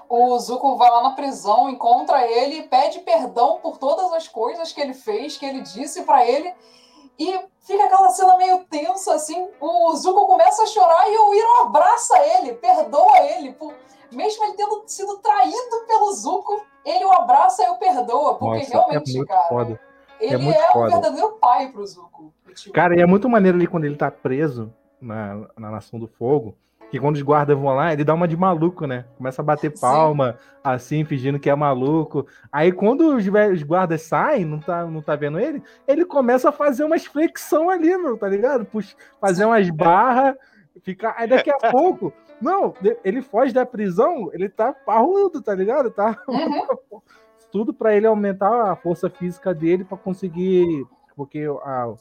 o 0.08 0.38
Zuko 0.38 0.76
vai 0.76 0.90
lá 0.90 1.02
na 1.02 1.10
prisão, 1.12 1.68
encontra 1.68 2.26
ele, 2.26 2.62
pede 2.64 3.00
perdão 3.00 3.58
por 3.60 3.78
todas 3.78 4.12
as 4.12 4.28
coisas 4.28 4.72
que 4.72 4.80
ele 4.80 4.94
fez, 4.94 5.36
que 5.36 5.46
ele 5.46 5.62
disse 5.62 6.02
pra 6.02 6.24
ele, 6.24 6.52
e 7.18 7.40
fica 7.60 7.84
aquela 7.84 8.10
cena 8.10 8.36
meio 8.36 8.64
tensa, 8.70 9.14
assim. 9.14 9.48
O 9.60 9.94
Zuko 9.96 10.26
começa 10.26 10.62
a 10.62 10.66
chorar 10.66 11.08
e 11.08 11.16
o 11.18 11.34
Iro 11.34 11.62
abraça 11.62 12.14
ele, 12.36 12.52
perdoa 12.54 13.18
ele, 13.18 13.52
por... 13.54 13.74
mesmo 14.12 14.44
ele 14.44 14.54
tendo 14.54 14.84
sido 14.86 15.16
traído 15.18 15.86
pelo 15.88 16.12
Zuko, 16.12 16.64
ele 16.84 17.04
o 17.04 17.12
abraça 17.12 17.64
e 17.64 17.70
o 17.70 17.76
perdoa, 17.76 18.34
porque 18.36 18.58
Nossa, 18.58 18.70
realmente, 18.70 19.10
é 19.10 19.16
muito 19.16 19.28
cara, 19.28 19.48
foda. 19.48 19.80
ele 20.20 20.34
é, 20.34 20.38
muito 20.38 20.60
um 20.60 20.72
foda. 20.72 20.88
verdadeiro 20.88 21.32
pai 21.40 21.68
pro 21.72 21.86
Zuko. 21.86 22.32
o 22.46 22.54
tio. 22.54 22.72
Cara, 22.72 22.94
e 22.96 23.02
é 23.02 23.06
muito 23.06 23.28
maneiro 23.28 23.56
ali 23.56 23.66
quando 23.66 23.84
ele 23.86 23.96
tá 23.96 24.10
preso 24.10 24.72
na, 25.00 25.46
na 25.58 25.70
Nação 25.70 25.98
do 25.98 26.06
Fogo. 26.06 26.56
Que 26.90 27.00
quando 27.00 27.16
os 27.16 27.22
guardas 27.22 27.58
vão 27.58 27.74
lá, 27.74 27.92
ele 27.92 28.04
dá 28.04 28.14
uma 28.14 28.28
de 28.28 28.36
maluco, 28.36 28.86
né? 28.86 29.06
Começa 29.16 29.42
a 29.42 29.44
bater 29.44 29.72
Sim. 29.74 29.80
palma, 29.80 30.38
assim, 30.62 31.04
fingindo 31.04 31.38
que 31.40 31.50
é 31.50 31.54
maluco. 31.54 32.26
Aí 32.52 32.70
quando 32.70 33.16
os, 33.16 33.26
os 33.26 33.62
guardas 33.64 34.02
saem, 34.02 34.44
não 34.44 34.60
tá, 34.60 34.86
não 34.86 35.02
tá 35.02 35.16
vendo 35.16 35.40
ele, 35.40 35.60
ele 35.88 36.04
começa 36.04 36.48
a 36.48 36.52
fazer 36.52 36.84
umas 36.84 37.04
flexão 37.04 37.68
ali, 37.68 37.96
meu, 37.98 38.16
tá 38.16 38.28
ligado? 38.28 38.64
Pux- 38.64 38.96
fazer 39.20 39.44
umas 39.44 39.68
barras, 39.68 40.36
ficar. 40.82 41.16
Aí 41.18 41.26
daqui 41.28 41.50
a 41.50 41.58
pouco. 41.72 42.12
Não, 42.40 42.72
ele 43.04 43.20
foge 43.20 43.52
da 43.52 43.66
prisão, 43.66 44.30
ele 44.32 44.48
tá 44.48 44.72
parrudo, 44.72 45.42
tá 45.42 45.54
ligado? 45.56 45.90
Tá 45.90 46.16
Uhum. 46.28 47.00
tudo 47.50 47.74
pra 47.74 47.96
ele 47.96 48.06
aumentar 48.06 48.70
a 48.70 48.76
força 48.76 49.10
física 49.10 49.52
dele 49.52 49.84
pra 49.84 49.98
conseguir. 49.98 50.86
Porque 51.16 51.46
a- 51.64 51.94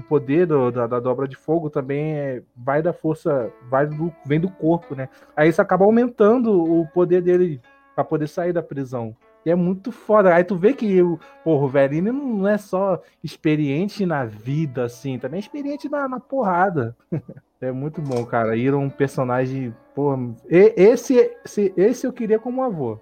o 0.00 0.02
poder 0.02 0.46
do- 0.46 0.70
da, 0.70 0.86
da 0.86 0.98
dobra 1.00 1.28
de 1.28 1.36
fogo 1.36 1.70
também 1.70 2.14
é- 2.14 2.42
vai 2.56 2.82
da 2.82 2.92
força, 2.92 3.50
vai 3.68 3.86
do, 3.86 4.12
vem 4.26 4.40
do 4.40 4.50
corpo, 4.50 4.94
né? 4.94 5.08
Aí 5.36 5.48
isso 5.48 5.62
acaba 5.62 5.84
aumentando 5.84 6.52
o 6.52 6.86
poder 6.88 7.22
dele 7.22 7.60
pra 7.94 8.02
poder 8.04 8.28
sair 8.28 8.52
da 8.52 8.62
prisão. 8.62 9.14
E 9.44 9.50
é 9.50 9.54
muito 9.54 9.90
foda. 9.90 10.34
Aí 10.34 10.44
tu 10.44 10.54
vê 10.56 10.74
que 10.74 11.00
o, 11.02 11.18
porra, 11.42 11.64
o 11.64 11.68
velhinho 11.68 12.12
não 12.12 12.46
é 12.48 12.58
só 12.58 13.00
experiente 13.24 14.04
na 14.04 14.24
vida, 14.26 14.84
assim, 14.84 15.18
também 15.18 15.38
é 15.38 15.40
experiente 15.40 15.88
na, 15.88 16.08
na 16.08 16.20
porrada. 16.20 16.96
É 17.62 17.70
muito 17.70 18.00
bom, 18.00 18.24
cara. 18.24 18.56
Ir 18.56 18.74
um 18.74 18.88
personagem. 18.88 19.74
Porra, 19.94 20.16
esse, 20.48 21.30
esse, 21.44 21.74
esse 21.76 22.06
eu 22.06 22.12
queria 22.14 22.38
como 22.38 22.62
avô. 22.64 22.98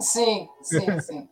Sim, 0.00 0.48
sim, 0.62 0.84
sim. 0.98 1.28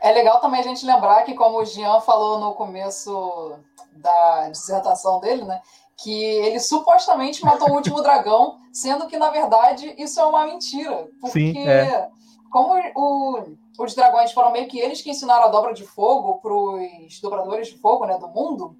É 0.00 0.12
legal 0.12 0.40
também 0.40 0.60
a 0.60 0.64
gente 0.64 0.84
lembrar 0.86 1.22
que, 1.24 1.34
como 1.34 1.58
o 1.58 1.64
Jean 1.64 2.00
falou 2.00 2.38
no 2.38 2.54
começo 2.54 3.54
da 3.92 4.48
dissertação 4.50 5.20
dele, 5.20 5.44
né? 5.44 5.60
Que 5.96 6.22
ele 6.22 6.60
supostamente 6.60 7.42
matou 7.44 7.70
o 7.70 7.74
último 7.74 8.02
dragão, 8.02 8.58
sendo 8.72 9.06
que, 9.06 9.16
na 9.16 9.30
verdade, 9.30 9.94
isso 9.96 10.20
é 10.20 10.24
uma 10.26 10.46
mentira. 10.46 11.08
Porque, 11.20 11.52
Sim, 11.52 11.66
é. 11.68 12.08
como 12.50 12.74
o- 12.94 13.56
os 13.78 13.94
dragões 13.94 14.32
foram 14.32 14.52
meio 14.52 14.68
que 14.68 14.78
eles 14.78 15.00
que 15.00 15.10
ensinaram 15.10 15.44
a 15.44 15.48
dobra 15.48 15.72
de 15.72 15.84
fogo 15.86 16.34
para 16.40 16.52
os 16.54 17.20
dobradores 17.20 17.68
de 17.68 17.78
fogo 17.78 18.04
né, 18.04 18.18
do 18.18 18.28
mundo, 18.28 18.76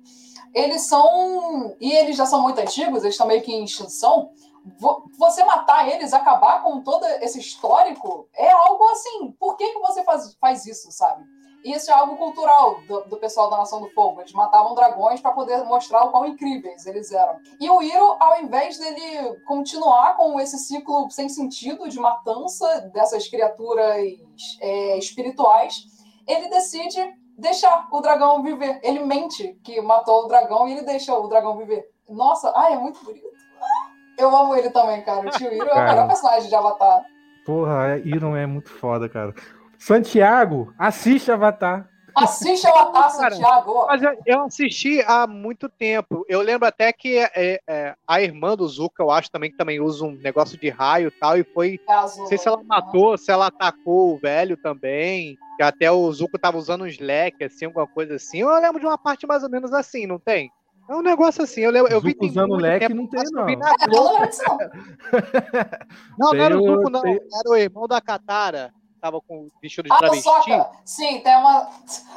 eles 0.55 0.83
são. 0.87 1.75
E 1.81 1.93
eles 1.93 2.17
já 2.17 2.27
são 2.27 2.43
muito 2.43 2.61
antigos, 2.61 3.03
eles 3.03 3.15
estão 3.15 3.27
meio 3.27 3.43
que 3.43 3.53
em 3.53 3.65
extinção. 3.65 4.31
Vo- 4.79 5.05
Você 5.19 5.45
matar 5.45 5.89
eles, 5.89 6.13
acabar 6.13 6.63
com 6.63 6.81
todo 6.83 7.05
esse 7.23 7.39
histórico, 7.39 8.29
é 8.35 8.51
algo 8.51 8.85
assim. 8.91 9.33
Por 9.33 9.57
que, 9.57 9.73
que 9.73 9.79
você 9.79 10.03
faz, 10.05 10.35
faz 10.41 10.67
isso, 10.67 10.91
sabe? 10.91 11.25
E 11.65 11.73
isso 11.73 11.91
é 11.91 11.95
algo 11.95 12.17
cultural 12.17 12.81
do, 12.83 13.01
do 13.07 13.17
pessoal 13.17 13.51
da 13.51 13.57
Nação 13.57 13.81
do 13.81 13.91
Fogo. 13.91 14.21
Eles 14.21 14.33
matavam 14.33 14.75
dragões 14.75 15.21
para 15.21 15.33
poder 15.33 15.65
mostrar 15.65 16.05
o 16.05 16.11
quão 16.13 16.25
incríveis 16.27 16.87
eles 16.87 17.11
eram. 17.11 17.39
E 17.61 17.69
o 17.69 17.83
Iro, 17.83 18.17
ao 18.21 18.41
invés 18.41 18.79
dele 18.79 19.35
continuar 19.47 20.17
com 20.17 20.39
esse 20.39 20.59
ciclo 20.59 21.11
sem 21.11 21.29
sentido 21.29 21.89
de 21.89 21.99
matança 21.99 22.83
dessas 22.93 23.27
criaturas 23.29 23.97
é, 24.61 24.97
espirituais, 24.99 25.87
ele 26.29 26.49
decide 26.49 27.01
deixar 27.37 27.89
o 27.91 28.01
dragão 28.01 28.43
viver. 28.43 28.79
Ele 28.83 29.01
mente 29.01 29.55
que 29.65 29.81
matou 29.81 30.25
o 30.25 30.29
dragão 30.29 30.69
e 30.69 30.73
ele 30.73 30.83
deixa 30.83 31.19
o 31.19 31.27
dragão 31.27 31.57
viver. 31.57 31.89
Nossa, 32.09 32.53
ai, 32.55 32.75
é 32.75 32.79
muito 32.79 33.03
bonito. 33.05 33.27
Eu 34.19 34.35
amo 34.35 34.55
ele 34.57 34.71
também, 34.71 35.03
cara. 35.03 35.21
O 35.27 35.31
tio 35.31 35.53
Iro 35.53 35.69
é 35.69 35.75
o 35.75 35.85
melhor 35.85 36.07
personagem 36.07 36.49
de 36.49 36.55
Avatar. 36.55 37.05
Porra, 37.45 37.99
Iron 38.05 38.37
é 38.37 38.47
muito 38.47 38.71
foda, 38.71 39.09
cara. 39.09 39.35
Santiago, 39.79 40.73
assiste 40.79 41.31
Avatar. 41.31 41.89
Assiste 42.17 42.67
a 42.67 42.87
taça, 42.87 43.21
Cara, 43.21 43.37
Thiago. 43.37 43.87
Mas 43.87 44.01
eu- 44.25 44.45
assisti 44.45 45.03
há 45.07 45.27
muito 45.27 45.69
tempo. 45.69 46.25
Eu 46.27 46.41
lembro 46.41 46.67
até 46.67 46.91
que 46.91 47.19
é, 47.19 47.61
é, 47.69 47.95
a 48.09 48.23
irmã 48.23 48.57
do 48.57 48.67
Zuka, 48.67 49.03
eu 49.03 49.11
acho 49.11 49.31
também 49.31 49.51
que 49.51 49.57
também 49.59 49.81
usa 49.81 50.03
um 50.03 50.13
negócio 50.13 50.59
de 50.59 50.71
raio 50.71 51.09
e 51.09 51.11
tal, 51.11 51.37
e 51.37 51.45
foi. 51.45 51.79
É 51.87 51.93
azul. 51.93 52.21
Não 52.23 52.27
sei 52.27 52.39
se 52.39 52.49
ela 52.49 52.63
matou, 52.65 53.19
se 53.19 53.31
ela 53.31 53.49
atacou 53.49 54.15
o 54.15 54.19
velho 54.19 54.57
também. 54.57 55.37
Que 55.59 55.63
até 55.63 55.91
o 55.91 56.11
Zuko 56.11 56.39
tava 56.39 56.57
usando 56.57 56.85
um 56.85 56.87
slack, 56.87 57.45
assim, 57.45 57.67
alguma 57.67 57.87
coisa 57.87 58.15
assim. 58.15 58.41
Eu 58.41 58.61
lembro 58.61 58.81
de 58.81 58.87
uma 58.87 58.97
parte 58.97 59.27
mais 59.27 59.43
ou 59.43 59.51
menos 59.51 59.73
assim, 59.75 60.07
não 60.07 60.19
tem? 60.19 60.51
É 60.89 60.95
um 60.95 61.03
negócio 61.03 61.43
assim. 61.43 61.63
Eu, 61.63 61.71
lembro, 61.71 61.93
eu 61.93 62.01
vi 62.01 62.11
Zuko 62.11 62.27
usando 62.27 62.55
leque 62.57 62.87
tempo, 62.87 63.01
não 63.01 63.07
tem, 63.09 63.23
não. 63.33 63.47
na 63.47 63.71
É, 63.71 63.85
eu 63.85 63.91
não 66.19 66.33
não. 66.33 66.35
Era 66.35 66.59
o 66.59 66.63
Zuko, 66.63 66.91
não. 66.91 67.03
tem- 67.03 67.15
Era 67.15 67.51
o 67.51 67.57
irmão 67.57 67.87
da 67.87 68.01
Katara. 68.01 68.73
Tava 69.01 69.21
com 69.21 69.49
vestido 69.63 69.87
de 69.87 69.93
Ah, 69.93 69.99
travesti. 69.99 70.25
Sokka. 70.25 70.71
Sim, 70.85 71.21
tem 71.21 71.37
uma. 71.37 71.69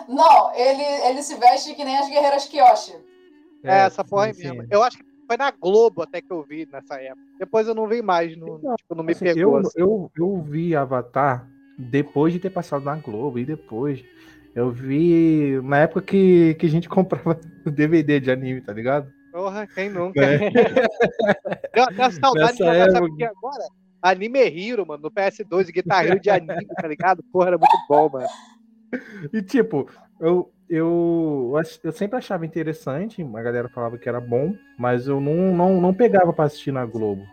Não, 0.07 0.53
ele, 0.55 0.81
ele 1.07 1.21
se 1.21 1.35
veste 1.35 1.75
que 1.75 1.83
nem 1.83 1.97
as 1.97 2.07
guerreiras 2.07 2.45
Kyoshi. 2.45 2.95
É, 3.63 3.79
essa 3.79 4.03
porra 4.03 4.25
aí 4.25 4.33
sim, 4.33 4.43
mesmo. 4.43 4.61
sim. 4.63 4.67
Eu 4.71 4.81
acho 4.81 4.97
que 4.97 5.03
foi 5.27 5.37
na 5.37 5.51
Globo 5.51 6.01
até 6.01 6.21
que 6.21 6.31
eu 6.31 6.43
vi 6.43 6.67
nessa 6.71 6.95
época. 6.95 7.19
Depois 7.39 7.67
eu 7.67 7.75
não 7.75 7.87
vi 7.87 8.01
mais, 8.01 8.35
não, 8.37 8.57
Então, 8.57 8.75
tipo, 8.75 8.95
não 8.95 9.03
me 9.03 9.11
Assim, 9.11 9.25
pegou. 9.25 9.55
eu, 9.55 9.59
assim. 9.59 9.69
eu, 9.75 10.11
eu 10.17 10.41
vi 10.41 10.75
Avatar 10.75 11.47
depois 11.77 12.33
de 12.33 12.39
ter 12.39 12.49
passado 12.49 12.83
na 12.85 12.95
Globo 12.95 13.37
e 13.37 13.45
depois. 13.45 14.03
Eu 14.55 14.71
vi 14.71 15.59
na 15.63 15.79
época 15.79 16.01
que, 16.01 16.55
que 16.55 16.65
a 16.65 16.69
gente 16.69 16.87
comprava 16.89 17.39
DVD 17.65 18.19
de 18.19 18.31
anime, 18.31 18.61
tá 18.61 18.73
ligado? 18.73 19.11
Porra, 19.31 19.67
quem 19.67 19.89
nunca? 19.89 20.21
É. 20.21 20.39
Deu 21.73 21.83
até 21.83 22.09
saudade 22.11 22.53
de 22.53 22.59
jogar, 22.59 22.91
sabe 22.91 23.05
época. 23.05 23.13
o 23.13 23.15
que 23.15 23.23
agora? 23.23 23.63
Anime 24.01 24.39
Hero, 24.39 24.85
mano, 24.87 25.03
no 25.03 25.11
PS2, 25.11 25.71
Guitar 25.71 26.05
Hero 26.05 26.19
de 26.19 26.29
anime, 26.29 26.65
tá 26.75 26.87
ligado? 26.87 27.23
Porra, 27.31 27.49
era 27.49 27.57
muito 27.57 27.77
bom, 27.87 28.09
mano. 28.09 28.27
E 29.31 29.43
tipo, 29.43 29.87
eu, 30.19 30.51
eu, 30.67 31.53
eu 31.83 31.91
sempre 31.91 32.17
achava 32.17 32.43
interessante, 32.43 33.21
a 33.21 33.41
galera 33.43 33.69
falava 33.69 33.99
que 33.99 34.09
era 34.09 34.19
bom, 34.19 34.55
mas 34.79 35.07
eu 35.07 35.21
não, 35.21 35.55
não, 35.55 35.79
não 35.79 35.93
pegava 35.93 36.33
pra 36.33 36.45
assistir 36.45 36.71
na 36.71 36.83
Globo. 36.87 37.23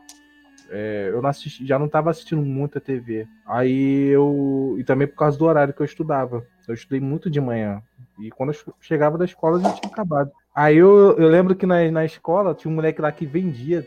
É, 0.68 1.08
eu 1.10 1.22
não 1.22 1.30
assisti, 1.30 1.66
já 1.66 1.78
não 1.78 1.88
tava 1.88 2.10
assistindo 2.10 2.42
muita 2.42 2.80
TV. 2.80 3.26
Aí 3.46 4.08
eu. 4.08 4.76
E 4.78 4.84
também 4.84 5.06
por 5.06 5.16
causa 5.16 5.38
do 5.38 5.44
horário 5.44 5.72
que 5.72 5.80
eu 5.80 5.86
estudava. 5.86 6.46
Eu 6.66 6.74
estudei 6.74 7.00
muito 7.00 7.30
de 7.30 7.40
manhã. 7.40 7.82
E 8.18 8.30
quando 8.30 8.52
eu 8.52 8.74
chegava 8.80 9.16
da 9.16 9.24
escola 9.24 9.60
já 9.60 9.72
tinha 9.72 9.92
acabado. 9.92 10.30
Aí 10.54 10.76
eu, 10.76 11.16
eu 11.18 11.28
lembro 11.28 11.54
que 11.54 11.66
na, 11.66 11.90
na 11.90 12.04
escola 12.04 12.54
tinha 12.54 12.70
um 12.70 12.74
moleque 12.74 13.00
lá 13.00 13.12
que 13.12 13.26
vendia 13.26 13.86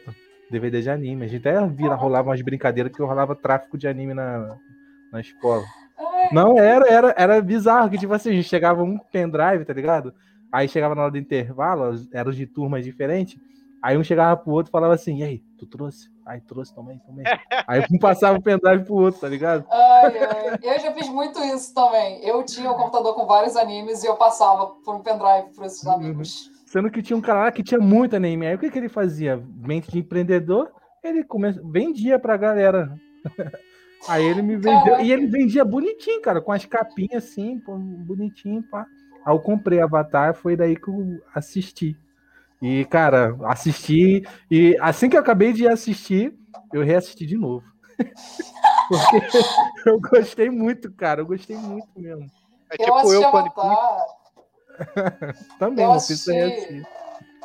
DVD 0.49 0.81
de 0.81 0.89
anime. 0.89 1.25
A 1.25 1.27
gente 1.27 1.47
até 1.47 1.65
vira, 1.67 1.95
rolava 1.95 2.29
umas 2.29 2.41
brincadeiras 2.41 2.91
que 2.91 3.01
eu 3.01 3.05
rolava 3.05 3.35
tráfico 3.35 3.77
de 3.77 3.87
anime 3.87 4.13
na, 4.13 4.55
na 5.11 5.19
escola. 5.19 5.63
Não, 6.31 6.57
era, 6.57 6.87
era, 6.87 7.15
era 7.17 7.41
bizarro, 7.41 7.89
que 7.89 7.97
tipo 7.97 8.13
assim, 8.13 8.29
a 8.29 8.33
gente 8.33 8.47
chegava 8.47 8.83
um 8.83 8.97
pendrive, 8.97 9.65
tá 9.65 9.73
ligado? 9.73 10.13
Aí 10.51 10.67
chegava 10.67 10.95
na 10.95 11.03
hora 11.03 11.11
do 11.11 11.17
intervalo, 11.17 11.95
eram 12.11 12.31
de 12.31 12.45
turmas 12.45 12.83
diferentes, 12.83 13.37
aí 13.81 13.97
um 13.97 14.03
chegava 14.03 14.35
pro 14.37 14.51
outro 14.53 14.69
e 14.69 14.71
falava 14.71 14.93
assim, 14.93 15.17
e 15.19 15.23
aí, 15.23 15.43
tu 15.57 15.65
trouxe? 15.65 16.09
Aí 16.25 16.39
trouxe 16.41 16.73
também, 16.75 16.99
também. 16.99 17.25
Aí 17.67 17.83
um 17.91 17.97
passava 17.97 18.37
o 18.37 18.41
pendrive 18.41 18.85
pro 18.85 18.95
outro, 18.95 19.19
tá 19.21 19.27
ligado? 19.27 19.65
ai, 19.71 20.13
ai. 20.19 20.59
Eu 20.61 20.79
já 20.79 20.91
fiz 20.93 21.09
muito 21.09 21.39
isso 21.39 21.73
também. 21.73 22.23
Eu 22.23 22.43
tinha 22.43 22.69
um 22.71 22.75
computador 22.75 23.15
com 23.15 23.25
vários 23.25 23.55
animes 23.55 24.03
e 24.03 24.07
eu 24.07 24.15
passava 24.15 24.67
por 24.85 24.95
um 24.95 24.99
pendrive 25.01 25.49
para 25.55 25.65
esses 25.65 25.83
Uhum. 25.83 25.93
amigos. 25.93 26.51
Sendo 26.65 26.91
que 26.91 27.01
tinha 27.01 27.17
um 27.17 27.21
cara 27.21 27.45
lá 27.45 27.51
que 27.51 27.63
tinha 27.63 27.79
muito 27.79 28.15
anime. 28.15 28.45
Aí 28.45 28.53
o 28.55 28.59
que, 28.59 28.69
que 28.69 28.77
ele 28.77 28.89
fazia? 28.89 29.43
Mente 29.55 29.89
de 29.91 29.99
empreendedor, 29.99 30.71
ele 31.03 31.23
come... 31.23 31.51
vendia 31.71 32.19
pra 32.19 32.37
galera. 32.37 32.93
Aí 34.07 34.23
ele 34.23 34.41
me 34.43 34.55
vendeu. 34.55 34.83
Caraca. 34.83 35.01
E 35.01 35.11
ele 35.11 35.27
vendia 35.27 35.65
bonitinho, 35.65 36.21
cara, 36.21 36.39
com 36.39 36.51
as 36.51 36.63
capinhas 36.65 37.23
assim, 37.25 37.59
bonitinho, 38.05 38.63
pá. 38.69 38.85
Aí 39.25 39.33
eu 39.35 39.39
comprei 39.39 39.81
Avatar, 39.81 40.33
foi 40.35 40.55
daí 40.55 40.75
que 40.75 40.87
eu 40.87 41.19
assisti. 41.33 41.97
E, 42.61 42.85
cara, 42.85 43.37
assisti. 43.45 44.23
E 44.51 44.77
assim 44.81 45.09
que 45.09 45.15
eu 45.15 45.21
acabei 45.21 45.53
de 45.53 45.67
assistir, 45.67 46.33
eu 46.73 46.83
reassisti 46.83 47.25
de 47.25 47.37
novo. 47.37 47.63
Porque 48.89 49.21
eu 49.89 49.99
gostei 49.99 50.49
muito, 50.49 50.91
cara. 50.93 51.21
Eu 51.21 51.25
gostei 51.25 51.55
muito 51.57 51.87
mesmo. 51.95 52.25
É 52.71 52.75
Eu 52.75 52.85
tipo 52.85 52.97
assisti 52.97 53.15
eu. 53.23 53.27
Avatar 53.27 54.05
Também, 55.59 55.85
Eu 55.85 55.91
não 55.93 55.99
fiz 55.99 56.11
assisti- 56.27 56.31
reassistir. 56.31 56.87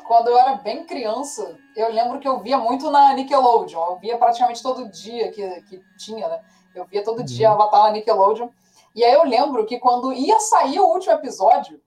quando 0.06 0.28
eu 0.28 0.38
era 0.38 0.54
bem 0.56 0.84
criança. 0.84 1.56
Eu 1.76 1.92
lembro 1.92 2.18
que 2.20 2.28
eu 2.28 2.40
via 2.40 2.58
muito 2.58 2.90
na 2.90 3.12
Nickelodeon. 3.14 3.84
Eu 3.90 3.98
via 3.98 4.16
praticamente 4.16 4.62
todo 4.62 4.88
dia 4.90 5.30
que, 5.32 5.60
que 5.62 5.80
tinha, 5.98 6.28
né? 6.28 6.40
Eu 6.74 6.84
via 6.86 7.02
todo 7.04 7.22
dia 7.22 7.48
Uhum. 7.48 7.54
Avatar 7.54 7.84
na 7.84 7.90
Nickelodeon. 7.92 8.48
E 8.94 9.04
aí 9.04 9.12
eu 9.12 9.24
lembro 9.24 9.66
que 9.66 9.78
quando 9.78 10.12
ia 10.12 10.38
sair 10.40 10.78
o 10.78 10.86
último 10.86 11.12
episódio, 11.14 11.80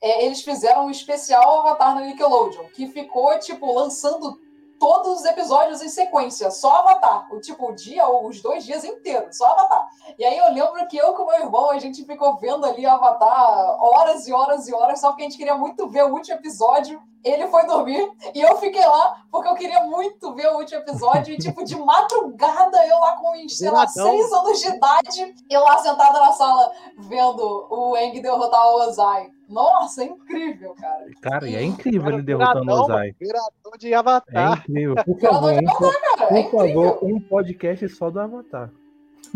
é, 0.00 0.24
eles 0.24 0.42
fizeram 0.42 0.86
um 0.86 0.90
especial 0.90 1.60
Avatar 1.60 1.94
na 1.94 2.02
Nickelodeon, 2.02 2.64
que 2.74 2.86
ficou, 2.88 3.38
tipo, 3.38 3.72
lançando 3.72 4.38
todos 4.78 5.20
os 5.20 5.24
episódios 5.24 5.82
em 5.82 5.88
sequência, 5.88 6.50
só 6.50 6.76
Avatar. 6.76 7.28
O 7.32 7.40
tipo, 7.40 7.70
o 7.70 7.74
dia 7.74 8.06
ou 8.06 8.28
os 8.28 8.40
dois 8.40 8.64
dias 8.64 8.84
inteiros, 8.84 9.36
só 9.36 9.46
Avatar. 9.46 9.88
E 10.16 10.24
aí 10.24 10.38
eu 10.38 10.52
lembro 10.52 10.86
que 10.86 10.96
eu 10.96 11.12
com 11.14 11.26
meu 11.26 11.40
irmão, 11.40 11.70
a 11.70 11.78
gente 11.78 12.04
ficou 12.04 12.36
vendo 12.36 12.64
ali 12.64 12.86
Avatar 12.86 13.76
horas 13.80 14.26
e 14.28 14.32
horas 14.32 14.68
e 14.68 14.74
horas, 14.74 15.00
só 15.00 15.08
porque 15.08 15.22
a 15.22 15.28
gente 15.28 15.38
queria 15.38 15.56
muito 15.56 15.88
ver 15.88 16.04
o 16.04 16.12
último 16.12 16.36
episódio. 16.36 17.02
Ele 17.24 17.48
foi 17.48 17.66
dormir 17.66 18.08
e 18.34 18.40
eu 18.40 18.56
fiquei 18.58 18.84
lá 18.84 19.22
porque 19.30 19.48
eu 19.48 19.54
queria 19.54 19.82
muito 19.84 20.34
ver 20.34 20.46
o 20.48 20.58
último 20.58 20.80
episódio. 20.80 21.34
E, 21.34 21.38
tipo, 21.38 21.64
de 21.64 21.74
madrugada, 21.76 22.86
eu 22.86 22.98
lá 23.00 23.16
com, 23.16 23.48
sei 23.48 23.70
lá, 23.70 23.86
seis 23.88 24.32
anos 24.32 24.60
de 24.60 24.68
idade, 24.68 25.34
eu 25.50 25.60
lá 25.62 25.78
sentada 25.78 26.20
na 26.20 26.32
sala 26.32 26.70
vendo 26.98 27.66
o 27.70 27.96
Eng 27.96 28.20
derrotar 28.20 28.64
o 28.68 28.86
Ozai. 28.88 29.30
Nossa, 29.48 30.02
é 30.02 30.06
incrível, 30.06 30.74
cara. 30.74 31.06
Cara, 31.22 31.48
e 31.48 31.56
é 31.56 31.62
incrível 31.62 32.02
Cara, 32.02 32.14
ele 32.14 32.22
derrotando 32.22 32.70
o 32.72 32.82
Ozai. 32.82 33.12
Virador 33.18 33.78
de 33.78 33.92
É 33.92 33.96
Avatar. 33.96 34.58
incrível. 34.60 34.94
Por 35.04 35.20
favor, 35.20 35.52
de 35.52 35.58
um, 35.58 35.68
po- 35.68 36.00
Cara, 36.16 36.38
é 36.38 36.42
por 36.42 36.50
favor, 36.50 36.98
um 37.04 37.20
podcast 37.20 37.88
só 37.88 38.10
do 38.10 38.20
Avatar. 38.20 38.70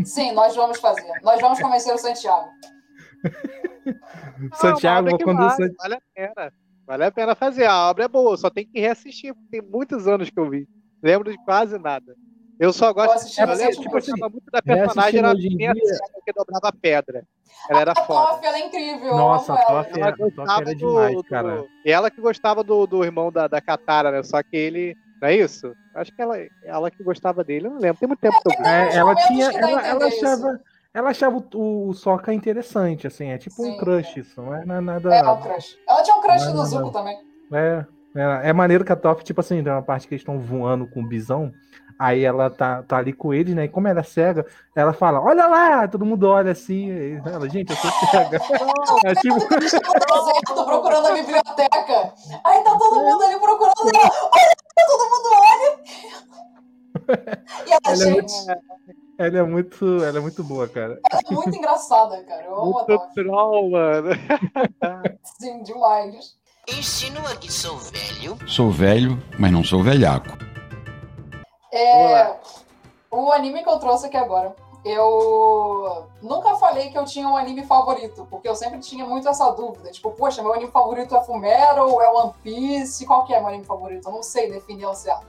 Sim, 0.04 0.32
nós 0.32 0.54
vamos 0.54 0.78
fazer. 0.80 1.10
Nós 1.22 1.40
vamos 1.40 1.60
convencer 1.60 1.94
o 1.94 1.98
Santiago. 1.98 2.48
Não, 3.84 4.56
Santiago, 4.56 5.16
que 5.16 5.24
quando 5.24 5.38
vale, 5.38 5.56
San- 5.56 5.74
vale 5.78 5.94
a 5.94 6.00
pena. 6.14 6.52
Vale 6.86 7.04
a 7.04 7.12
pena 7.12 7.34
fazer. 7.34 7.66
A 7.66 7.88
obra 7.90 8.04
é 8.04 8.08
boa, 8.08 8.36
só 8.36 8.50
tem 8.50 8.66
que 8.66 8.80
reassistir. 8.80 9.34
porque 9.34 9.60
Tem 9.60 9.62
muitos 9.70 10.06
anos 10.08 10.30
que 10.30 10.38
eu 10.38 10.48
vi. 10.50 10.66
Lembro 11.02 11.30
de 11.30 11.38
quase 11.44 11.78
nada. 11.78 12.14
Eu 12.58 12.72
só 12.72 12.92
gosto. 12.92 13.08
Eu 13.10 13.14
assisti 13.14 13.40
eu 13.40 13.46
lembro 13.48 13.70
tipo 13.70 13.80
que 13.82 13.88
eu 13.88 13.92
gostava 13.92 14.28
muito 14.28 14.44
da 14.52 14.62
personagem. 14.62 15.18
Era 15.18 15.28
a 15.28 15.32
hoje 15.32 15.48
em 15.48 15.56
minha 15.56 15.72
dia- 15.72 15.82
que 16.24 16.32
dobrava 16.32 16.72
pedra. 16.80 17.24
Ela 17.68 17.80
era 17.80 17.92
A 17.92 18.04
foda. 18.04 18.28
Toff, 18.30 18.46
ela 18.46 18.56
é 18.56 18.66
incrível. 18.66 19.16
Nossa, 19.16 19.52
a 19.54 19.56
ela. 19.56 19.84
Toff 19.84 19.98
Ela 20.00 20.08
é- 20.08 20.12
gostava 20.16 20.52
era 20.62 20.64
do, 20.64 20.76
demais, 20.76 21.14
do- 21.16 21.24
cara. 21.24 21.64
E 21.84 21.90
ela 21.90 22.10
que 22.10 22.20
gostava 22.20 22.62
do, 22.62 22.86
do 22.86 23.04
irmão 23.04 23.32
da, 23.32 23.48
da 23.48 23.60
Katara, 23.60 24.10
né? 24.12 24.22
Só 24.22 24.42
que 24.42 24.56
ele. 24.56 24.94
Não 25.20 25.28
é 25.28 25.36
isso? 25.36 25.72
Acho 25.94 26.12
que 26.12 26.20
ela, 26.22 26.36
ela 26.64 26.90
que 26.90 27.02
gostava 27.02 27.42
dele. 27.44 27.66
Eu 27.66 27.70
não 27.72 27.78
lembro. 27.78 27.98
Tem 27.98 28.08
muito 28.08 28.20
tempo 28.20 28.36
que 28.42 28.48
eu 28.52 28.62
vi. 28.62 28.68
É, 28.68 28.96
ela 28.96 29.14
tinha. 29.14 29.48
a 29.48 29.52
Ela, 29.52 29.86
ela 29.86 30.06
achava. 30.06 30.60
Ela 30.94 31.10
achava 31.10 31.42
o, 31.54 31.88
o 31.88 31.94
Sokka 31.94 32.34
interessante, 32.34 33.06
assim, 33.06 33.28
é 33.30 33.38
tipo 33.38 33.56
Sim, 33.56 33.70
um 33.72 33.78
crush, 33.78 34.18
isso, 34.18 34.42
não 34.42 34.54
é, 34.54 34.64
não 34.66 34.74
é 34.74 34.80
nada. 34.80 35.14
É, 35.14 35.26
o 35.26 35.38
crush. 35.38 35.78
Ela 35.88 36.02
tinha 36.02 36.16
um 36.16 36.20
crush 36.20 36.44
não, 36.52 36.66
Zuko 36.66 36.90
também. 36.90 37.18
É, 37.50 37.86
é, 38.14 38.50
é 38.50 38.52
maneiro 38.52 38.84
que 38.84 38.92
a 38.92 38.96
Toph, 38.96 39.22
tipo 39.22 39.40
assim, 39.40 39.62
tem 39.62 39.72
uma 39.72 39.82
parte 39.82 40.06
que 40.06 40.14
eles 40.14 40.20
estão 40.20 40.38
voando 40.38 40.86
com 40.86 41.00
o 41.00 41.06
bisão, 41.06 41.50
aí 41.98 42.24
ela 42.24 42.50
tá, 42.50 42.82
tá 42.82 42.98
ali 42.98 43.14
com 43.14 43.32
eles, 43.32 43.54
né? 43.54 43.64
E 43.64 43.68
como 43.68 43.88
ela 43.88 44.00
é 44.00 44.02
cega, 44.02 44.44
ela 44.76 44.92
fala, 44.92 45.18
olha 45.18 45.46
lá! 45.46 45.88
Todo 45.88 46.04
mundo 46.04 46.28
olha 46.28 46.52
assim, 46.52 46.90
ela, 47.24 47.48
gente, 47.48 47.70
eu 47.70 47.76
sou 47.76 47.90
cega. 48.10 48.38
É 49.06 49.14
tipo, 49.14 49.38
deserto, 49.58 50.64
procurando 50.66 51.06
a 51.06 51.14
biblioteca. 51.14 52.12
Aí 52.44 52.62
tá 52.62 52.76
todo 52.78 53.00
mundo 53.00 53.22
ali 53.22 53.40
procurando 53.40 53.96
ela. 53.96 54.10
Olha, 54.34 54.52
todo 54.86 55.04
mundo 55.10 55.28
olha. 55.32 55.78
E 57.66 57.72
ela, 57.72 57.80
Ela 57.84 57.92
é 57.92 57.96
gente, 57.96 58.32
ela 59.26 59.38
é 59.38 59.42
muito, 59.42 60.02
ela 60.04 60.18
é 60.18 60.20
muito 60.20 60.42
boa, 60.44 60.68
cara. 60.68 60.98
ela 61.10 61.20
é 61.24 61.32
muito 61.34 61.56
engraçada, 61.56 62.22
cara. 62.24 62.44
Eu 62.44 62.54
amo 62.54 62.62
a 62.78 62.84
Muito 62.84 62.86
Toff. 62.86 63.14
troll, 63.14 63.70
mano. 63.70 64.10
Sim, 65.40 65.62
demais. 65.62 66.36
Insinua 66.68 67.34
que 67.36 67.52
sou 67.52 67.76
velho? 67.76 68.38
Sou 68.46 68.70
velho, 68.70 69.20
mas 69.38 69.50
não 69.52 69.64
sou 69.64 69.82
velhaco. 69.82 70.28
É, 71.72 72.36
o 73.10 73.32
anime 73.32 73.62
que 73.62 73.68
eu 73.68 73.78
trouxe 73.78 74.06
aqui 74.06 74.16
agora. 74.16 74.54
Eu 74.84 76.08
nunca 76.20 76.56
falei 76.56 76.90
que 76.90 76.98
eu 76.98 77.04
tinha 77.04 77.28
um 77.28 77.36
anime 77.36 77.64
favorito, 77.64 78.26
porque 78.28 78.48
eu 78.48 78.54
sempre 78.56 78.80
tinha 78.80 79.06
muito 79.06 79.28
essa 79.28 79.48
dúvida. 79.52 79.90
Tipo, 79.92 80.10
poxa, 80.10 80.42
meu 80.42 80.52
anime 80.52 80.72
favorito 80.72 81.16
é 81.16 81.22
Fumero 81.22 81.88
ou 81.88 82.02
é 82.02 82.08
One 82.10 82.32
Piece? 82.42 83.06
Qual 83.06 83.24
que 83.24 83.32
é 83.32 83.38
meu 83.38 83.48
anime 83.48 83.64
favorito? 83.64 84.08
Eu 84.08 84.12
não 84.12 84.22
sei 84.24 84.50
definir 84.50 84.84
ao 84.84 84.94
certo. 84.94 85.26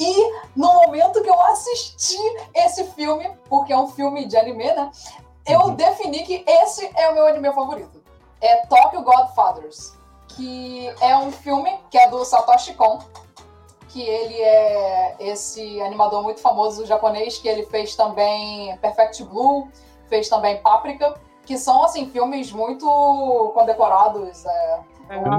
E 0.00 0.32
no 0.56 0.72
momento 0.72 1.22
que 1.22 1.28
eu 1.28 1.40
assisti 1.42 2.16
esse 2.54 2.84
filme, 2.92 3.30
porque 3.50 3.70
é 3.72 3.78
um 3.78 3.88
filme 3.88 4.24
de 4.24 4.34
anime, 4.36 4.72
né? 4.72 4.90
Eu 5.46 5.60
Uhum. 5.60 5.74
defini 5.74 6.22
que 6.24 6.42
esse 6.46 6.90
é 6.96 7.10
o 7.10 7.14
meu 7.14 7.26
anime 7.26 7.52
favorito. 7.52 8.02
É 8.40 8.64
Tokyo 8.66 9.02
Godfathers, 9.02 9.92
que 10.28 10.88
é 11.02 11.14
um 11.18 11.30
filme 11.30 11.78
que 11.90 11.98
é 11.98 12.08
do 12.08 12.24
Satoshi 12.24 12.72
Kon, 12.74 12.98
que 13.88 14.00
ele 14.00 14.40
é 14.40 15.16
esse 15.20 15.82
animador 15.82 16.22
muito 16.22 16.40
famoso 16.40 16.86
japonês, 16.86 17.36
que 17.38 17.48
ele 17.48 17.66
fez 17.66 17.94
também 17.94 18.74
Perfect 18.78 19.22
Blue, 19.24 19.68
fez 20.08 20.28
também 20.30 20.56
Paprika, 20.62 21.14
que 21.44 21.58
são, 21.58 21.82
assim, 21.84 22.08
filmes 22.10 22.52
muito 22.52 22.86
condecorados. 23.54 24.46
É, 24.46 24.80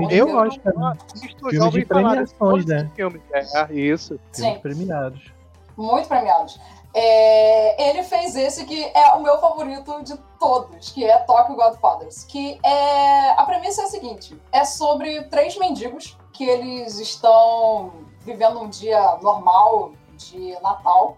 eu 0.10 0.36
Oscar, 0.36 0.74
não 0.74 0.90
né? 0.90 0.98
assisto, 1.14 1.38
Filme 1.38 1.58
já 1.58 1.66
ouvi 1.66 1.80
de 1.80 1.86
premiações, 1.86 2.66
né? 2.66 2.92
Filmes. 2.96 3.22
É, 3.34 3.74
isso. 3.74 4.20
sim. 4.32 4.44
Filmes 4.44 4.62
premiados. 4.62 5.34
muito 5.78 6.08
premiados. 6.08 6.60
É, 6.94 7.90
ele 7.90 8.04
fez 8.04 8.36
esse 8.36 8.66
que 8.66 8.84
é 8.84 9.14
o 9.14 9.22
meu 9.22 9.40
favorito 9.40 10.04
de 10.04 10.18
todos, 10.38 10.90
que 10.90 11.06
é 11.06 11.18
Tokyo 11.20 11.56
Godfathers. 11.56 12.26
Que 12.26 12.60
é. 12.64 13.32
A 13.32 13.44
premissa 13.44 13.84
é 13.84 13.86
a 13.86 13.88
seguinte: 13.88 14.38
é 14.52 14.66
sobre 14.66 15.24
três 15.24 15.58
mendigos 15.58 16.18
que 16.34 16.44
eles 16.44 17.00
estão 17.00 17.94
vivendo 18.22 18.60
um 18.60 18.70
dia 18.70 19.18
normal 19.22 19.94
de 20.18 20.60
Natal, 20.62 21.18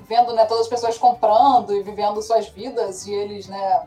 vendo 0.00 0.34
né, 0.34 0.44
todas 0.44 0.64
as 0.64 0.68
pessoas 0.68 0.98
comprando 0.98 1.74
e 1.74 1.82
vivendo 1.82 2.20
suas 2.22 2.48
vidas, 2.48 3.06
e 3.06 3.14
eles, 3.14 3.48
né, 3.48 3.86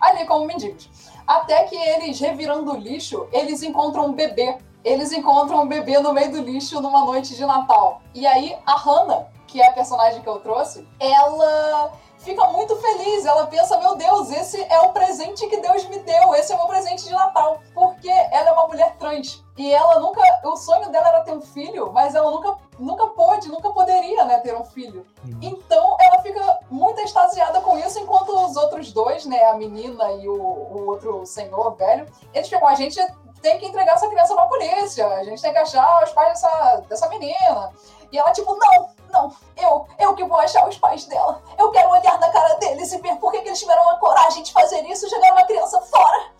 ali 0.00 0.24
como 0.26 0.46
mendigos. 0.46 0.88
Até 1.28 1.64
que 1.64 1.76
eles, 1.76 2.18
revirando 2.18 2.72
o 2.72 2.76
lixo, 2.78 3.28
eles 3.30 3.62
encontram 3.62 4.06
um 4.06 4.12
bebê. 4.14 4.56
Eles 4.82 5.12
encontram 5.12 5.62
um 5.62 5.68
bebê 5.68 5.98
no 5.98 6.14
meio 6.14 6.32
do 6.32 6.40
lixo 6.40 6.80
numa 6.80 7.04
noite 7.04 7.36
de 7.36 7.44
Natal. 7.44 8.00
E 8.14 8.26
aí 8.26 8.56
a 8.64 8.74
Hannah, 8.74 9.26
que 9.46 9.60
é 9.60 9.68
a 9.68 9.72
personagem 9.72 10.22
que 10.22 10.28
eu 10.28 10.40
trouxe, 10.40 10.88
ela 10.98 11.92
fica 12.16 12.48
muito 12.48 12.74
feliz. 12.76 13.26
Ela 13.26 13.46
pensa: 13.46 13.78
meu 13.78 13.94
Deus, 13.96 14.30
esse 14.30 14.58
é 14.62 14.80
o 14.80 14.92
presente 14.92 15.46
que 15.48 15.60
Deus 15.60 15.84
me 15.88 15.98
deu, 15.98 16.34
esse 16.34 16.50
é 16.50 16.54
o 16.54 16.58
meu 16.60 16.66
presente 16.66 17.04
de 17.04 17.12
Natal. 17.12 17.60
Porque 17.74 18.08
ela 18.08 18.48
é 18.48 18.52
uma 18.52 18.66
mulher 18.66 18.96
trans. 18.96 19.44
E 19.58 19.70
ela 19.70 20.00
nunca. 20.00 20.22
O 20.44 20.56
sonho 20.56 20.90
dela 20.90 21.08
era 21.08 21.20
ter 21.24 21.32
um 21.32 21.42
filho, 21.42 21.92
mas 21.92 22.14
ela 22.14 22.30
nunca, 22.30 22.56
nunca 22.78 23.06
pôde, 23.08 23.48
nunca 23.48 23.70
poderia 23.70 24.24
né, 24.24 24.38
ter 24.38 24.54
um 24.54 24.64
filho. 24.64 25.06
Então 25.42 25.96
ela 26.00 26.20
fica 26.22 26.60
muito 26.70 27.00
extasiada 27.00 27.60
com 27.60 27.78
isso, 27.78 27.98
enquanto 27.98 28.28
os 28.28 28.56
outros 28.56 28.92
dois, 28.92 29.24
né, 29.26 29.44
a 29.46 29.54
menina 29.54 30.12
e 30.12 30.28
o, 30.28 30.34
o 30.34 30.86
outro 30.86 31.26
senhor 31.26 31.74
velho, 31.76 32.06
eles 32.32 32.48
ficam, 32.48 32.68
a 32.68 32.74
gente 32.74 32.98
tem 33.40 33.58
que 33.58 33.66
entregar 33.66 33.94
essa 33.94 34.08
criança 34.08 34.34
pra 34.34 34.46
polícia, 34.46 35.06
a 35.06 35.24
gente 35.24 35.40
tem 35.40 35.52
que 35.52 35.58
achar 35.58 36.02
os 36.04 36.10
pais 36.10 36.28
dessa, 36.28 36.82
dessa 36.88 37.08
menina. 37.08 37.72
E 38.10 38.18
ela, 38.18 38.32
tipo, 38.32 38.56
não, 38.56 38.90
não, 39.10 39.36
eu, 39.56 39.86
eu 39.98 40.14
que 40.14 40.24
vou 40.24 40.38
achar 40.38 40.66
os 40.68 40.78
pais 40.78 41.04
dela. 41.06 41.42
Eu 41.58 41.70
quero 41.70 41.90
olhar 41.90 42.18
na 42.18 42.30
cara 42.30 42.54
deles 42.54 42.92
e 42.92 42.98
ver 42.98 43.16
por 43.16 43.30
que, 43.30 43.42
que 43.42 43.48
eles 43.48 43.60
tiveram 43.60 43.88
a 43.90 43.96
coragem 43.96 44.42
de 44.42 44.52
fazer 44.52 44.82
isso 44.86 45.06
e 45.06 45.10
jogar 45.10 45.32
uma 45.32 45.44
criança 45.44 45.80
fora. 45.82 46.30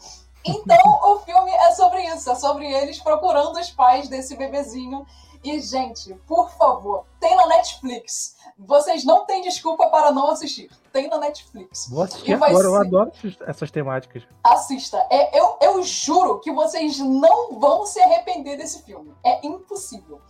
Então 0.45 0.79
o 1.03 1.19
filme 1.21 1.51
é 1.51 1.71
sobre 1.73 2.03
isso, 2.05 2.31
é 2.31 2.35
sobre 2.35 2.73
eles 2.73 2.99
procurando 3.01 3.59
os 3.59 3.71
pais 3.71 4.09
desse 4.09 4.37
bebezinho. 4.37 5.07
E, 5.49 5.61
gente, 5.61 6.15
por 6.27 6.51
favor, 6.51 7.05
tem 7.21 7.35
na 7.37 7.47
Netflix. 7.47 8.37
Vocês 8.59 9.05
não 9.05 9.25
têm 9.25 9.41
desculpa 9.43 9.89
para 9.89 10.11
não 10.13 10.31
assistir. 10.31 10.69
Tem 10.93 11.09
na 11.09 11.19
Netflix. 11.19 11.89
Vou 11.89 12.03
assistir 12.03 12.33
agora, 12.35 12.53
eu 12.53 12.73
ser- 12.73 12.87
adoro 12.87 13.13
essas- 13.47 13.71
temáticas. 13.71 14.23
Assista. 14.45 14.99
É, 15.11 15.39
eu, 15.39 15.57
eu 15.63 15.83
juro 15.83 16.41
que 16.41 16.51
vocês 16.53 16.99
não 16.99 17.59
vão 17.59 17.87
se 17.87 18.01
arrepender 18.01 18.57
desse 18.57 18.83
filme. 18.83 19.15
É 19.25 19.47
impossível. 19.47 20.21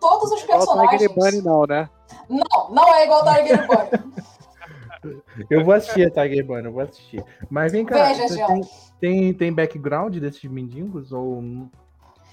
Todos 0.00 0.30
os 0.30 0.42
Igual 0.42 0.58
o 0.58 0.60
personagens. 0.60 1.00
Tiger 1.02 1.14
Bunny, 1.14 1.42
não, 1.42 1.64
né? 1.66 1.90
Não, 2.28 2.70
não 2.70 2.94
é 2.94 3.04
igual 3.04 3.24
Tiger 3.24 3.66
Bunny. 3.66 4.12
Eu 5.48 5.64
vou 5.64 5.74
assistir 5.74 6.06
a 6.06 6.10
Tiger 6.10 6.44
Bunny, 6.44 6.64
eu 6.64 6.72
vou 6.72 6.82
assistir. 6.82 7.24
Mas 7.48 7.70
vem 7.70 7.84
cá, 7.84 8.12
Veja, 8.12 8.46
tem, 8.46 8.60
tem, 9.00 9.32
tem 9.34 9.52
background 9.52 10.16
desses 10.16 10.42
mendigos? 10.50 11.12
Ou, 11.12 11.36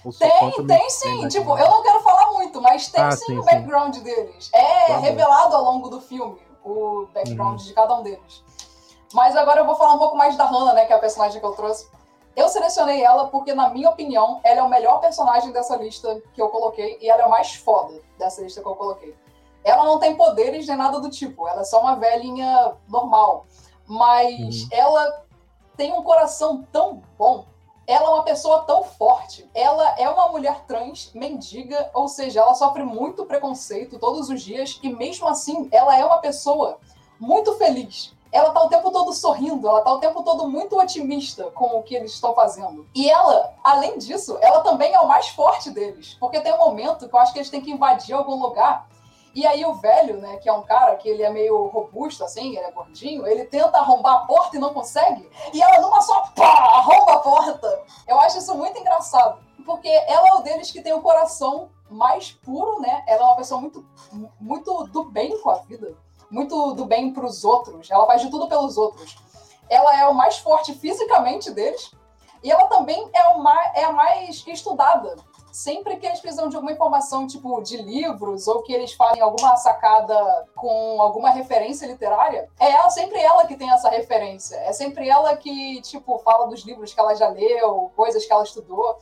ou 0.04 0.12
Tem, 0.12 0.66
tem 0.66 0.90
sim. 0.90 1.28
tipo, 1.28 1.56
eu 1.56 1.70
não 1.70 1.82
quero 1.84 2.00
falar 2.00 2.15
muito, 2.56 2.62
mas 2.62 2.88
tem 2.88 3.02
Ah, 3.02 3.10
sim, 3.10 3.24
sim, 3.26 3.38
o 3.38 3.42
sim. 3.42 3.46
background 3.50 3.96
deles. 3.98 4.50
É 4.52 4.86
Tá 4.86 4.94
bom. 4.94 5.00
revelado 5.00 5.56
ao 5.56 5.64
longo 5.64 5.88
do 5.88 6.00
filme 6.00 6.40
o 6.64 7.06
background 7.14 7.60
Uhum. 7.60 7.66
de 7.66 7.74
cada 7.74 7.94
um 7.94 8.02
deles. 8.02 8.42
Mas 9.12 9.36
agora 9.36 9.60
eu 9.60 9.66
vou 9.66 9.76
falar 9.76 9.94
um 9.94 9.98
pouco 9.98 10.16
mais 10.16 10.36
da 10.36 10.44
Hannah, 10.44 10.74
né, 10.74 10.84
que 10.84 10.92
é 10.92 10.96
a 10.96 10.98
personagem 10.98 11.40
que 11.40 11.46
eu 11.46 11.52
trouxe. 11.52 11.88
Eu 12.34 12.48
selecionei 12.48 13.02
ela 13.02 13.28
porque, 13.28 13.54
na 13.54 13.70
minha 13.70 13.88
opinião, 13.88 14.40
ela 14.44 14.60
é 14.60 14.62
o 14.62 14.68
melhor 14.68 15.00
personagem 15.00 15.52
dessa 15.52 15.76
lista 15.76 16.20
que 16.34 16.42
eu 16.42 16.48
coloquei 16.48 16.98
e 17.00 17.08
ela 17.08 17.22
é 17.22 17.26
o 17.26 17.30
mais 17.30 17.54
foda 17.54 18.00
dessa 18.18 18.42
lista 18.42 18.60
que 18.60 18.66
eu 18.68 18.74
coloquei. 18.74 19.16
Ela 19.64 19.84
não 19.84 19.98
tem 19.98 20.14
poderes 20.16 20.66
nem 20.66 20.76
nada 20.76 21.00
do 21.00 21.08
tipo, 21.08 21.48
ela 21.48 21.62
é 21.62 21.64
só 21.64 21.80
uma 21.80 21.96
velhinha 21.96 22.74
normal. 22.88 23.46
Mas 23.86 24.62
Uhum. 24.62 24.68
ela 24.72 25.24
tem 25.76 25.92
um 25.92 26.02
coração 26.02 26.66
tão 26.72 27.00
bom 27.16 27.44
ela 27.86 28.06
é 28.06 28.08
uma 28.08 28.22
pessoa 28.22 28.62
tão 28.62 28.82
forte. 28.82 29.48
Ela 29.54 29.98
é 29.98 30.08
uma 30.08 30.28
mulher 30.28 30.64
trans, 30.66 31.10
mendiga, 31.14 31.90
ou 31.94 32.08
seja, 32.08 32.40
ela 32.40 32.54
sofre 32.54 32.82
muito 32.82 33.24
preconceito 33.24 33.98
todos 33.98 34.28
os 34.28 34.42
dias 34.42 34.78
e 34.82 34.88
mesmo 34.88 35.28
assim 35.28 35.68
ela 35.70 35.96
é 35.96 36.04
uma 36.04 36.18
pessoa 36.18 36.78
muito 37.18 37.54
feliz. 37.54 38.14
Ela 38.32 38.50
tá 38.50 38.62
o 38.62 38.68
tempo 38.68 38.90
todo 38.90 39.12
sorrindo, 39.12 39.68
ela 39.68 39.80
tá 39.80 39.94
o 39.94 40.00
tempo 40.00 40.22
todo 40.22 40.48
muito 40.48 40.78
otimista 40.78 41.44
com 41.52 41.78
o 41.78 41.82
que 41.82 41.94
eles 41.94 42.12
estão 42.12 42.34
fazendo. 42.34 42.86
E 42.94 43.08
ela, 43.08 43.54
além 43.62 43.96
disso, 43.98 44.36
ela 44.42 44.60
também 44.60 44.92
é 44.92 45.00
o 45.00 45.08
mais 45.08 45.28
forte 45.28 45.70
deles, 45.70 46.16
porque 46.18 46.40
tem 46.40 46.52
um 46.52 46.58
momento 46.58 47.08
que 47.08 47.14
eu 47.14 47.18
acho 47.18 47.32
que 47.32 47.38
eles 47.38 47.50
têm 47.50 47.62
que 47.62 47.70
invadir 47.70 48.14
algum 48.14 48.34
lugar 48.34 48.88
e 49.36 49.46
aí 49.46 49.66
o 49.66 49.74
velho, 49.74 50.16
né, 50.16 50.38
que 50.38 50.48
é 50.48 50.52
um 50.54 50.62
cara 50.62 50.96
que 50.96 51.06
ele 51.06 51.22
é 51.22 51.28
meio 51.28 51.66
robusto, 51.66 52.24
assim, 52.24 52.56
ele 52.56 52.64
é 52.64 52.70
gordinho, 52.70 53.26
ele 53.26 53.44
tenta 53.44 53.76
arrombar 53.76 54.14
a 54.14 54.26
porta 54.26 54.56
e 54.56 54.58
não 54.58 54.72
consegue. 54.72 55.30
E 55.52 55.60
ela 55.60 55.78
numa 55.82 56.00
só, 56.00 56.22
pá, 56.34 56.46
arromba 56.46 57.12
a 57.12 57.18
porta. 57.18 57.84
Eu 58.08 58.18
acho 58.18 58.38
isso 58.38 58.54
muito 58.54 58.78
engraçado. 58.78 59.38
Porque 59.66 59.88
ela 59.88 60.26
é 60.26 60.32
o 60.36 60.40
deles 60.40 60.70
que 60.70 60.80
tem 60.80 60.94
o 60.94 61.02
coração 61.02 61.68
mais 61.90 62.32
puro, 62.32 62.80
né? 62.80 63.04
Ela 63.06 63.20
é 63.20 63.24
uma 63.26 63.36
pessoa 63.36 63.60
muito, 63.60 63.84
muito 64.40 64.84
do 64.84 65.04
bem 65.04 65.38
com 65.42 65.50
a 65.50 65.56
vida. 65.56 65.94
Muito 66.30 66.72
do 66.72 66.86
bem 66.86 67.12
pros 67.12 67.44
outros. 67.44 67.90
Ela 67.90 68.06
faz 68.06 68.22
de 68.22 68.30
tudo 68.30 68.48
pelos 68.48 68.78
outros. 68.78 69.18
Ela 69.68 70.00
é 70.00 70.08
o 70.08 70.14
mais 70.14 70.38
forte 70.38 70.72
fisicamente 70.72 71.50
deles. 71.50 71.92
E 72.42 72.50
ela 72.50 72.68
também 72.68 73.06
é, 73.12 73.36
mais, 73.36 73.74
é 73.74 73.84
a 73.84 73.92
mais 73.92 74.42
estudada 74.46 75.14
sempre 75.56 75.96
que 75.96 76.04
eles 76.04 76.20
precisam 76.20 76.50
de 76.50 76.56
alguma 76.56 76.70
informação, 76.70 77.26
tipo, 77.26 77.62
de 77.62 77.78
livros, 77.78 78.46
ou 78.46 78.62
que 78.62 78.74
eles 78.74 78.92
falem 78.92 79.22
alguma 79.22 79.56
sacada 79.56 80.46
com 80.54 81.00
alguma 81.00 81.30
referência 81.30 81.86
literária, 81.86 82.50
é 82.60 82.72
ela, 82.72 82.90
sempre 82.90 83.18
ela 83.18 83.46
que 83.46 83.56
tem 83.56 83.72
essa 83.72 83.88
referência. 83.88 84.54
É 84.56 84.72
sempre 84.74 85.08
ela 85.08 85.34
que, 85.34 85.80
tipo, 85.80 86.18
fala 86.18 86.46
dos 86.46 86.60
livros 86.60 86.92
que 86.92 87.00
ela 87.00 87.14
já 87.14 87.28
leu, 87.28 87.90
coisas 87.96 88.26
que 88.26 88.30
ela 88.30 88.44
estudou. 88.44 88.98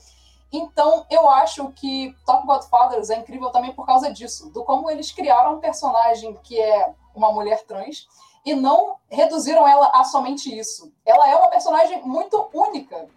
Então, 0.52 1.04
eu 1.10 1.28
acho 1.28 1.72
que 1.72 2.14
Top 2.24 2.46
Godfathers 2.46 3.10
é 3.10 3.16
incrível 3.16 3.50
também 3.50 3.72
por 3.72 3.84
causa 3.84 4.12
disso, 4.12 4.48
do 4.50 4.62
como 4.62 4.88
eles 4.88 5.10
criaram 5.10 5.54
um 5.56 5.60
personagem 5.60 6.38
que 6.44 6.60
é 6.60 6.88
uma 7.12 7.32
mulher 7.32 7.64
trans 7.64 8.06
e 8.46 8.54
não 8.54 8.94
reduziram 9.10 9.66
ela 9.66 9.90
a 9.92 10.04
somente 10.04 10.56
isso. 10.56 10.92
Ela 11.04 11.28
é 11.28 11.34
uma 11.34 11.50
personagem 11.50 12.00
muito 12.02 12.48
única 12.54 13.08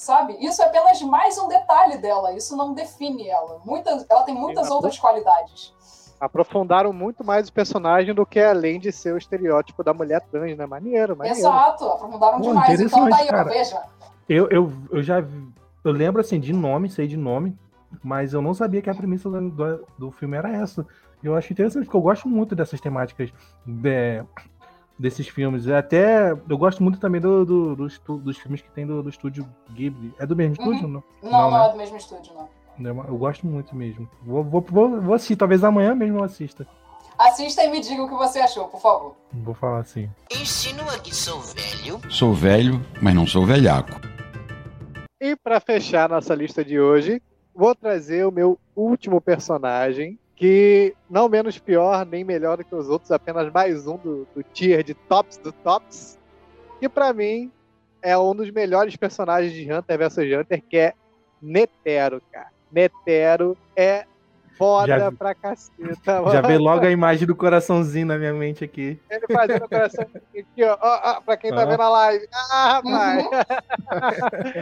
sabe? 0.00 0.36
Isso 0.40 0.62
é 0.62 0.66
apenas 0.66 1.00
mais 1.02 1.36
um 1.38 1.46
detalhe 1.46 1.98
dela, 1.98 2.32
isso 2.32 2.56
não 2.56 2.72
define 2.72 3.28
ela. 3.28 3.60
Muitas, 3.64 4.06
ela 4.08 4.22
tem 4.22 4.34
muitas 4.34 4.66
Sim, 4.66 4.72
outras 4.72 4.98
qualidades. 4.98 5.74
Aprofundaram 6.18 6.92
muito 6.92 7.22
mais 7.22 7.48
o 7.48 7.52
personagem 7.52 8.14
do 8.14 8.24
que 8.24 8.40
além 8.40 8.80
de 8.80 8.90
ser 8.92 9.12
o 9.12 9.18
estereótipo 9.18 9.84
da 9.84 9.92
mulher 9.92 10.22
trans, 10.30 10.56
né? 10.56 10.66
Maneiro, 10.66 11.16
maneiro. 11.16 11.38
Exato, 11.38 11.84
aprofundaram 11.84 12.38
Pô, 12.40 12.48
demais. 12.48 12.80
Então 12.80 13.08
tá 13.08 13.16
aí, 13.16 13.28
cara. 13.28 13.44
veja. 13.44 13.82
Eu, 14.28 14.48
eu, 14.48 14.72
eu 14.90 15.02
já 15.02 15.22
eu 15.84 15.92
lembro 15.92 16.20
assim 16.20 16.40
de 16.40 16.52
nome, 16.52 16.88
sei 16.88 17.06
de 17.06 17.16
nome, 17.16 17.56
mas 18.02 18.32
eu 18.32 18.40
não 18.40 18.54
sabia 18.54 18.80
que 18.80 18.90
a 18.90 18.94
premissa 18.94 19.28
do, 19.28 19.50
do, 19.50 19.86
do 19.98 20.10
filme 20.10 20.36
era 20.36 20.50
essa. 20.50 20.86
Eu 21.22 21.36
acho 21.36 21.52
interessante, 21.52 21.84
porque 21.84 21.96
eu 21.96 22.02
gosto 22.02 22.28
muito 22.28 22.54
dessas 22.54 22.80
temáticas 22.80 23.30
é, 23.84 24.24
desses 25.00 25.26
filmes. 25.28 25.66
É 25.66 25.76
Até 25.78 26.30
eu 26.32 26.58
gosto 26.58 26.82
muito 26.82 27.00
também 27.00 27.20
do, 27.20 27.44
do- 27.44 27.76
dos, 27.76 28.36
filmes 28.38 28.60
que 28.60 28.70
tem 28.70 28.86
do, 28.86 29.02
do 29.02 29.08
estúdio 29.08 29.48
Ghibli. 29.72 30.14
É 30.18 30.26
do 30.26 30.36
mesmo 30.36 30.56
Uhum. 30.62 30.72
estúdio, 30.72 30.88
não? 30.88 31.02
Não, 31.22 31.30
Não, 31.30 31.50
não, 31.50 31.58
né? 31.58 31.66
é 31.66 31.70
do 31.72 31.78
mesmo 31.78 31.96
estúdio, 31.96 32.32
não. 32.34 32.48
Não, 32.78 33.04
Eu 33.04 33.16
gosto 33.16 33.46
muito 33.46 33.74
mesmo. 33.74 34.08
Vou, 34.22 34.44
vou, 34.44 34.60
vou, 34.68 35.00
vou 35.00 35.14
assistir, 35.14 35.36
talvez 35.36 35.64
amanhã 35.64 35.94
mesmo 35.94 36.18
eu 36.18 36.24
assista. 36.24 36.66
Assista 37.18 37.62
e 37.62 37.70
me 37.70 37.80
diga 37.80 38.02
o 38.02 38.08
que 38.08 38.14
você 38.14 38.38
achou, 38.40 38.68
por 38.68 38.80
favor. 38.80 39.14
Vou 39.32 39.54
falar 39.54 39.80
assim. 39.80 40.08
Insinua 40.30 40.98
que 40.98 41.14
sou 41.14 41.40
velho? 41.40 42.00
Sou 42.08 42.32
velho, 42.32 42.80
mas 43.02 43.14
não 43.14 43.26
sou 43.26 43.44
velhaco. 43.44 44.00
E 45.20 45.36
para 45.36 45.60
fechar 45.60 46.08
nossa 46.08 46.34
lista 46.34 46.64
de 46.64 46.80
hoje, 46.80 47.20
vou 47.54 47.74
trazer 47.74 48.26
o 48.26 48.30
meu 48.32 48.58
último 48.74 49.20
personagem, 49.20 50.18
que 50.50 50.94
não 51.10 51.28
menos 51.28 51.58
pior 51.58 52.06
nem 52.06 52.24
melhor 52.24 52.56
do 52.56 52.64
que 52.64 52.74
os 52.74 52.88
outros, 52.88 53.10
apenas 53.12 53.52
mais 53.52 53.86
um 53.86 53.98
do, 53.98 54.26
do 54.34 54.42
tier 54.42 54.82
de 54.82 54.94
tops 54.94 55.36
do 55.36 55.52
tops, 55.52 56.18
que 56.80 56.88
para 56.88 57.12
mim 57.12 57.52
é 58.00 58.16
um 58.16 58.34
dos 58.34 58.50
melhores 58.50 58.96
personagens 58.96 59.52
de 59.52 59.70
Hunter 59.70 59.98
vs 59.98 60.16
Hunter, 60.40 60.62
que 60.66 60.78
é 60.78 60.94
Netero, 61.42 62.22
cara. 62.32 62.46
Netero 62.72 63.54
é 63.76 64.06
foda 64.56 64.98
Já 64.98 65.10
vi- 65.10 65.16
pra 65.16 65.34
caceta. 65.34 65.94
Já 66.06 66.22
mano. 66.22 66.48
veio 66.48 66.60
logo 66.60 66.86
a 66.86 66.90
imagem 66.90 67.26
do 67.26 67.36
coraçãozinho 67.36 68.06
na 68.06 68.16
minha 68.16 68.32
mente 68.32 68.64
aqui. 68.64 68.98
Ele 69.10 69.26
fazendo 69.30 69.66
o 69.66 69.68
coração 69.68 70.06
aqui, 70.14 70.64
ó, 70.64 70.78
ó, 70.80 71.00
ó, 71.16 71.20
pra 71.20 71.36
quem 71.36 71.50
tá 71.50 71.64
Ah. 71.64 71.66
vendo 71.66 71.82
a 71.82 71.88
live. 71.90 72.26
Ah, 72.32 72.80
rapaz! 72.82 73.28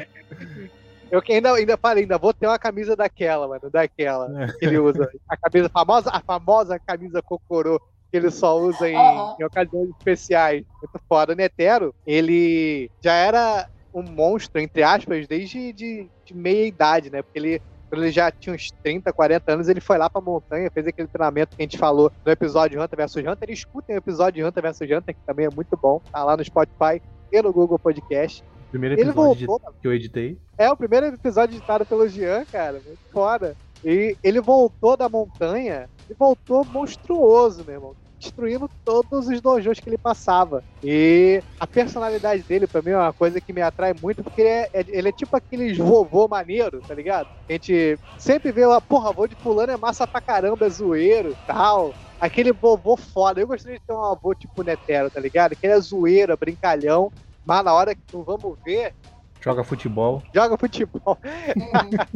Eu 1.10 1.22
que 1.22 1.32
ainda, 1.32 1.52
ainda 1.52 1.76
falei, 1.76 2.04
ainda 2.04 2.18
vou 2.18 2.34
ter 2.34 2.46
uma 2.46 2.58
camisa 2.58 2.94
daquela, 2.94 3.48
mano, 3.48 3.70
daquela 3.70 4.44
É. 4.44 4.46
que 4.58 4.66
ele 4.66 4.78
usa. 4.78 5.08
A 5.28 5.36
camisa 5.36 5.68
famosa, 5.68 6.10
a 6.12 6.20
famosa 6.20 6.78
camisa 6.78 7.22
Cocorô. 7.22 7.80
que 8.10 8.16
ele 8.16 8.30
só 8.30 8.58
usa 8.58 8.88
em, 8.88 8.96
Aham. 8.96 9.36
em 9.38 9.44
ocasiões 9.44 9.90
especiais. 9.90 10.64
Muito 10.82 10.98
foda. 11.08 11.32
O 11.32 11.36
Netero, 11.36 11.94
ele 12.06 12.90
já 13.02 13.12
era 13.12 13.68
um 13.92 14.02
monstro, 14.02 14.60
entre 14.60 14.82
aspas, 14.82 15.26
desde 15.26 15.72
de, 15.74 16.08
de 16.24 16.34
meia 16.34 16.66
idade, 16.66 17.10
né? 17.10 17.20
Porque 17.22 17.38
ele, 17.38 17.62
quando 17.90 18.02
ele 18.02 18.10
já 18.12 18.30
tinha 18.30 18.54
uns 18.54 18.70
30, 18.82 19.12
40 19.12 19.52
anos, 19.52 19.68
ele 19.68 19.80
foi 19.80 19.98
lá 19.98 20.08
pra 20.08 20.20
montanha, 20.22 20.70
fez 20.70 20.86
aquele 20.86 21.08
treinamento 21.08 21.54
que 21.56 21.62
a 21.62 21.64
gente 21.64 21.76
falou 21.78 22.10
no 22.24 22.32
episódio 22.32 22.82
Hunter 22.82 22.98
vs 22.98 23.16
Hunter. 23.16 23.50
Escutem 23.50 23.96
o 23.96 23.98
episódio 23.98 24.46
Hunter 24.46 24.62
vs 24.62 24.80
Hunter, 24.82 25.14
que 25.14 25.26
também 25.26 25.46
é 25.46 25.50
muito 25.50 25.76
bom. 25.76 26.00
Tá 26.12 26.24
lá 26.24 26.34
no 26.36 26.44
Spotify 26.44 27.02
e 27.32 27.42
no 27.42 27.52
Google 27.52 27.78
Podcast. 27.78 28.42
Primeiro 28.70 28.94
Ele 28.94 29.10
episódio 29.10 29.46
voltou, 29.46 29.72
de- 29.72 29.80
que 29.80 29.88
eu 29.88 29.92
editei. 29.94 30.38
é 30.58 30.70
o 30.70 30.76
primeiro 30.76 31.06
episódio 31.06 31.54
editado 31.56 31.86
pelo 31.86 32.08
Jean, 32.08 32.44
cara. 32.50 32.80
Muito 32.84 33.00
foda. 33.12 33.56
E 33.84 34.16
ele 34.22 34.40
voltou 34.40 34.96
da 34.96 35.08
montanha 35.08 35.88
e 36.10 36.14
voltou 36.18 36.64
monstruoso, 36.64 37.64
meu 37.64 37.74
irmão. 37.74 37.94
Destruindo 38.20 38.68
todos 38.84 39.28
os 39.28 39.40
dojos 39.40 39.78
que 39.78 39.88
ele 39.88 39.96
passava. 39.96 40.64
E 40.82 41.40
a 41.60 41.66
personalidade 41.68 42.42
dele, 42.42 42.66
pra 42.66 42.82
mim, 42.82 42.90
é 42.90 42.96
uma 42.96 43.12
coisa 43.12 43.40
que 43.40 43.52
me 43.52 43.62
atrai 43.62 43.94
muito, 44.02 44.24
porque 44.24 44.40
ele 44.40 44.48
é, 44.50 44.62
é- 44.74 44.84
ele 44.88 45.08
é 45.08 45.12
tipo 45.12 45.36
aqueles 45.36 45.78
vovô 45.78 46.26
maneiro, 46.26 46.82
tá 46.82 46.94
ligado? 46.94 47.28
A 47.48 47.52
gente 47.52 47.96
sempre 48.18 48.50
vê 48.50 48.66
lá, 48.66 48.80
porra, 48.80 49.10
avô 49.10 49.28
de 49.28 49.36
fulano 49.40 49.70
é 49.72 49.76
massa 49.76 50.04
pra 50.06 50.20
caramba, 50.20 50.66
é 50.66 50.70
zoeiro 50.70 51.36
tal. 51.46 51.94
Aquele 52.20 52.52
vovô 52.52 52.96
foda. 52.96 53.40
Eu 53.40 53.46
gostaria 53.46 53.78
de 53.78 53.84
ter 53.86 53.94
um 53.94 54.02
avô 54.02 54.34
tipo 54.34 54.64
Netero, 54.64 55.08
tá 55.12 55.20
ligado? 55.20 55.52
Que 55.54 55.64
ele 55.68 55.74
é 55.74 55.80
zoeiro, 55.80 56.32
é 56.32 56.36
brincalhão, 56.36 57.12
mas 57.48 57.64
na 57.64 57.72
hora 57.72 57.94
que 57.94 58.02
não 58.12 58.22
vamos 58.22 58.58
ver, 58.62 58.94
Joga 59.40 59.64
futebol. 59.64 60.22
joga 60.34 60.58
futebol. 60.58 61.16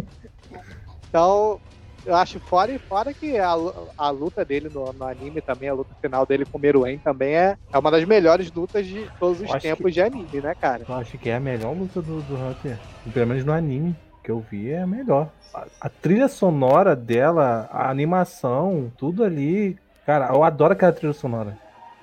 Então, 1.08 1.60
eu 2.06 2.14
acho 2.16 2.40
fora 2.40 2.72
e 2.72 2.78
fora 2.78 3.12
que 3.14 3.38
a, 3.38 3.52
a 3.96 4.10
luta 4.10 4.44
dele 4.44 4.68
no, 4.68 4.92
no 4.92 5.04
anime 5.04 5.40
também, 5.42 5.68
a 5.68 5.74
luta 5.74 5.94
final 6.00 6.24
dele 6.26 6.44
com 6.44 6.58
o 6.58 6.60
Meruem 6.60 6.98
também 6.98 7.34
é, 7.34 7.56
é 7.72 7.78
uma 7.78 7.90
das 7.90 8.04
melhores 8.04 8.50
lutas 8.50 8.86
de 8.86 9.08
todos 9.20 9.40
os 9.40 9.50
tempos 9.60 9.86
que- 9.86 9.90
de 9.92 10.02
anime, 10.02 10.40
né, 10.40 10.54
cara? 10.54 10.84
Eu 10.88 10.94
acho 10.94 11.18
que 11.18 11.28
é 11.28 11.34
a 11.36 11.40
melhor 11.40 11.76
luta 11.76 12.00
do, 12.02 12.22
do 12.22 12.34
Hunter. 12.36 12.78
Pelo 13.12 13.26
menos 13.26 13.44
no 13.44 13.52
anime 13.52 13.94
que 14.24 14.30
eu 14.30 14.40
vi 14.40 14.70
é 14.70 14.82
a 14.82 14.86
melhor. 14.86 15.30
A, 15.54 15.66
a 15.82 15.88
trilha 15.88 16.28
sonora 16.28 16.96
dela, 16.96 17.68
a 17.70 17.90
animação, 17.90 18.90
tudo 18.96 19.22
ali. 19.22 19.76
Cara, 20.06 20.28
eu 20.34 20.42
adoro 20.42 20.72
aquela 20.72 20.92
trilha 20.92 21.12
sonora 21.12 21.56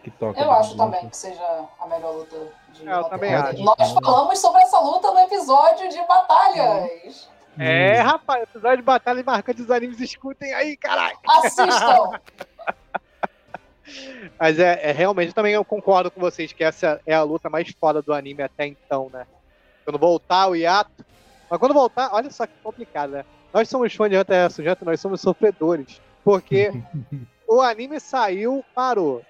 que 0.03 0.11
toca. 0.11 0.39
Eu 0.39 0.51
acho 0.51 0.77
também 0.77 1.09
que 1.09 1.17
seja 1.17 1.43
a 1.79 1.87
melhor 1.87 2.15
luta 2.15 2.37
eu 2.85 2.99
Hunter 2.99 3.09
também 3.09 3.33
acho. 3.33 3.63
Nós 3.63 3.91
falamos 3.91 4.39
sobre 4.39 4.61
essa 4.61 4.79
luta 4.79 5.11
no 5.11 5.19
episódio 5.19 5.89
de 5.89 5.97
batalhas. 6.07 7.29
É, 7.57 7.99
rapaz, 7.99 8.43
episódio 8.43 8.77
de 8.77 8.83
batalha 8.83 9.23
marcante 9.23 9.61
dos 9.61 9.71
animes, 9.71 9.99
escutem 9.99 10.53
aí, 10.53 10.77
caralho! 10.77 11.17
Assistam! 11.27 12.19
Mas 14.39 14.59
é, 14.59 14.89
é 14.89 14.91
realmente 14.91 15.33
também 15.33 15.53
eu 15.53 15.65
concordo 15.65 16.11
com 16.11 16.21
vocês 16.21 16.53
que 16.53 16.63
essa 16.63 17.01
é 17.05 17.13
a 17.13 17.23
luta 17.23 17.49
mais 17.49 17.69
foda 17.79 18.01
do 18.01 18.13
anime 18.13 18.43
até 18.43 18.65
então, 18.65 19.09
né? 19.11 19.25
Quando 19.83 19.99
voltar 19.99 20.47
o 20.47 20.55
hiato. 20.55 21.05
Mas 21.49 21.59
quando 21.59 21.73
voltar, 21.73 22.09
olha 22.13 22.29
só 22.29 22.45
que 22.45 22.53
complicado, 22.63 23.11
né? 23.11 23.25
Nós 23.51 23.67
somos 23.67 23.93
fãs 23.93 24.09
de 24.09 24.17
Hunter 24.17 24.45
x 24.45 24.59
Hunter, 24.59 24.77
nós 24.85 25.01
somos 25.01 25.19
sofredores. 25.19 25.99
Porque 26.23 26.71
o 27.47 27.61
anime 27.61 27.99
saiu, 27.99 28.63
parou. 28.75 29.23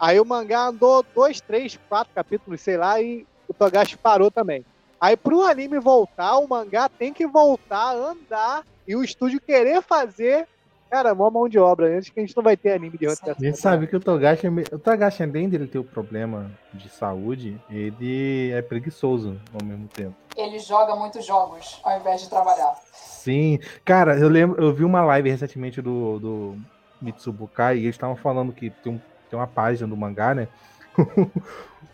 Aí 0.00 0.20
o 0.20 0.24
mangá 0.24 0.66
andou 0.66 1.04
dois, 1.14 1.40
três, 1.40 1.78
quatro 1.88 2.12
capítulos, 2.14 2.60
sei 2.60 2.76
lá, 2.76 3.00
e 3.00 3.26
o 3.48 3.54
Togashi 3.54 3.96
parou 3.96 4.30
também. 4.30 4.64
Aí 5.00 5.16
pro 5.16 5.42
anime 5.42 5.78
voltar, 5.78 6.38
o 6.38 6.48
mangá 6.48 6.88
tem 6.88 7.12
que 7.12 7.26
voltar 7.26 7.94
a 7.94 8.10
andar 8.10 8.64
e 8.86 8.96
o 8.96 9.02
estúdio 9.02 9.40
querer 9.40 9.82
fazer. 9.82 10.46
Cara, 10.90 11.14
mó 11.14 11.28
mão 11.30 11.48
de 11.48 11.58
obra. 11.58 11.94
Antes 11.94 12.08
que 12.08 12.18
a 12.18 12.22
gente 12.24 12.34
não 12.34 12.42
vai 12.42 12.56
ter 12.56 12.72
anime 12.72 12.96
de 12.96 13.06
Hunter 13.06 13.34
x 13.34 13.42
A 13.42 13.44
gente 13.44 13.58
sabe 13.58 13.86
que 13.86 13.94
o 13.94 14.00
Togashi, 14.00 14.46
é 14.46 14.50
o 14.74 14.78
Togashi, 14.78 15.22
além 15.22 15.48
dele 15.48 15.66
ter 15.66 15.78
o 15.78 15.84
problema 15.84 16.50
de 16.72 16.88
saúde, 16.88 17.60
ele 17.68 18.50
é 18.52 18.62
preguiçoso 18.62 19.38
ao 19.52 19.66
mesmo 19.66 19.86
tempo. 19.88 20.14
Ele 20.34 20.58
joga 20.58 20.96
muitos 20.96 21.26
jogos 21.26 21.78
ao 21.84 22.00
invés 22.00 22.22
de 22.22 22.30
trabalhar. 22.30 22.74
Sim, 22.92 23.58
cara, 23.84 24.16
eu 24.18 24.28
lembro, 24.28 24.62
eu 24.62 24.72
vi 24.72 24.82
uma 24.82 25.02
live 25.02 25.28
recentemente 25.28 25.82
do, 25.82 26.18
do 26.18 26.56
Mitsubukai 27.02 27.76
e 27.76 27.82
eles 27.82 27.94
estavam 27.94 28.16
falando 28.16 28.52
que 28.52 28.70
tem, 28.70 28.94
um, 28.94 29.00
tem 29.28 29.38
uma 29.38 29.46
página 29.46 29.86
do 29.88 29.96
mangá, 29.96 30.34
né? 30.34 30.48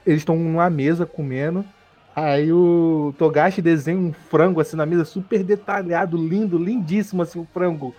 eles 0.07 0.21
estão 0.21 0.37
numa 0.37 0.69
mesa 0.71 1.05
comendo. 1.07 1.65
Aí 2.15 2.53
o 2.53 3.13
Togashi 3.19 3.61
desenha 3.61 3.99
um 3.99 4.13
frango 4.13 4.61
assim 4.61 4.77
na 4.77 4.87
mesa, 4.87 5.05
super 5.05 5.43
detalhado, 5.43 6.17
lindo, 6.17 6.57
lindíssimo 6.57 7.23
assim 7.23 7.41
o 7.41 7.49
frango. 7.53 7.95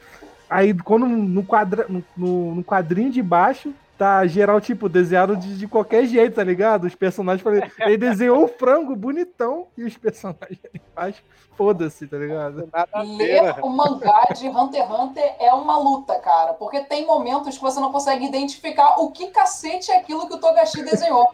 Aí 0.49 0.73
quando 0.73 1.05
no, 1.05 1.43
quadra, 1.43 1.85
no- 1.89 2.03
no, 2.15 2.55
no 2.55 2.63
quadrinho 2.63 3.11
de 3.11 3.21
baixo 3.21 3.73
tá 3.97 4.25
geral, 4.27 4.59
tipo, 4.59 4.89
desenhado 4.89 5.35
de, 5.35 5.57
de 5.57 5.67
qualquer 5.67 6.05
jeito, 6.05 6.35
tá 6.35 6.43
ligado? 6.43 6.85
Os 6.85 6.95
personagens. 6.95 7.45
Ele 7.79 7.97
desenhou 7.97 8.43
um 8.43 8.47
frango 8.47 8.95
bonitão 8.95 9.67
e 9.77 9.83
os 9.83 9.97
personagens 9.97 10.59
ali 10.63 10.81
embaixo, 10.91 11.23
foda-se, 11.57 12.07
tá 12.07 12.17
ligado? 12.17 12.55
Ver, 12.55 12.69
né? 12.73 12.85
Ler 13.17 13.55
o 13.61 13.69
mangá 13.69 14.27
de 14.35 14.47
Hunter 14.47 14.81
x 14.81 14.91
Hunter 14.91 15.35
é 15.39 15.53
uma 15.53 15.77
luta, 15.77 16.19
cara. 16.19 16.53
Porque 16.53 16.81
tem 16.81 17.05
momentos 17.05 17.57
que 17.57 17.63
você 17.63 17.79
não 17.79 17.91
consegue 17.91 18.25
identificar 18.25 18.99
o 18.99 19.11
que 19.11 19.27
cacete 19.27 19.91
é 19.91 19.97
aquilo 19.97 20.27
que 20.27 20.35
o 20.35 20.39
Togashi 20.39 20.83
desenhou. 20.83 21.31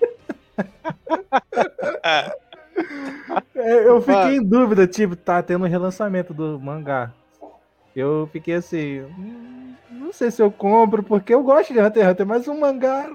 É, 3.55 3.88
eu 3.88 4.01
fiquei 4.01 4.38
em 4.38 4.43
dúvida, 4.43 4.88
tipo, 4.88 5.16
tá 5.16 5.41
tendo 5.41 5.66
um 5.66 5.68
relançamento 5.68 6.34
do 6.34 6.59
mangá. 6.59 7.12
Eu 7.95 8.30
fiquei 8.32 8.55
assim, 8.55 9.01
hum, 9.01 9.61
não 9.92 10.14
sei 10.14 10.32
se 10.32 10.42
eu 10.42 10.52
compro, 10.52 11.04
porque 11.04 11.34
eu 11.34 11.44
gosto 11.44 11.74
de 11.74 11.80
Hunter 11.80 12.04
x 12.04 12.12
Hunter, 12.12 12.26
mas 12.26 12.48
o 12.48 12.54
mangá. 12.54 13.10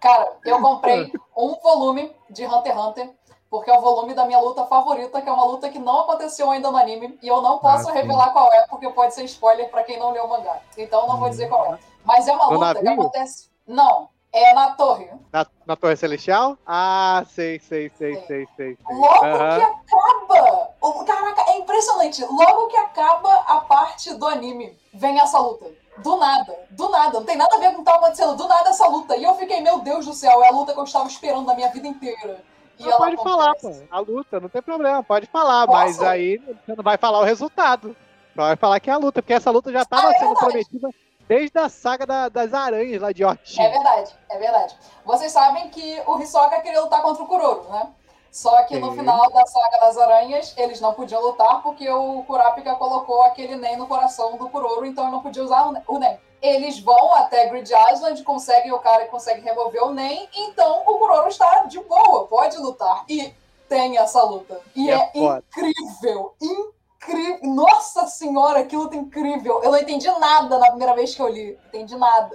Cara, 0.00 0.32
eu 0.44 0.58
comprei 0.62 1.12
um 1.36 1.54
volume 1.60 2.14
de 2.30 2.46
Hunter 2.46 2.72
x 2.72 2.80
Hunter, 2.80 3.10
porque 3.50 3.70
é 3.70 3.76
o 3.78 3.80
volume 3.80 4.14
da 4.14 4.24
minha 4.24 4.38
luta 4.40 4.64
favorita, 4.66 5.20
que 5.20 5.28
é 5.28 5.32
uma 5.32 5.44
luta 5.44 5.68
que 5.68 5.78
não 5.78 6.00
aconteceu 6.00 6.50
ainda 6.50 6.70
no 6.70 6.76
anime, 6.76 7.18
e 7.22 7.28
eu 7.28 7.40
não 7.42 7.58
posso 7.58 7.88
Ah, 7.90 7.92
revelar 7.92 8.32
qual 8.32 8.50
é, 8.52 8.66
porque 8.68 8.88
pode 8.90 9.14
ser 9.14 9.24
spoiler 9.24 9.70
pra 9.70 9.84
quem 9.84 9.98
não 9.98 10.10
leu 10.10 10.24
o 10.24 10.28
mangá. 10.28 10.58
Então 10.76 11.02
eu 11.02 11.08
não 11.08 11.18
vou 11.18 11.28
dizer 11.28 11.48
qual 11.48 11.74
é. 11.74 11.78
Mas 12.04 12.26
é 12.28 12.32
uma 12.32 12.46
No 12.50 12.58
luta 12.58 12.80
que 12.80 12.88
acontece. 12.88 13.50
Não, 13.66 14.08
é 14.32 14.54
na 14.54 14.72
torre. 14.72 15.08
Na, 15.32 15.46
na 15.66 15.76
Torre 15.76 15.96
Celestial? 15.96 16.58
Ah, 16.66 17.24
sei, 17.28 17.58
sei, 17.60 17.90
sei, 17.96 18.16
Sim. 18.16 18.26
sei, 18.26 18.48
sei. 18.56 18.76
sei. 18.76 18.96
Logo 18.96 19.24
Aham. 19.24 19.56
que 19.58 19.62
acaba. 19.62 20.70
o- 20.80 21.04
Caraca, 21.04 21.42
é 21.52 21.58
impressionante. 21.58 22.24
Logo 22.24 22.66
que 22.68 22.76
acaba 22.76 23.34
a 23.46 23.60
parte 23.60 24.14
do 24.14 24.26
anime, 24.26 24.76
vem 24.92 25.18
essa 25.20 25.38
luta. 25.38 25.66
Do 26.02 26.16
nada, 26.16 26.54
do 26.70 26.88
nada. 26.88 27.18
Não 27.20 27.24
tem 27.26 27.36
nada 27.36 27.56
a 27.56 27.58
ver 27.58 27.68
com 27.70 27.76
o 27.76 27.78
que 27.78 27.84
tava 27.84 27.98
acontecendo. 27.98 28.36
Do 28.36 28.48
nada 28.48 28.70
essa 28.70 28.86
luta. 28.88 29.16
E 29.16 29.24
eu 29.24 29.34
fiquei, 29.34 29.60
meu 29.60 29.78
Deus 29.80 30.06
do 30.06 30.12
céu, 30.12 30.42
é 30.42 30.48
a 30.48 30.52
luta 30.52 30.72
que 30.72 30.78
eu 30.80 30.84
estava 30.84 31.08
esperando 31.08 31.46
na 31.46 31.54
minha 31.54 31.68
vida 31.70 31.86
inteira. 31.86 32.40
E 32.78 32.84
ela 32.88 32.96
pode 32.96 33.16
falar, 33.22 33.54
pô. 33.56 33.72
A 33.90 33.98
luta, 34.00 34.40
não 34.40 34.48
tem 34.48 34.62
problema, 34.62 35.02
pode 35.02 35.26
falar, 35.26 35.66
Posso? 35.66 35.78
mas 35.78 36.02
aí 36.02 36.38
você 36.38 36.74
não 36.74 36.82
vai 36.82 36.96
falar 36.96 37.20
o 37.20 37.24
resultado. 37.24 37.94
Só 38.34 38.42
vai 38.42 38.56
falar 38.56 38.80
que 38.80 38.90
é 38.90 38.92
a 38.92 38.96
luta, 38.96 39.22
porque 39.22 39.34
essa 39.34 39.50
luta 39.50 39.70
já 39.70 39.82
estava 39.82 40.08
Ah, 40.08 40.12
é 40.12 40.18
sendo 40.18 40.34
prometida 40.34 40.88
desde 41.28 41.58
a 41.58 41.68
saga 41.68 42.06
da- 42.06 42.28
das 42.28 42.52
aranhas 42.54 43.00
lá 43.00 43.12
de 43.12 43.24
Ortiz. 43.24 43.58
É 43.58 43.68
verdade, 43.70 44.10
é 44.30 44.38
verdade. 44.38 44.76
Vocês 45.04 45.30
sabem 45.30 45.68
que 45.68 46.02
o 46.06 46.18
Hisoka 46.18 46.60
queria 46.60 46.80
lutar 46.80 47.02
contra 47.02 47.22
o 47.22 47.26
Kuroro, 47.26 47.68
né? 47.70 47.88
Só 48.32 48.62
que 48.62 48.78
no 48.78 48.92
final 48.92 49.30
da 49.30 49.44
saga 49.46 49.78
das 49.78 49.98
aranhas, 49.98 50.54
eles 50.56 50.80
não 50.80 50.94
podiam 50.94 51.20
lutar 51.20 51.62
porque 51.62 51.88
o 51.90 52.24
Kurapika 52.24 52.74
colocou 52.76 53.20
aquele 53.22 53.56
Nen 53.56 53.76
no 53.76 53.86
coração 53.86 54.38
do 54.38 54.48
Kuroro, 54.48 54.86
então 54.86 55.04
ele 55.04 55.12
não 55.12 55.20
podia 55.20 55.44
usar 55.44 55.66
o 55.66 55.72
Ne- 55.72 55.82
o 55.86 55.98
Nen. 55.98 56.18
Eles 56.40 56.80
vão 56.80 57.12
até 57.14 57.46
Grid 57.50 57.70
Island, 57.92 58.22
conseguem 58.24 58.72
o 58.72 58.78
cara 58.78 59.04
que 59.04 59.10
consegue 59.10 59.42
remover 59.42 59.84
o 59.84 59.92
Nen, 59.92 60.26
então 60.32 60.80
o 60.86 60.98
Kuroro 60.98 61.28
está 61.28 61.64
de 61.66 61.78
boa, 61.80 62.26
pode 62.26 62.56
lutar. 62.56 63.04
E 63.06 63.34
tem 63.68 63.98
essa 63.98 64.22
luta. 64.24 64.58
E 64.74 64.90
É 64.90 64.94
é, 64.94 65.10
incrível, 65.14 66.34
incrível. 66.40 67.38
Nossa 67.42 68.06
senhora, 68.06 68.64
que 68.64 68.74
luta 68.74 68.96
incrível. 68.96 69.62
Eu 69.62 69.70
não 69.72 69.78
entendi 69.78 70.10
nada 70.18 70.58
na 70.58 70.68
primeira 70.68 70.94
vez 70.94 71.14
que 71.14 71.20
eu 71.20 71.28
li. 71.28 71.58
Entendi 71.68 71.96
nada. 71.96 72.34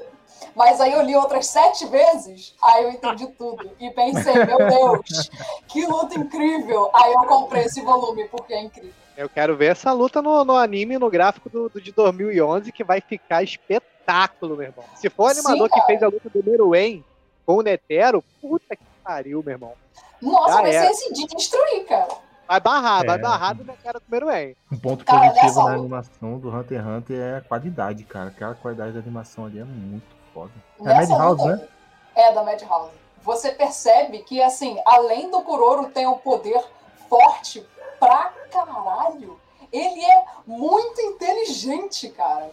Mas 0.55 0.79
aí 0.81 0.91
eu 0.93 1.01
li 1.01 1.15
outras 1.15 1.47
sete 1.47 1.85
vezes, 1.85 2.55
aí 2.63 2.83
eu 2.83 2.91
entendi 2.91 3.27
tudo. 3.27 3.69
E 3.79 3.89
pensei, 3.91 4.33
meu 4.45 4.57
Deus, 4.57 5.29
que 5.67 5.85
luta 5.85 6.17
incrível. 6.19 6.89
Aí 6.93 7.13
eu 7.13 7.23
comprei 7.25 7.63
esse 7.63 7.81
volume, 7.81 8.27
porque 8.29 8.53
é 8.53 8.61
incrível. 8.63 8.93
Eu 9.15 9.27
quero 9.29 9.55
ver 9.57 9.71
essa 9.71 9.91
luta 9.93 10.21
no, 10.21 10.45
no 10.45 10.55
anime, 10.55 10.97
no 10.99 11.09
gráfico 11.09 11.49
do, 11.49 11.69
do 11.69 11.81
de 11.81 11.91
2011, 11.91 12.71
que 12.71 12.83
vai 12.83 13.01
ficar 13.01 13.41
espetáculo, 13.43 14.55
meu 14.55 14.67
irmão. 14.67 14.85
Se 14.95 15.09
for 15.09 15.31
o 15.31 15.33
Sim, 15.33 15.39
animador 15.39 15.69
que 15.69 15.75
cara. 15.75 15.85
fez 15.87 16.03
a 16.03 16.07
luta 16.07 16.29
do 16.29 16.43
Meruem 16.43 17.03
com 17.45 17.55
o 17.55 17.61
Netero, 17.61 18.23
puta 18.41 18.75
que 18.75 18.83
pariu, 19.03 19.41
meu 19.43 19.53
irmão. 19.53 19.73
Nossa, 20.21 20.53
Já 20.55 20.61
vai 20.61 20.75
era. 20.75 20.85
ser 20.87 20.91
esse 20.91 21.13
de 21.13 21.25
destruir, 21.35 21.85
cara. 21.85 22.07
Vai 22.47 22.59
barrar, 22.61 23.05
vai 23.05 23.15
É. 23.17 23.19
barrar 23.21 23.53
do 23.55 23.63
Netero 23.63 23.99
com 23.99 24.07
o 24.07 24.11
Meruem. 24.11 24.55
Um 24.71 24.77
ponto 24.77 25.03
Cara, 25.03 25.29
positivo 25.29 25.55
na 25.55 25.63
luta- 25.63 25.75
animação 25.79 26.39
do 26.39 26.49
Hunter 26.55 26.79
x 26.79 26.87
Hunter 26.87 27.17
é 27.19 27.37
a 27.37 27.41
qualidade, 27.41 28.03
cara. 28.03 28.29
Aquela 28.29 28.55
qualidade 28.55 28.93
da 28.93 28.99
animação 28.99 29.45
ali 29.45 29.59
é 29.59 29.63
muito 29.63 30.15
foda. 30.37 30.51
É 30.79 30.83
Nessa 30.83 31.13
Madhouse, 31.17 31.41
luta- 31.43 31.55
né? 31.57 31.67
É, 32.15 32.31
da 32.33 32.43
Madhouse. 32.43 32.91
Você 33.21 33.51
percebe 33.51 34.19
que, 34.19 34.41
assim, 34.41 34.79
além 34.85 35.29
do 35.29 35.41
Kuroro 35.41 35.89
ter 35.89 36.07
um 36.07 36.17
poder 36.17 36.63
forte 37.09 37.65
pra 37.99 38.31
caralho, 38.51 39.39
ele 39.71 40.05
é 40.05 40.25
muito 40.45 41.01
inteligente, 41.01 42.09
cara. 42.09 42.51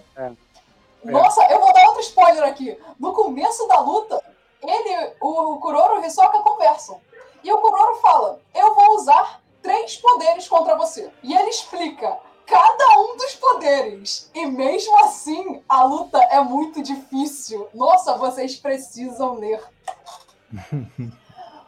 Nossa, 1.05 1.45
eu 1.53 1.61
vou 1.61 1.73
dar 1.73 1.87
outro 1.89 2.01
spoiler 2.01 2.45
aqui. 2.45 2.81
No 2.99 3.13
começo 3.13 3.69
da 3.69 3.79
luta, 3.81 4.21
ele, 4.63 5.13
o 5.21 5.59
Kuroro 5.59 5.97
e 5.97 5.99
o 6.01 6.07
Hisoka 6.07 6.41
conversam. 6.41 7.01
E 7.43 7.53
o 7.53 7.59
Kuroro 7.59 7.97
fala: 7.97 8.41
Eu 8.55 8.75
vou 8.75 8.97
usar 8.97 9.41
três 9.63 9.97
poderes 9.97 10.49
contra 10.49 10.75
você. 10.77 11.11
E 11.23 11.35
ele 11.37 11.51
explica 11.51 12.19
cada 12.47 13.01
um 13.01 13.17
dos 13.17 13.35
poderes. 13.35 14.31
E 14.35 14.47
mesmo 14.47 14.97
assim, 15.05 15.63
a 15.69 15.85
luta 15.85 16.19
é 16.31 16.41
muito 16.41 16.83
difícil. 16.83 17.69
Nossa, 17.75 18.17
vocês 18.17 18.57
precisam 18.57 19.35
ler. 19.35 19.63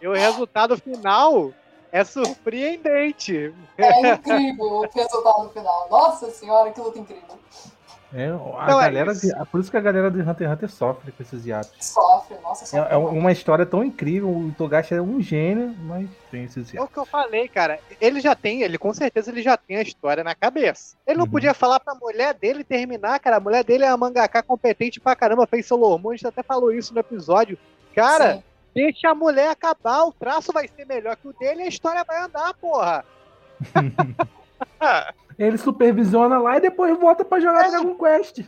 E 0.01 0.07
o 0.07 0.13
resultado 0.13 0.77
final 0.77 1.53
é 1.91 2.05
surpreendente. 2.05 3.55
É 3.79 4.13
incrível 4.13 4.67
o 4.67 4.81
resultado 4.83 5.49
final. 5.51 5.89
Nossa 5.91 6.31
senhora, 6.31 6.71
que 6.71 6.81
luta 6.81 6.99
incrível. 6.99 7.39
É, 8.15 8.27
a 8.29 8.31
Não, 8.31 8.63
é 8.63 8.67
galera 8.85 9.13
isso. 9.13 9.27
de- 9.27 9.47
por 9.51 9.61
isso 9.61 9.71
que 9.71 9.77
a 9.77 9.81
galera 9.81 10.11
do 10.11 10.19
Hunter 10.21 10.47
x 10.49 10.53
Hunter 10.53 10.71
sofre 10.71 11.13
com 11.13 11.23
esses 11.23 11.45
hiatos. 11.45 11.73
Sofre, 11.81 12.37
nossa 12.43 12.65
É, 12.65 12.67
senhora. 12.67 12.91
é 12.91 12.97
uma 12.97 13.33
história 13.33 13.67
tão 13.67 13.83
incrível, 13.85 14.29
o 14.31 14.55
Togashi 14.57 14.95
é 14.95 15.03
um 15.03 15.21
gênio, 15.21 15.75
mas 15.81 16.09
tem 16.31 16.45
esses 16.45 16.69
É 16.69 16.77
o 16.79 16.83
hiatos. 16.83 16.93
que 16.95 16.99
eu 17.01 17.05
falei, 17.05 17.49
cara. 17.49 17.79
Ele 18.01 18.21
já 18.21 18.35
tem, 18.37 18.63
ele 18.63 18.79
com 18.79 18.95
certeza 18.95 19.31
ele 19.31 19.43
já 19.43 19.57
tem 19.57 19.77
a 19.77 19.83
história 19.83 20.23
na 20.23 20.35
cabeça. 20.35 20.97
Ele 21.07 21.19
não 21.19 21.25
Uhum. 21.25 21.31
podia 21.33 21.53
falar 21.53 21.81
pra 21.81 21.95
mulher 21.97 22.33
dele 22.35 22.63
terminar, 22.63 23.19
cara. 23.19 23.37
A 23.37 23.41
mulher 23.41 23.65
dele 23.65 23.85
é 23.85 23.89
uma 23.89 23.97
mangaka 24.07 24.43
competente 24.43 25.01
pra 25.01 25.17
caramba, 25.17 25.47
fez 25.47 25.67
Sailor 25.67 25.99
Moon, 25.99 26.13
a 26.13 26.17
gente 26.17 26.27
até 26.29 26.43
falou 26.45 26.73
isso 26.73 26.95
no 26.95 27.01
episódio. 27.01 27.59
Cara, 27.95 28.35
Sim. 28.37 28.43
deixa 28.75 29.11
a 29.11 29.15
mulher 29.15 29.51
acabar, 29.51 30.05
o 30.05 30.13
traço 30.13 30.53
vai 30.53 30.69
ser 30.69 30.87
melhor 30.87 31.17
que 31.17 31.27
o 31.29 31.33
dele 31.33 31.63
e 31.63 31.65
a 31.65 31.69
história 31.69 32.05
vai 32.05 32.23
andar, 32.23 32.55
porra. 32.55 33.05
Ele 35.39 35.59
supervisiona 35.59 36.39
lá 36.39 36.57
e 36.57 36.61
depois 36.61 36.99
volta 36.99 37.25
pra 37.25 37.41
jogar 37.41 37.67
É. 37.67 37.71
Dragon 37.71 37.95
Quest. 37.95 38.45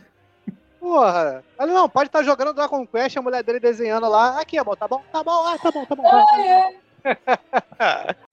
Porra. 0.79 1.43
Olha, 1.57 1.73
não, 1.73 1.89
pode 1.89 2.07
estar 2.07 2.23
jogando 2.23 2.53
Dragon 2.53 2.87
Quest, 2.87 3.17
a 3.17 3.21
mulher 3.21 3.43
dele 3.43 3.59
desenhando 3.59 4.07
lá. 4.09 4.39
Aqui, 4.39 4.57
amor, 4.57 4.77
tá 4.77 4.87
bom? 4.87 5.03
Tá 5.11 5.23
bom, 5.23 5.47
ah, 5.47 5.57
tá 5.57 5.71
bom, 5.71 5.85
tá 5.85 5.95
bom. 5.95 6.03
ai. 6.05 6.79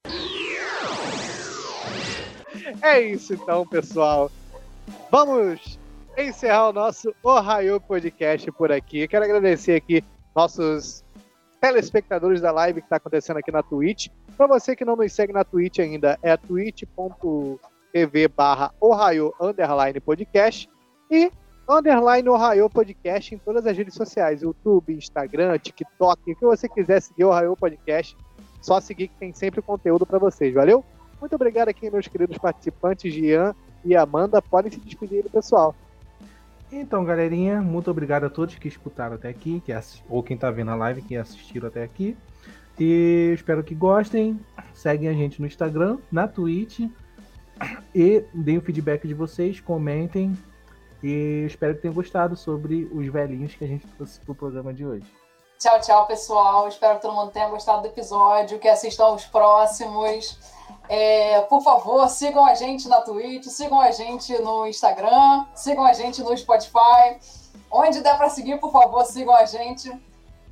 É 2.82 3.00
isso 3.00 3.34
então, 3.34 3.66
pessoal. 3.66 4.30
Vamos 5.10 5.78
encerrar 6.16 6.70
o 6.70 6.72
nosso 6.72 7.14
Ohio 7.22 7.80
Podcast 7.80 8.50
por 8.52 8.72
aqui. 8.72 9.06
Quero 9.06 9.24
agradecer 9.24 9.76
aqui 9.76 10.02
nossos 10.34 11.04
telespectadores 11.60 12.40
da 12.40 12.50
live 12.50 12.80
que 12.80 12.86
está 12.86 12.96
acontecendo 12.96 13.36
aqui 13.38 13.52
na 13.52 13.62
Twitch. 13.62 14.08
Para 14.36 14.46
você 14.46 14.74
que 14.74 14.84
não 14.84 14.96
nos 14.96 15.12
segue 15.12 15.32
na 15.32 15.44
Twitch 15.44 15.78
ainda, 15.78 16.18
é 16.22 16.36
twitch.tv 17.92 18.28
barra 18.28 18.72
Ohio 18.80 19.32
Underline 19.40 20.00
Podcast 20.00 20.68
e 21.10 21.30
Underline 21.68 22.28
Ohio 22.28 22.70
Podcast 22.70 23.34
em 23.34 23.38
todas 23.38 23.66
as 23.66 23.76
redes 23.76 23.94
sociais, 23.94 24.42
YouTube, 24.42 24.94
Instagram, 24.94 25.58
TikTok, 25.58 26.32
o 26.32 26.36
que 26.36 26.44
você 26.44 26.68
quiser 26.68 27.00
seguir 27.00 27.24
Ohio 27.24 27.56
Podcast, 27.56 28.16
só 28.60 28.80
seguir 28.80 29.08
que 29.08 29.16
tem 29.16 29.32
sempre 29.32 29.60
conteúdo 29.62 30.06
para 30.06 30.18
vocês, 30.18 30.54
valeu? 30.54 30.84
Muito 31.20 31.34
obrigado 31.34 31.68
aqui, 31.68 31.90
meus 31.90 32.06
queridos 32.06 32.38
participantes, 32.38 33.12
Gian 33.12 33.54
e 33.84 33.96
Amanda. 33.96 34.40
Podem 34.42 34.70
se 34.70 34.78
despedir 34.80 35.22
do 35.22 35.30
pessoal. 35.30 35.74
Então, 36.70 37.04
galerinha, 37.04 37.60
muito 37.62 37.90
obrigado 37.90 38.24
a 38.24 38.30
todos 38.30 38.56
que 38.56 38.68
escutaram 38.68 39.14
até 39.14 39.28
aqui, 39.28 39.60
que 39.60 39.72
ou 40.08 40.22
quem 40.22 40.36
tá 40.36 40.50
vendo 40.50 40.72
a 40.72 40.74
live 40.74 41.02
que 41.02 41.16
assistiram 41.16 41.68
até 41.68 41.82
aqui. 41.82 42.16
E 42.78 43.32
espero 43.34 43.64
que 43.64 43.74
gostem. 43.74 44.38
Seguem 44.74 45.08
a 45.08 45.12
gente 45.12 45.40
no 45.40 45.46
Instagram, 45.46 45.98
na 46.12 46.28
Twitch. 46.28 46.80
E 47.94 48.24
deem 48.34 48.58
o 48.58 48.62
feedback 48.62 49.06
de 49.06 49.14
vocês, 49.14 49.60
comentem. 49.60 50.36
E 51.02 51.44
espero 51.46 51.74
que 51.74 51.82
tenham 51.82 51.94
gostado 51.94 52.36
sobre 52.36 52.84
os 52.92 53.06
velhinhos 53.06 53.54
que 53.54 53.64
a 53.64 53.68
gente 53.68 53.86
trouxe 53.88 54.20
pro 54.20 54.34
programa 54.34 54.72
de 54.72 54.84
hoje. 54.84 55.06
Tchau, 55.58 55.80
tchau, 55.80 56.06
pessoal. 56.06 56.68
Espero 56.68 56.96
que 56.96 57.02
todo 57.02 57.14
mundo 57.14 57.30
tenha 57.30 57.48
gostado 57.48 57.82
do 57.82 57.88
episódio, 57.88 58.58
que 58.58 58.68
assistam 58.68 59.12
os 59.12 59.24
próximos. 59.24 60.38
É, 60.88 61.40
por 61.42 61.62
favor, 61.62 62.08
sigam 62.08 62.44
a 62.44 62.54
gente 62.54 62.88
na 62.88 63.00
Twitch, 63.00 63.44
sigam 63.46 63.80
a 63.80 63.90
gente 63.90 64.36
no 64.38 64.66
Instagram, 64.66 65.46
sigam 65.54 65.84
a 65.84 65.92
gente 65.92 66.22
no 66.22 66.36
Spotify. 66.36 67.18
Onde 67.70 68.00
der 68.00 68.16
para 68.16 68.28
seguir, 68.28 68.60
por 68.60 68.70
favor, 68.70 69.04
sigam 69.04 69.34
a 69.34 69.46
gente. 69.46 69.90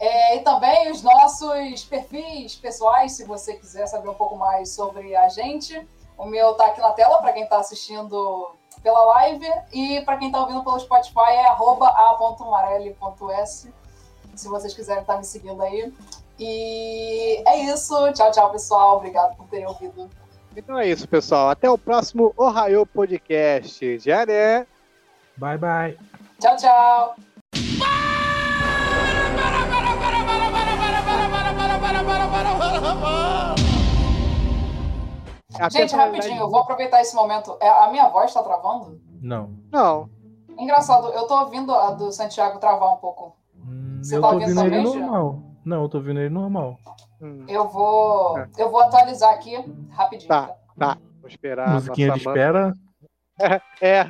É, 0.01 0.37
e 0.37 0.41
também 0.41 0.91
os 0.91 1.03
nossos 1.03 1.85
perfis 1.85 2.57
pessoais, 2.57 3.13
se 3.13 3.25
você 3.25 3.55
quiser 3.55 3.87
saber 3.87 4.09
um 4.09 4.15
pouco 4.15 4.37
mais 4.37 4.71
sobre 4.71 5.15
a 5.15 5.29
gente. 5.29 5.87
O 6.17 6.27
meu 6.27 6.55
tá 6.55 6.67
aqui 6.67 6.81
na 6.81 6.93
tela 6.93 7.19
para 7.19 7.33
quem 7.33 7.45
está 7.45 7.59
assistindo 7.59 8.55
pela 8.83 9.05
live. 9.05 9.47
E 9.73 10.01
para 10.03 10.17
quem 10.17 10.29
está 10.29 10.41
ouvindo 10.41 10.63
pelo 10.63 10.79
Spotify 10.79 11.31
é 11.31 11.47
arroba 11.47 11.89
a.marelli.s 11.89 13.73
se 14.35 14.49
vocês 14.49 14.75
quiserem 14.75 15.03
estar 15.03 15.17
me 15.17 15.25
seguindo 15.25 15.63
aí. 15.63 15.93
E 16.39 17.43
é 17.47 17.59
isso. 17.59 17.95
Tchau, 18.13 18.31
tchau, 18.31 18.51
pessoal. 18.51 18.97
Obrigado 18.97 19.37
por 19.37 19.47
terem 19.47 19.67
ouvido. 19.67 20.11
Então 20.57 20.79
é 20.79 20.89
isso, 20.89 21.09
pessoal. 21.09 21.51
Até 21.51 21.71
o 21.71 21.79
próximo 21.79 22.33
Ohio 22.37 22.87
Podcast. 22.87 23.99
Já 23.99 24.25
né? 24.27 24.67
Bye, 25.37 25.59
bye. 25.59 25.99
Tchau, 26.41 26.57
tchau. 26.57 27.17
A 35.59 35.69
Gente, 35.69 35.95
rapidinho, 35.95 36.41
eu 36.41 36.51
vou 36.51 36.61
aproveitar 36.61 37.01
esse 37.01 37.15
momento. 37.15 37.57
É, 37.61 37.69
A 37.69 37.91
minha 37.91 38.09
voz 38.09 38.33
tá 38.33 38.43
travando? 38.43 39.01
Não. 39.21 39.51
Não. 39.73 40.09
Engraçado, 40.59 41.09
eu 41.09 41.27
tô 41.27 41.39
ouvindo 41.41 41.75
a 41.75 41.91
do 41.93 42.13
Santiago 42.13 42.59
travar 42.59 42.93
um 42.95 42.97
pouco. 42.97 43.37
Hum, 43.57 43.99
Você 44.03 44.17
eu 44.17 44.21
tá 44.21 44.29
tô 44.29 44.35
ouvindo 44.35 44.59
ouvindo 44.59 44.75
ele 44.75 44.83
normal. 44.83 45.43
Não, 45.65 45.83
eu 45.83 45.89
tô 45.89 45.99
ouvindo 45.99 46.21
ele 46.21 46.31
normal. 46.31 46.77
Hum, 47.21 47.45
Eu 47.49 47.69
vou. 47.69 48.39
É. 48.39 48.49
Eu 48.59 48.71
vou 48.71 48.81
atualizar 48.83 49.33
aqui 49.35 49.57
rapidinho. 49.91 50.29
Tá. 50.29 50.49
tá? 50.49 50.57
tá. 50.79 50.99
Vou 51.21 51.29
esperar. 51.29 51.69
a 51.69 51.73
Musiquinha 51.73 52.11
de 52.13 52.19
espera. 52.19 52.75
É. 53.81 54.07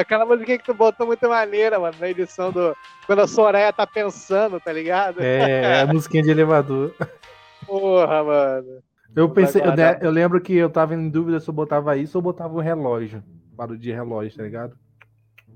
Aquela 0.00 0.24
musiquinha 0.24 0.56
que 0.58 0.64
tu 0.64 0.72
botou 0.72 1.06
muito 1.06 1.28
maneira, 1.28 1.78
mano, 1.78 1.96
na 2.00 2.08
edição 2.08 2.50
do. 2.50 2.74
Quando 3.04 3.20
a 3.20 3.26
Soraya 3.26 3.72
tá 3.72 3.86
pensando, 3.86 4.58
tá 4.60 4.72
ligado? 4.72 5.22
É, 5.22 5.80
é 5.80 5.80
a 5.82 5.86
musiquinha 5.86 6.22
de 6.22 6.30
elevador. 6.30 6.94
Porra, 7.66 8.24
mano. 8.24 8.82
Eu 9.14 9.26
Vai 9.28 9.34
pensei, 9.44 9.62
eu, 9.62 9.72
de- 9.72 9.98
eu 10.04 10.10
lembro 10.10 10.40
que 10.40 10.54
eu 10.54 10.68
tava 10.68 10.94
em 10.94 11.08
dúvida 11.08 11.40
se 11.40 11.48
eu 11.48 11.54
botava 11.54 11.96
isso 11.96 12.18
ou 12.18 12.22
botava 12.22 12.54
o 12.54 12.60
relógio. 12.60 13.22
Barulho 13.52 13.78
de 13.78 13.90
relógio, 13.90 14.36
tá 14.36 14.42
ligado? 14.42 14.76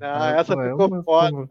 Ah, 0.01 0.31
essa 0.41 0.55
pô, 0.55 0.63
é 0.63 0.71
ficou 0.71 0.87
uma- 0.87 1.03
foda. 1.03 1.49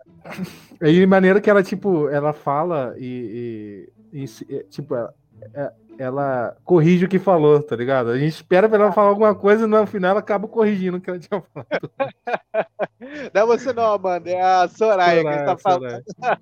E 0.82 0.92
de 0.92 1.06
maneira 1.06 1.40
que 1.40 1.50
ela, 1.50 1.62
tipo, 1.62 2.10
ela 2.10 2.34
fala 2.34 2.96
e. 2.98 3.88
e- 4.12 4.24
e 4.26 4.56
é, 4.56 4.64
tipo, 4.64 4.96
ela, 4.96 5.14
é- 5.54 5.72
ela 6.00 6.58
corrige 6.64 7.06
o 7.06 7.10
que 7.10 7.20
falou, 7.20 7.62
tá 7.62 7.76
ligado? 7.76 8.10
A 8.10 8.18
gente 8.18 8.34
espera 8.34 8.68
pra 8.68 8.80
ela 8.80 8.92
falar 8.92 9.10
alguma 9.10 9.36
coisa 9.36 9.66
e 9.66 9.68
no 9.68 9.86
final 9.86 10.12
ela 10.12 10.20
acaba 10.20 10.48
corrigindo 10.48 10.98
o 10.98 11.02
que 11.02 11.10
ela 11.12 11.20
tinha 11.20 11.44
falado. 11.54 11.92
Não 13.34 13.42
é 13.42 13.46
você 13.46 13.72
não, 13.74 13.94
Amanda, 13.94 14.30
é 14.30 14.42
a 14.42 14.68
Soraya, 14.68 15.22
que 15.22 15.28
a 15.28 15.32
gente 15.34 15.46
tá 15.46 15.58
Soraya, 15.58 15.90
falando. 15.92 16.04
Soraya. 16.20 16.40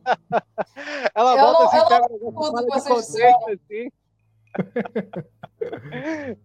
Ela 1.16 1.36
volta 1.36 1.60
não- 1.60 1.68
assim, 1.68 1.78
eu 1.78 1.88
pega 1.88 2.08
não 2.10 2.18
que 2.66 2.70
vocês 2.70 2.88
contexto, 2.88 3.50
assim. 3.50 3.90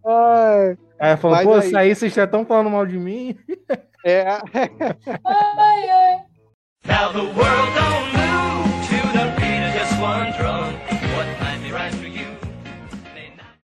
Ai, 0.07 0.77
aí 0.99 1.17
falou, 1.17 1.43
pô, 1.43 1.59
daí... 1.59 1.71
saí, 1.71 1.95
vocês 1.95 2.15
já 2.15 2.25
estão 2.25 2.45
falando 2.45 2.71
mal 2.71 2.87
de 2.87 2.99
mim? 2.99 3.37
É. 4.05 4.27
ai, 5.25 5.91
ai. 5.91 6.21
Now 6.85 7.13
the 7.13 7.23
world 7.23 7.75
don't 7.75 8.13
move 8.13 8.67
to 8.89 8.97
the 9.13 9.25
beat 9.37 9.63
of 9.63 9.73
just 9.79 9.95
one 10.01 10.33
drum. 10.37 10.72